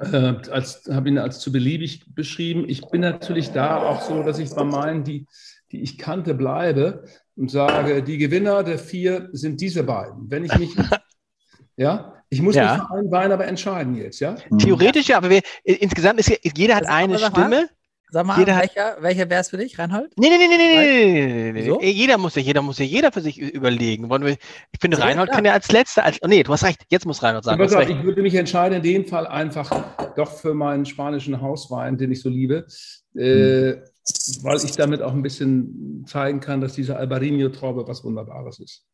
[0.00, 2.68] äh, als habe ihn als zu beliebig beschrieben.
[2.68, 5.26] Ich bin natürlich da auch so, dass ich bei meinen, die,
[5.72, 7.04] die ich kannte, bleibe
[7.38, 10.30] und sage, die Gewinner der vier sind diese beiden.
[10.30, 10.74] Wenn ich mich,
[11.76, 12.74] ja, ich muss ja.
[12.74, 14.36] mich für einen Wein aber entscheiden jetzt, ja?
[14.50, 14.58] Mhm.
[14.58, 17.68] Theoretisch ja, aber wir, insgesamt ist jeder hat also eine Stimme.
[18.10, 20.10] Sag mal, jeder welcher, welcher wäre es für dich, Reinhold?
[20.16, 21.90] Nee, nee, nee, nee, nee, nee, nee, nee.
[21.90, 24.08] Jeder muss ja, jeder muss ja, jeder für sich überlegen.
[24.08, 25.34] Wollen wir, ich finde, so, Reinhold ja.
[25.34, 27.62] kann ja als letzter, als, oh, nee, du hast recht, jetzt muss Reinhold sagen.
[27.62, 29.70] Ich, ich würde mich entscheiden, in dem Fall einfach
[30.16, 32.66] doch für meinen spanischen Hauswein, den ich so liebe.
[33.14, 33.82] Äh, hm
[34.42, 38.86] weil ich damit auch ein bisschen zeigen kann, dass diese Albarino-Traube was Wunderbares ist.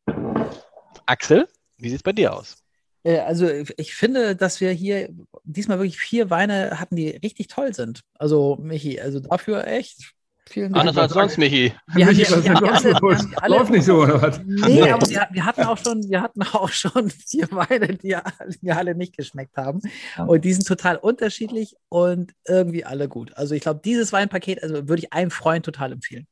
[1.07, 1.49] Axel,
[1.79, 2.57] wie sieht es bei dir aus?
[3.03, 3.47] Äh, Also
[3.77, 5.11] ich finde, dass wir hier
[5.45, 8.01] diesmal wirklich vier Weine hatten, die richtig toll sind.
[8.19, 10.15] Also Michi, also dafür echt
[10.49, 10.87] vielen Dank.
[10.89, 11.73] Anders als sonst, Michi.
[11.95, 14.41] Wir Michi, was haben die los Läuft nicht so, oder was?
[14.45, 18.33] Nee, aber wir, wir hatten auch schon, wir hatten auch schon vier Weine, die alle-
[18.61, 19.81] mir alle nicht geschmeckt haben.
[20.27, 23.37] Und die sind total unterschiedlich und irgendwie alle gut.
[23.37, 26.27] Also ich glaube, dieses Weinpaket, also würde ich einem Freund total empfehlen.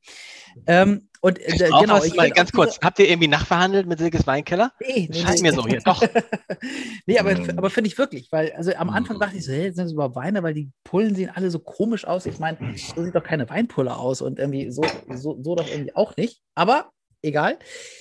[0.66, 3.98] Ähm, und äh, Auch genau, ich mal ganz auch kurz, habt ihr irgendwie nachverhandelt mit
[3.98, 4.72] Silkes Weinkeller?
[4.80, 5.42] Nee, nee, Scheint nee.
[5.42, 5.80] mir so hier.
[5.80, 6.02] Doch.
[7.06, 7.58] nee, aber, Mm.
[7.58, 8.94] aber finde ich wirklich, weil also am Mhm.
[8.94, 11.60] Anfang dachte ich so, hey, sind das überhaupt Weine, weil die Pullen sehen alle so
[11.60, 12.26] komisch aus.
[12.26, 14.82] Ich meine, so sieht doch keine Weinpulle aus und irgendwie so,
[15.14, 16.42] so, so doch irgendwie auch nicht.
[16.56, 16.90] Aber
[17.22, 17.58] egal.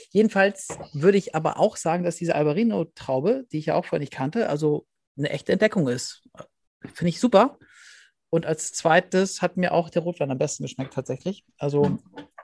[0.09, 4.13] Jedenfalls würde ich aber auch sagen, dass diese Albarino-Traube, die ich ja auch vorher nicht
[4.13, 6.23] kannte, also eine echte Entdeckung ist.
[6.93, 7.59] Finde ich super.
[8.33, 11.43] Und als zweites hat mir auch der Rotwein am besten geschmeckt tatsächlich.
[11.57, 11.99] Also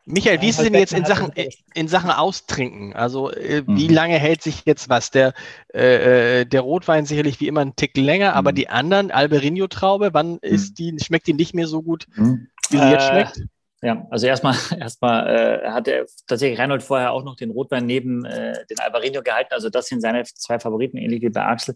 [0.10, 1.32] Michael, wie ist es Reinhold denn jetzt in Sachen,
[1.74, 2.94] in Sachen Austrinken?
[2.94, 3.94] Also, äh, wie Mhm.
[3.94, 5.12] lange hält sich jetzt was?
[5.12, 5.34] Der,
[5.74, 8.56] äh, äh, der Rotwein sicherlich wie immer einen Tick länger, aber Mhm.
[8.56, 12.48] die anderen, Albarino-Traube, wann ist die, schmeckt die nicht mehr so gut, Hm.
[12.70, 13.42] wie sie jetzt Äh, schmeckt?
[13.84, 15.28] Ja, also erstmal, erstmal
[15.66, 19.54] äh, hat er tatsächlich Reinhold vorher auch noch den Rotwein neben äh, den Albarino gehalten.
[19.54, 21.76] Also das sind seine zwei Favoriten, ähnlich wie bei Axel.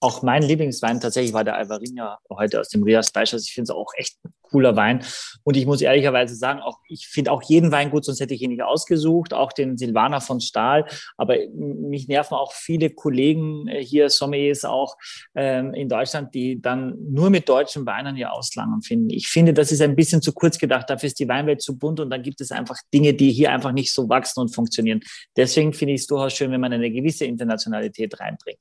[0.00, 3.44] Auch mein Lieblingswein tatsächlich war der Albarino heute aus dem Rias Beischers.
[3.44, 5.04] Ich finde es auch echt ein cooler Wein.
[5.44, 8.42] Und ich muss ehrlicherweise sagen, auch ich finde auch jeden Wein gut, sonst hätte ich
[8.42, 9.32] ihn nicht ausgesucht.
[9.32, 10.86] Auch den Silvaner von Stahl.
[11.16, 14.96] Aber mich nerven auch viele Kollegen äh, hier, Sommeliers auch
[15.34, 19.10] ähm, in Deutschland, die dann nur mit deutschen Weinen hier auslangen finden.
[19.10, 20.90] Ich finde, das ist ein bisschen zu kurz gedacht.
[20.90, 23.72] Dafür ist die Weinwelt zu bunt und dann gibt es einfach Dinge, die hier einfach
[23.72, 25.00] nicht so wachsen und funktionieren.
[25.36, 28.58] Deswegen finde ich es durchaus schön, wenn man eine gewisse Internationalität reinbringt.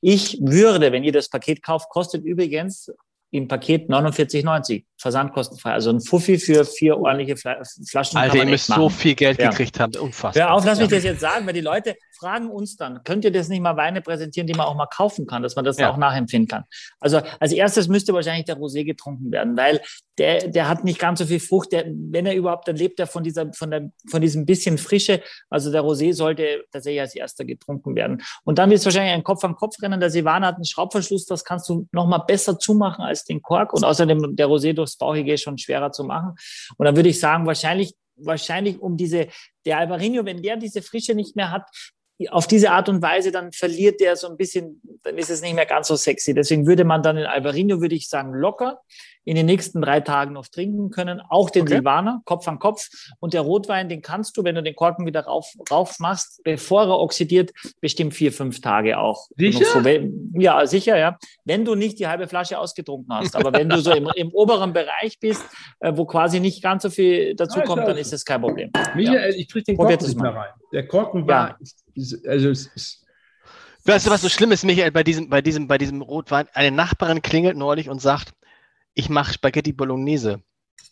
[0.00, 2.90] Ich würde, wenn ihr das Paket kauft, kostet übrigens
[3.30, 5.72] im Paket 49,90 versandkostenfrei.
[5.72, 8.18] Also ein Fuffi für vier ordentliche Fla Flaschen.
[8.18, 9.50] Alter, ihr müsst so viel Geld Ja.
[9.50, 9.92] gekriegt haben.
[9.96, 10.48] Unfassbar.
[10.48, 13.30] Hör auf, lass mich das jetzt sagen, weil die Leute fragen uns dann, könnt ihr
[13.30, 15.90] das nicht mal Weine präsentieren, die man auch mal kaufen kann, dass man das Ja.
[15.92, 16.64] auch nachempfinden kann.
[17.00, 19.80] Also als erstes müsste wahrscheinlich der Rosé getrunken werden, weil
[20.16, 21.70] der, der hat nicht ganz so viel Frucht.
[21.70, 25.22] Der, wenn er überhaupt, dann lebt er von dieser, von der, von diesem bisschen Frische.
[25.48, 28.20] Also der Rosé sollte tatsächlich als erster getrunken werden.
[28.42, 30.00] Und dann wird es wahrscheinlich ein Kopf an Kopf rennen.
[30.00, 33.72] Der Silvaner hat einen Schraubverschluss, das kannst du noch mal besser zumachen als den Kork.
[33.72, 36.34] Und außerdem der Rosé durchs Bauchige ist schon schwerer zu machen.
[36.76, 39.28] Und dann würde ich sagen, wahrscheinlich, wahrscheinlich um diese,
[39.64, 41.68] der Albarino, wenn der diese Frische nicht mehr hat,
[42.30, 45.54] auf diese Art und Weise, dann verliert der so ein bisschen, dann ist es nicht
[45.54, 46.34] mehr ganz so sexy.
[46.34, 48.80] Deswegen würde man dann den Albarino, würde ich sagen, locker
[49.28, 51.20] in den nächsten drei Tagen noch trinken können.
[51.28, 51.74] Auch den Okay.
[51.74, 52.88] Silvaner, Kopf an Kopf.
[53.20, 56.84] Und der Rotwein, den kannst du, wenn du den Korken wieder rauf, rauf machst, bevor
[56.84, 59.28] er oxidiert, bestimmt vier, fünf Tage auch.
[59.36, 59.64] Sicher?
[59.66, 61.18] So, wenn- ja, sicher, ja.
[61.44, 63.36] Wenn du nicht die halbe Flasche ausgetrunken hast.
[63.36, 65.44] Aber wenn du so im, im oberen Bereich bist,
[65.80, 68.70] äh, wo quasi nicht ganz so viel dazu Ja, kommt, dann ist das kein Problem.
[68.94, 70.32] Michael, ich kriege den Korken nicht mal.
[70.32, 70.50] mehr rein.
[70.72, 71.58] Der Korken war,
[71.94, 73.04] ist, also es ist,
[73.84, 76.46] Weißt du, was so schlimm ist, Michael, bei diesem, bei diesem, bei diesem Rotwein?
[76.52, 78.32] Eine Nachbarin klingelt neulich und sagt,
[78.98, 80.40] ich mache Spaghetti Bolognese.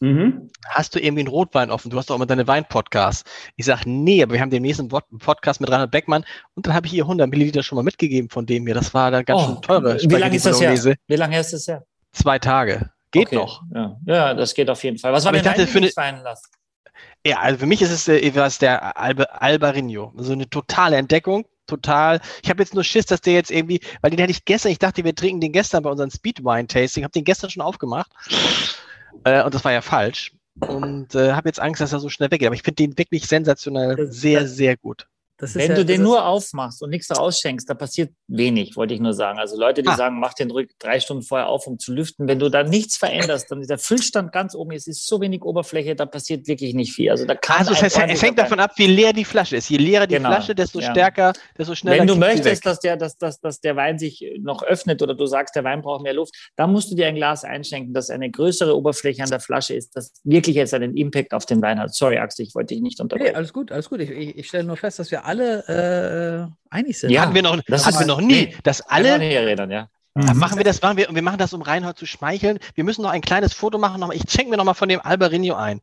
[0.00, 0.48] mhm.
[0.68, 1.90] Hast du irgendwie einen Rotwein offen?
[1.90, 3.24] Du hast doch immer deine Wein-Podcasts.
[3.56, 6.74] Ich sage, nee, aber wir haben den nächsten Pod- Podcast mit Reinhard Beckmann und dann
[6.74, 8.74] habe ich ihr 100 Milliliter schon mal mitgegeben von dem hier.
[8.74, 10.68] Das war dann ganz Oh, schön teure Wie lange ist das her?
[10.68, 10.94] Bolognese.
[11.08, 11.84] Wie lange ist das her?
[12.12, 12.90] Zwei Tage.
[13.10, 13.36] Geht Okay.
[13.36, 13.62] noch.
[13.74, 13.96] Ja.
[14.06, 15.12] ja, das geht auf jeden Fall.
[15.12, 16.22] Was war Aber denn dein Lieblingswein?
[17.26, 18.96] Ja, also für mich ist es äh, was der
[19.42, 20.12] Albarino.
[20.16, 21.44] So eine totale Entdeckung.
[21.66, 22.20] Total.
[22.42, 24.78] Ich habe jetzt nur Schiss, dass der jetzt irgendwie, weil den hätte ich gestern, ich
[24.78, 28.10] dachte, wir trinken den gestern bei unserem Speed Wine Tasting, habe den gestern schon aufgemacht.
[29.24, 30.32] Äh, und das war ja falsch.
[30.60, 32.46] Und äh, habe jetzt Angst, dass er so schnell weggeht.
[32.46, 35.06] Aber ich finde den wirklich sensationell, Das- sehr, das- sehr gut.
[35.38, 38.12] Das ist Wenn ja, du den das nur aufmachst und nichts daraus schenkst, da passiert
[38.26, 39.38] wenig, wollte ich nur sagen.
[39.38, 39.96] Also Leute, die Ah.
[39.96, 42.26] sagen, mach den ruhig drei Stunden vorher auf, um zu lüften.
[42.26, 45.42] Wenn du da nichts veränderst, dann ist der Füllstand ganz oben, es ist so wenig
[45.42, 47.10] Oberfläche, da passiert wirklich nicht viel.
[47.10, 49.56] Also da kann Also es, ein heißt, es hängt davon ab, wie leer die Flasche
[49.56, 49.68] ist.
[49.68, 50.90] Je leerer die Genau, Flasche, desto ja.
[50.90, 54.62] stärker, desto schneller Wenn du möchtest, dass der, dass, dass, dass der Wein sich noch
[54.62, 57.44] öffnet oder du sagst, der Wein braucht mehr Luft, dann musst du dir ein Glas
[57.44, 61.44] einschenken, das eine größere Oberfläche an der Flasche ist, das wirklich jetzt einen Impact auf
[61.44, 61.94] den Wein hat.
[61.94, 63.36] Sorry, Axel, ich wollte dich nicht Nee, unterbrechen.
[63.36, 64.00] alles gut, alles gut.
[64.00, 67.10] Ich, ich, ich stelle nur fest, dass wir alle äh, einig sind.
[67.10, 68.56] Ja, hatten wir noch, das hatten wir noch nie, nee.
[68.62, 69.88] dass Alle hier reden, ja.
[70.14, 72.58] Dann machen wir das, machen wir, wir machen das, um Reinhold zu schmeicheln.
[72.74, 74.00] Wir müssen noch ein kleines Foto machen.
[74.00, 75.82] Noch, ich schenke mir noch mal von dem Albarinho ein.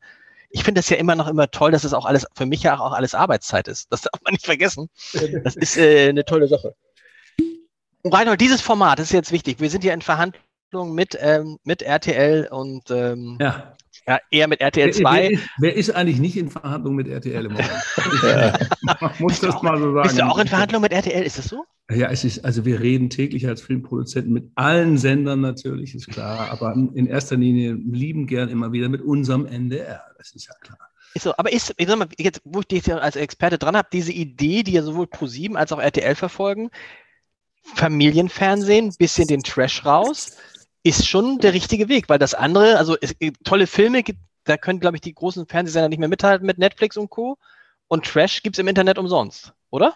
[0.50, 2.80] Ich finde das ja immer noch immer toll, dass es auch alles, für mich ja
[2.80, 3.92] auch alles Arbeitszeit ist.
[3.92, 4.90] Das darf man nicht vergessen.
[5.44, 6.74] Das ist äh, eine tolle Sache.
[8.04, 9.60] Reinhold, dieses Format, das ist jetzt wichtig.
[9.60, 13.76] Wir sind ja in Verhandlungen mit, ähm, mit RTL und ähm, Ja.
[14.08, 15.28] Ja, eher mit RTL Wer, wer, 2.
[15.28, 17.72] ist, wer ist eigentlich nicht in Verhandlung mit RTL im Moment?
[18.84, 20.04] Man muss das auch- mal so sagen.
[20.08, 21.24] Bist du auch in Verhandlung mit RTL?
[21.24, 21.64] Ist das so?
[21.92, 26.50] Ja, es ist, also wir reden täglich als Filmproduzenten mit allen Sendern natürlich, ist klar,
[26.50, 30.78] aber in erster Linie lieben gern immer wieder mit unserem NDR, das ist ja klar.
[31.14, 33.90] Ist so, aber ist, ich sag mal, jetzt, wo ich dich als Experte dran habe,
[33.92, 36.70] diese Idee, die ja sowohl ProSieben als auch RTL verfolgen,
[37.76, 40.38] Familienfernsehen, bisschen den Trash raus,
[40.84, 44.82] ist schon der richtige Weg, weil das andere, also es, tolle Filme, gibt, da können,
[44.82, 47.38] glaube ich, die großen Fernsehsender nicht mehr mithalten mit Netflix und Co.
[47.88, 49.96] Und Trash gibt es im Internet umsonst, oder?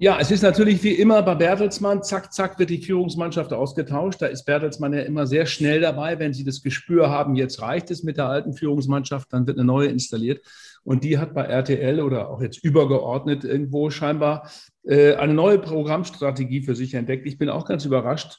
[0.00, 4.22] Ja, es ist natürlich wie immer bei Bertelsmann, zack, zack, wird die Führungsmannschaft ausgetauscht.
[4.22, 6.20] Da ist Bertelsmann ja immer sehr schnell dabei.
[6.20, 9.66] Wenn sie das Gespür haben, jetzt reicht es mit der alten Führungsmannschaft, dann wird eine
[9.66, 10.46] neue installiert.
[10.84, 14.48] Und die hat bei RTL oder auch jetzt übergeordnet irgendwo scheinbar
[14.84, 17.26] äh, eine neue Programmstrategie für sich entdeckt.
[17.26, 18.38] Ich bin auch ganz überrascht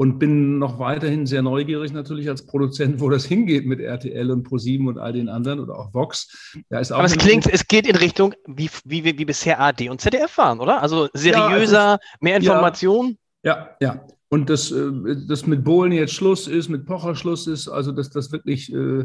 [0.00, 4.44] und bin noch weiterhin sehr neugierig natürlich als Produzent, wo das hingeht mit RTL und
[4.44, 6.54] ProSieben und all den anderen oder auch Vox.
[6.70, 9.90] Da ist auch Aber es klingt, es geht in Richtung, wie, wie, wie bisher AD
[9.90, 10.80] und ZDF waren, oder?
[10.80, 13.18] Also seriöser, mehr Information.
[13.42, 14.06] Ja, ja.
[14.30, 14.90] Und dass, äh,
[15.28, 19.04] dass mit Bohlen jetzt Schluss ist, mit Pocher Schluss ist, also dass das wirklich, äh,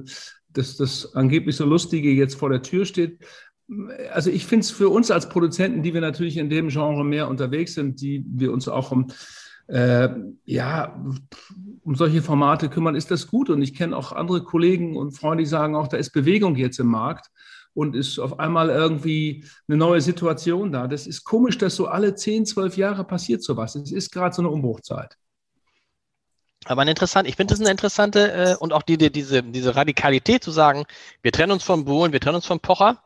[0.54, 3.20] dass das angeblich so Lustige jetzt vor der Tür steht.
[4.14, 7.28] Also ich finde es für uns als Produzenten, die wir natürlich in dem Genre mehr
[7.28, 9.08] unterwegs sind, die wir uns auch um
[9.68, 10.10] äh,
[10.46, 11.04] ja,
[11.84, 13.50] um solche Formate kümmern, ist das gut.
[13.50, 16.80] Und ich kenne auch andere Kollegen und Freunde, die sagen auch, da ist Bewegung jetzt
[16.80, 17.28] im Markt
[17.74, 20.88] und ist auf einmal irgendwie eine neue Situation da.
[20.88, 23.76] Das ist komisch, dass so alle 10, 12 Jahre passiert sowas.
[23.76, 25.18] Es ist gerade so eine Umbruchzeit.
[26.68, 29.76] Aber ein interessant, ich finde das eine interessante äh, und auch die, die, diese, diese
[29.76, 30.86] Radikalität zu sagen,
[31.22, 33.04] wir trennen uns von Bohlen, wir trennen uns von Pocher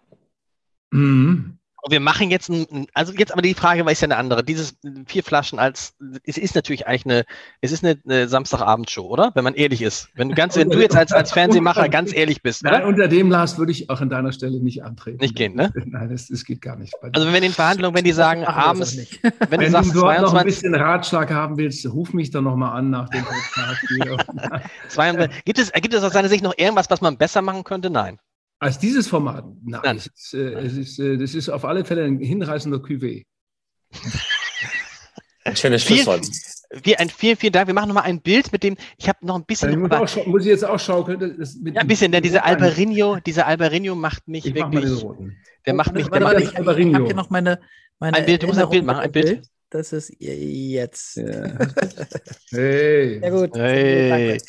[0.91, 1.58] Mhm.
[1.81, 4.43] Und wir machen jetzt ein, also jetzt aber die Frage war ist ja eine andere.
[4.43, 7.25] Dieses vier Flaschen als, es ist natürlich eigentlich eine,
[7.61, 9.31] es ist eine, eine Samstagabendshow, oder?
[9.35, 10.09] Wenn man ehrlich ist.
[10.15, 12.87] Wenn du ganz, wenn du jetzt als, als Fernsehmacher ganz ehrlich bist, Nein, oder?
[12.87, 15.19] unter dem Lars würde ich auch an deiner Stelle nicht antreten.
[15.21, 15.71] Nicht gehen, ne?
[15.85, 16.93] Nein, das, das geht gar nicht.
[17.13, 19.23] Also wenn wir in Verhandlungen, wenn die sagen, abends, nicht.
[19.23, 22.31] wenn du Wenn sagst du dort noch ein 22, bisschen Ratschlag haben willst, ruf mich
[22.31, 23.81] doch nochmal an nach dem Podcast.
[23.87, 24.17] hier.
[24.89, 27.89] 22, gibt es, gibt es aus seiner Sicht noch irgendwas, was man besser machen könnte?
[27.89, 28.19] Nein.
[28.59, 29.45] Als dieses Format?
[29.63, 29.97] Nein, Nein.
[29.97, 33.25] Es ist, äh, es ist, äh, das ist auf alle Fälle ein hinreißender Cuvée.
[35.45, 36.27] Ein schönes Vielen- Schlusswort.
[36.83, 37.65] Wir, ein, vielen, vielen Dank.
[37.67, 40.03] Wir machen nochmal ein Bild mit dem, ich habe noch ein bisschen, Ich muss, aber-
[40.03, 41.19] auch, muss ich jetzt auch schaukeln?
[41.19, 42.65] Das, das mit ja, ein bisschen, der, dieser Alber.
[42.65, 45.37] Albarinho, dieser Albarinho macht mich Ich mach mal den wirklich, roten.
[45.65, 47.59] der macht mich, der Warte, macht warte, mich, ich, ich habe hier noch meine,
[47.97, 49.47] meine Ein Bild, du musst ein Bild machen, ein Bild.
[49.69, 51.17] Das ist jetzt.
[51.17, 51.25] Ja.
[52.51, 53.19] Hey.
[53.19, 53.55] Sehr gut.
[53.55, 54.09] Hey.
[54.09, 54.43] Danke.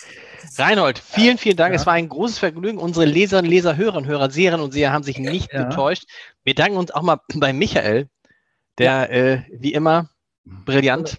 [0.57, 1.75] Reinhold, vielen, vielen Dank.
[1.75, 1.81] Ja.
[1.81, 2.79] Es war ein großes Vergnügen.
[2.79, 5.65] Unsere Leserinnen, Leser, Hörerinnen, Hörer, Seherinnen und Seher haben sich nicht Ja.
[5.65, 6.05] getäuscht.
[6.45, 8.09] Wir danken uns auch mal bei Michael,
[8.79, 10.09] der äh, wie immer
[10.45, 11.19] brillant.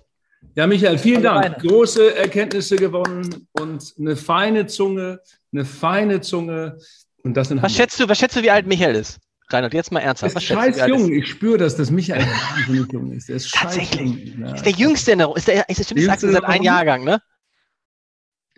[0.55, 1.59] Ja, Michael, vielen Dank.
[1.59, 5.19] Große Erkenntnisse gewonnen und eine feine Zunge,
[5.53, 6.79] eine feine Zunge.
[7.23, 9.19] Und das in Was schätzt du, was schätzt du, wie alt Michael ist?
[9.53, 10.35] Reinhold, jetzt mal ernsthaft.
[10.35, 11.11] Was ist scheiß jung.
[11.11, 13.29] Ich spüre das, dass Michael wahnsinnig jung ist.
[13.29, 14.17] Der ist scheiß jung.
[14.39, 14.53] Ja.
[14.55, 15.39] Ist der jüngste in der Runde.
[15.39, 17.21] Ist der, ist der, stimmt, Der Jüngste seit einem Jahrgang, ne?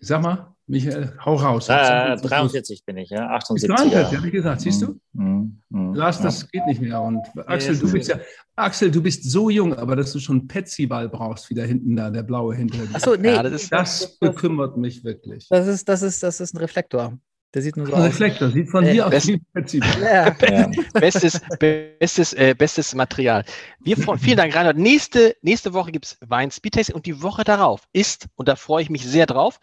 [0.01, 1.69] Sag mal, Michael, hau raus.
[1.69, 3.27] Äh, 43 bin ich, ja.
[3.29, 3.69] 78.
[3.69, 4.61] 43, habe ich gesagt.
[4.61, 4.99] Siehst du?
[5.13, 5.61] Mhm.
[5.69, 5.93] Mhm.
[5.93, 6.23] Lars, Ja.
[6.25, 7.01] das geht nicht mehr.
[7.01, 8.19] Und Axel, das du ist- bist ja,
[8.55, 11.95] Axel, du bist so jung, aber dass du schon einen Petsy-Ball brauchst, wie da hinten
[11.95, 12.95] da, der blaue hinter dir.
[12.95, 13.33] Achso, nee.
[13.33, 15.47] Ja, das ist- Das bekümmert mich wirklich.
[15.49, 17.17] Das ist, das ist, das ist ein Reflektor.
[17.53, 18.03] Der sieht nur so aus.
[18.05, 19.27] Reflektor sieht von Äh, dir aus.
[20.01, 20.35] Ja.
[20.41, 20.71] Ja.
[20.93, 23.43] Bestes, bestes, äh, bestes Material.
[23.79, 24.77] Wir freuen, vielen Dank, Reinhard.
[24.77, 28.81] Nächste, nächste Woche gibt es Wein Speedtasting und die Woche darauf ist, und da freue
[28.83, 29.59] ich mich sehr drauf,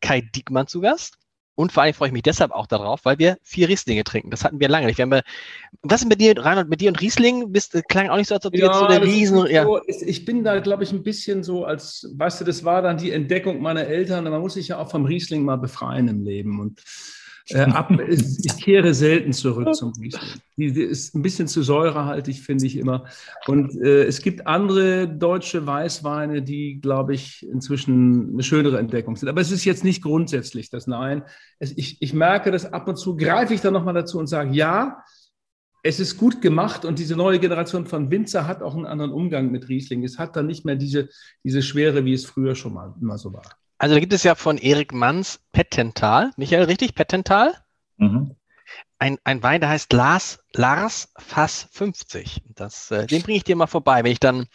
[0.00, 1.18] Kai Diekmann zu Gast.
[1.56, 4.30] Und vor allem freue ich mich deshalb auch darauf, weil wir vier Rieslinge trinken.
[4.30, 4.98] Das hatten wir lange nicht.
[4.98, 5.22] Wir haben, ja-
[5.82, 7.52] was ist mit dir, Reinhard, mit dir und Riesling?
[7.52, 9.46] Bist, äh, klang auch nicht so, als ob du jetzt so der Riesen.
[9.46, 9.62] Ja.
[9.62, 12.82] so, ist- ich bin da, glaube ich, ein bisschen so als, weißt du, das war
[12.82, 14.24] dann die Entdeckung meiner Eltern.
[14.24, 16.58] Man muss sich ja auch vom Riesling mal befreien im Leben.
[16.58, 16.82] Und
[17.48, 20.40] äh, ab, ich kehre selten zurück zum Riesling.
[20.56, 23.04] Die, die ist ein bisschen zu säurehaltig, finde ich immer.
[23.46, 29.28] Und äh, es gibt andere deutsche Weißweine, die, glaube ich, inzwischen eine schönere Entdeckung sind.
[29.28, 31.22] Aber es ist jetzt nicht grundsätzlich das Nein.
[31.58, 34.54] Es, ich, ich merke das ab und zu, greife ich dann nochmal dazu und sage,
[34.54, 35.02] ja,
[35.82, 39.50] es ist gut gemacht und diese neue Generation von Winzer hat auch einen anderen Umgang
[39.50, 40.02] mit Riesling.
[40.02, 41.10] Es hat dann nicht mehr diese,
[41.44, 43.44] diese Schwere, wie es früher schon mal immer so war.
[43.84, 46.30] Also da gibt es ja von Erik Manns Pettental.
[46.38, 46.94] Michael, richtig?
[46.94, 47.52] Pettental?
[47.98, 48.34] Mhm.
[48.98, 52.40] Ein, ein Wein, der heißt Lars, Lars Fass 50.
[52.54, 54.46] Das, äh, den bringe ich dir mal vorbei, wenn ich dann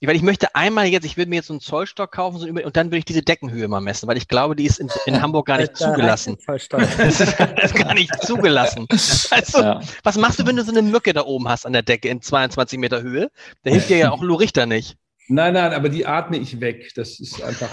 [0.00, 2.76] weil ich möchte einmal jetzt, ich würde mir jetzt so einen Zollstock kaufen so und
[2.76, 5.46] dann würde ich diese Deckenhöhe mal messen, weil ich glaube, die ist in, in Hamburg
[5.46, 6.36] gar nicht zugelassen.
[6.48, 8.88] Das ist, das ist gar nicht zugelassen.
[9.30, 9.80] Also, Ja.
[10.02, 12.20] was machst du, wenn du so eine Mücke da oben hast an der Decke in
[12.20, 13.30] 22 Meter Höhe?
[13.62, 14.96] Da hilft dir ja auch Lou Richter nicht.
[15.28, 16.90] Nein, nein, aber die atme ich weg.
[16.96, 17.70] Das ist einfach.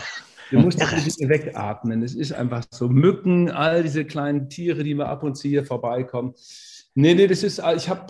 [0.52, 2.04] Du musst das nicht wegatmen.
[2.04, 2.90] Es ist einfach so.
[2.90, 6.34] Mücken, all diese kleinen Tiere, die mal ab und zu hier vorbeikommen.
[6.94, 8.08] Nee, nee, das ist, ich habe,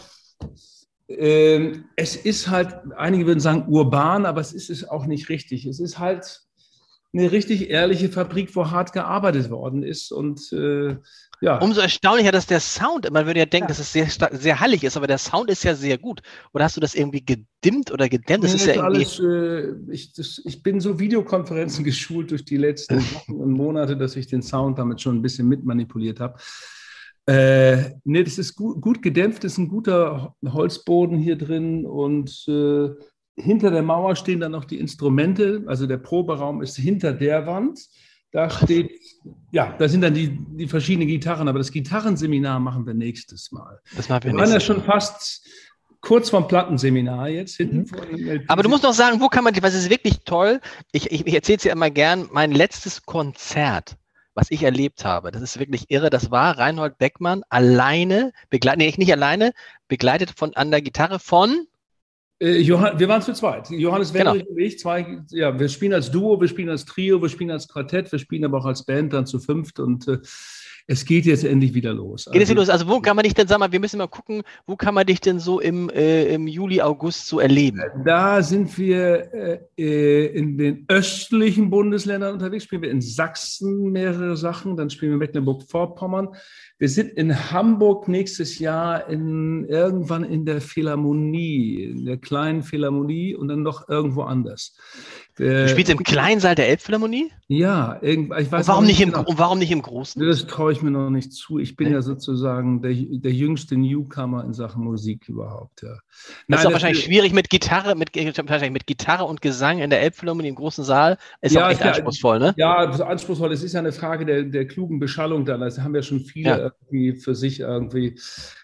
[1.08, 5.66] ähm, es ist halt, einige würden sagen urban, aber es ist es auch nicht richtig.
[5.66, 6.42] Es ist halt
[7.14, 10.96] eine richtig ehrliche Fabrik, wo hart gearbeitet worden ist und äh,
[11.42, 11.58] ja.
[11.60, 13.68] Umso erstaunlicher, dass der Sound, man würde ja denken, Ja.
[13.70, 16.22] dass es sehr, sehr hallig ist, aber der Sound ist ja sehr gut.
[16.54, 18.44] Oder hast du das irgendwie gedimmt oder gedämmt?
[18.44, 22.58] Das Nee, ist ja alles, äh, ich, das, ich bin so Videokonferenzen geschult durch die
[22.58, 26.40] letzten Wochen und Monate, dass ich den Sound damit schon ein bisschen mitmanipuliert habe.
[27.28, 32.90] Äh, nee, das ist gut, gut gedämpft, ist ein guter Holzboden hier drin und äh,
[33.36, 35.64] hinter der Mauer stehen dann noch die Instrumente.
[35.68, 37.80] Also der Proberaum ist hinter der Wand.
[38.32, 38.92] Da steht,
[39.52, 43.80] ja, da sind dann die, die verschiedenen Gitarren, aber das Gitarrenseminar machen wir nächstes Mal.
[43.96, 45.46] Das machen wir Wir waren ja schon fast
[46.00, 47.86] kurz vom Plattenseminar jetzt hinten Mhm.
[47.88, 48.46] vor dem LP.
[48.50, 50.62] Aber du musst noch sagen, wo kann man, weil es ist wirklich toll.
[50.92, 53.98] Ich, ich, ich erzähle es dir immer gern, mein letztes Konzert,
[54.34, 56.10] was ich erlebt habe, das ist wirklich irre.
[56.10, 59.52] Das war Reinhold Beckmann alleine, begleitet, nee, nicht alleine,
[59.90, 61.68] begleitet von an der Gitarre von,
[62.42, 63.70] Johann, wir waren zu zweit.
[63.70, 64.34] Johannes Genau.
[64.34, 67.52] Wendrich und ich, zwei, ja, wir spielen als Duo, wir spielen als Trio, wir spielen
[67.52, 70.18] als Quartett, wir spielen aber auch als Band dann zu fünft und äh,
[70.92, 72.26] es geht jetzt endlich wieder los.
[72.26, 72.70] geht es Also, los?
[72.70, 75.06] Also wo kann man dich denn, sag mal, wir müssen mal gucken, wo kann man
[75.06, 77.82] dich denn so im, äh, im Juli, August so erleben?
[78.04, 84.36] Da sind wir äh, äh, in den östlichen Bundesländern unterwegs, spielen wir in Sachsen mehrere
[84.36, 86.36] Sachen, dann spielen wir Mecklenburg-Vorpommern.
[86.78, 93.34] Wir sind in Hamburg nächstes Jahr in, irgendwann in der Philharmonie, in der kleinen Philharmonie
[93.34, 94.76] und dann noch irgendwo anders.
[95.38, 97.32] Du spielst im Kleinsaal der Elbphilharmonie?
[97.48, 99.24] Ja, irgend, ich weiß warum auch nicht, im, genau.
[99.26, 100.26] und warum nicht im Großen?
[100.26, 101.58] Das traue ich mir noch nicht zu.
[101.58, 101.94] Ich bin Nee.
[101.96, 105.82] ja sozusagen der, der jüngste Newcomer in Sachen Musik überhaupt.
[105.84, 105.98] Ja.
[106.48, 109.90] Das ist auch das- wahrscheinlich schwierig mit Gitarre, mit, wahrscheinlich mit Gitarre und Gesang in
[109.90, 111.18] der Elbphilharmonie im großen Saal.
[111.42, 111.96] Ist Ja, auch echt klar.
[111.96, 112.54] anspruchsvoll, ne?
[112.58, 113.52] Ja, anspruchsvoll.
[113.54, 115.62] Es ist ja eine Frage der, der klugen Beschallung dann.
[115.62, 117.14] Das haben ja schon viele Ja.
[117.16, 118.20] für sich irgendwie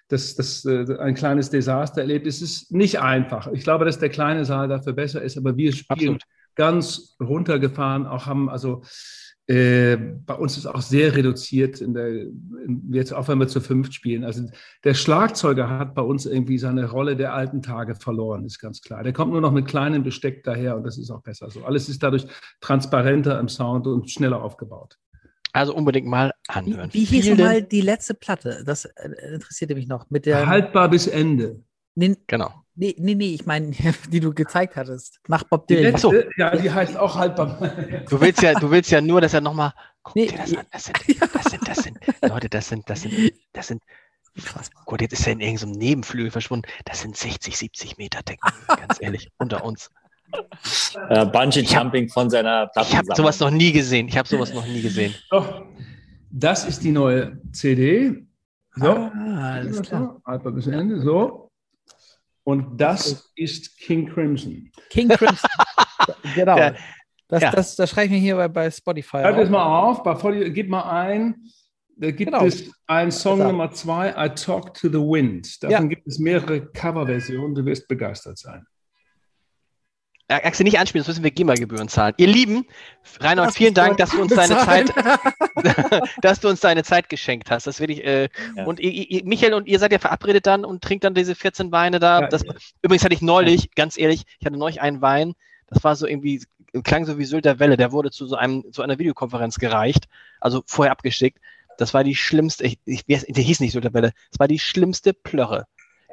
[0.09, 2.27] das, das, äh, ein kleines Desaster erlebt.
[2.27, 3.47] Es ist nicht einfach.
[3.51, 6.23] Ich glaube, dass der kleine Saal dafür besser ist, aber wir spielen Absolut.
[6.57, 8.81] Ganz runtergefahren, auch haben also
[9.49, 13.61] äh, bei uns ist auch sehr reduziert in der, in, jetzt auch wenn wir zu
[13.61, 14.25] fünft spielen.
[14.25, 14.43] Also
[14.83, 19.03] der Schlagzeuger hat bei uns irgendwie seine Rolle der alten Tage verloren, ist ganz klar.
[19.03, 21.63] Der kommt nur noch mit kleinem Besteck daher und das ist auch besser so.
[21.63, 22.27] Alles ist dadurch
[22.59, 24.97] transparenter im Sound und schneller aufgebaut.
[25.53, 26.89] Also unbedingt mal Wie, anhören.
[26.91, 28.63] wie hieß Vielen- nochmal die letzte Platte?
[28.65, 30.09] Das äh, interessierte mich noch.
[30.09, 30.45] Mit der.
[30.45, 31.61] Haltbar bis Ende.
[31.95, 32.51] Nee, Genau.
[32.77, 33.71] Nee, nee, nee, ich meine,
[34.09, 35.19] die du gezeigt hattest.
[35.27, 35.91] Nach Bob Die Dylan.
[35.91, 37.59] letzte, ja, die heißt auch haltbar.
[38.09, 39.73] Du willst ja, du willst ja nur, dass er nochmal.
[40.03, 40.65] Guck Nee, dir das an.
[40.71, 40.97] Das sind,
[41.33, 41.97] das sind, das sind,
[42.29, 43.81] Leute, das sind, das sind, das sind.
[44.35, 44.83] Unfassbar.
[44.85, 46.69] Gut, jetzt ist er in irgendeinem Nebenflügel verschwunden.
[46.85, 49.89] Das sind 60, 70 Meter Decken, ganz ehrlich, unter uns.
[51.09, 54.07] Äh, Bungee Jumping von seiner Ich habe sowas noch nie gesehen.
[54.07, 55.15] Ich habe sowas noch nie gesehen.
[55.31, 55.63] Doch,
[56.29, 58.27] das ist die neue CD.
[58.75, 58.91] So.
[58.91, 60.21] Ah, alles klar.
[60.25, 61.01] Haltbar bis Ende.
[61.01, 61.46] So.
[62.47, 64.71] Und das ist King Crimson.
[64.89, 65.49] King Crimson.
[66.33, 66.57] genau.
[66.57, 66.73] Ja.
[67.27, 67.51] Das, Ja.
[67.51, 69.17] das, das schreibe ich mir hier bei, bei Spotify.
[69.17, 69.49] Schreib das auf.
[69.51, 71.35] mal auf, bei Folio, gib mal ein.
[71.97, 72.45] Da gibt Genau.
[72.45, 73.51] es einen Song Besser.
[73.51, 75.61] Nummer zwei, I Talk to the Wind.
[75.61, 75.81] Davon Ja.
[75.83, 77.53] gibt es mehrere Coverversionen.
[77.53, 78.65] Du wirst begeistert sein.
[80.29, 82.13] Äh, Axel, nicht anspielen, sonst müssen wir GEMA-Gebühren zahlen.
[82.17, 82.65] Ihr Lieben,
[83.21, 84.93] Reinhold, vielen Dank, dass du uns deine Zeit,
[86.21, 87.65] dass du uns deine Zeit geschenkt hast.
[87.65, 88.65] Das will ich, äh, Ja.
[88.65, 91.71] und ihr, ihr, Michael und ihr seid ja verabredet dann und trinkt dann diese 14
[91.71, 92.21] Weine da.
[92.21, 92.27] Ja.
[92.27, 92.43] Das,
[92.81, 95.33] übrigens hatte ich neulich, ganz ehrlich, ich hatte neulich einen Wein,
[95.67, 96.43] das war so irgendwie,
[96.83, 100.07] klang so wie Sylt der Welle, der wurde zu so einem, zu einer Videokonferenz gereicht,
[100.41, 101.39] also vorher abgeschickt.
[101.77, 104.59] Das war die schlimmste, ich, ich, der hieß nicht Sylt der Welle, das war die
[104.59, 105.67] schlimmste Plörre,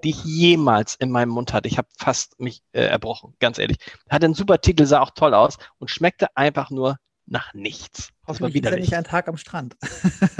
[0.04, 1.68] die ich jemals in meinem Mund hatte.
[1.68, 3.78] Ich habe fast mich äh, erbrochen, ganz ehrlich.
[4.08, 8.10] Hatte einen super Titel, sah auch toll aus und schmeckte einfach nur nach nichts.
[8.26, 8.82] Das war widerlich.
[8.82, 9.76] nicht ein Tag am Strand.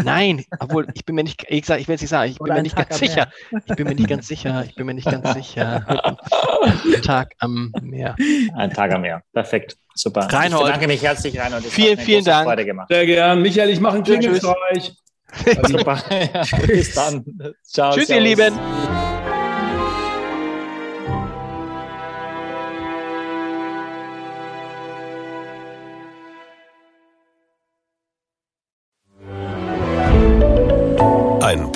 [0.02, 2.44] Nein, obwohl ich bin mir nicht, ich, sag, ich will jetzt nicht sagen, ich bin
[2.44, 3.30] Oder mir nicht Tag ganz sicher.
[3.66, 4.64] Ich bin mir nicht ganz sicher.
[4.66, 6.18] Ich bin mir nicht ganz sicher.
[6.62, 8.16] Ein Tag am Meer.
[8.54, 9.22] Ein Tag am Meer.
[9.32, 9.78] Perfekt.
[9.94, 10.22] Super.
[10.22, 10.62] Reinhold.
[10.62, 11.64] Ich bedanke mich herzlich, Reinhold.
[11.64, 12.46] Es Vielen, vielen Dank.
[12.46, 12.88] Freude gemacht.
[12.88, 13.40] Sehr gern.
[13.40, 14.18] Michael, ich mache einen Tschüss.
[14.18, 14.94] Klingelstreich.
[15.68, 16.02] Super.
[16.10, 17.24] Ja, bis dann.
[17.62, 17.92] Ciao.
[17.92, 18.28] Tschüss, ihr servus.
[18.28, 18.58] Lieben.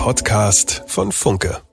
[0.09, 1.68] Podcast von Funke.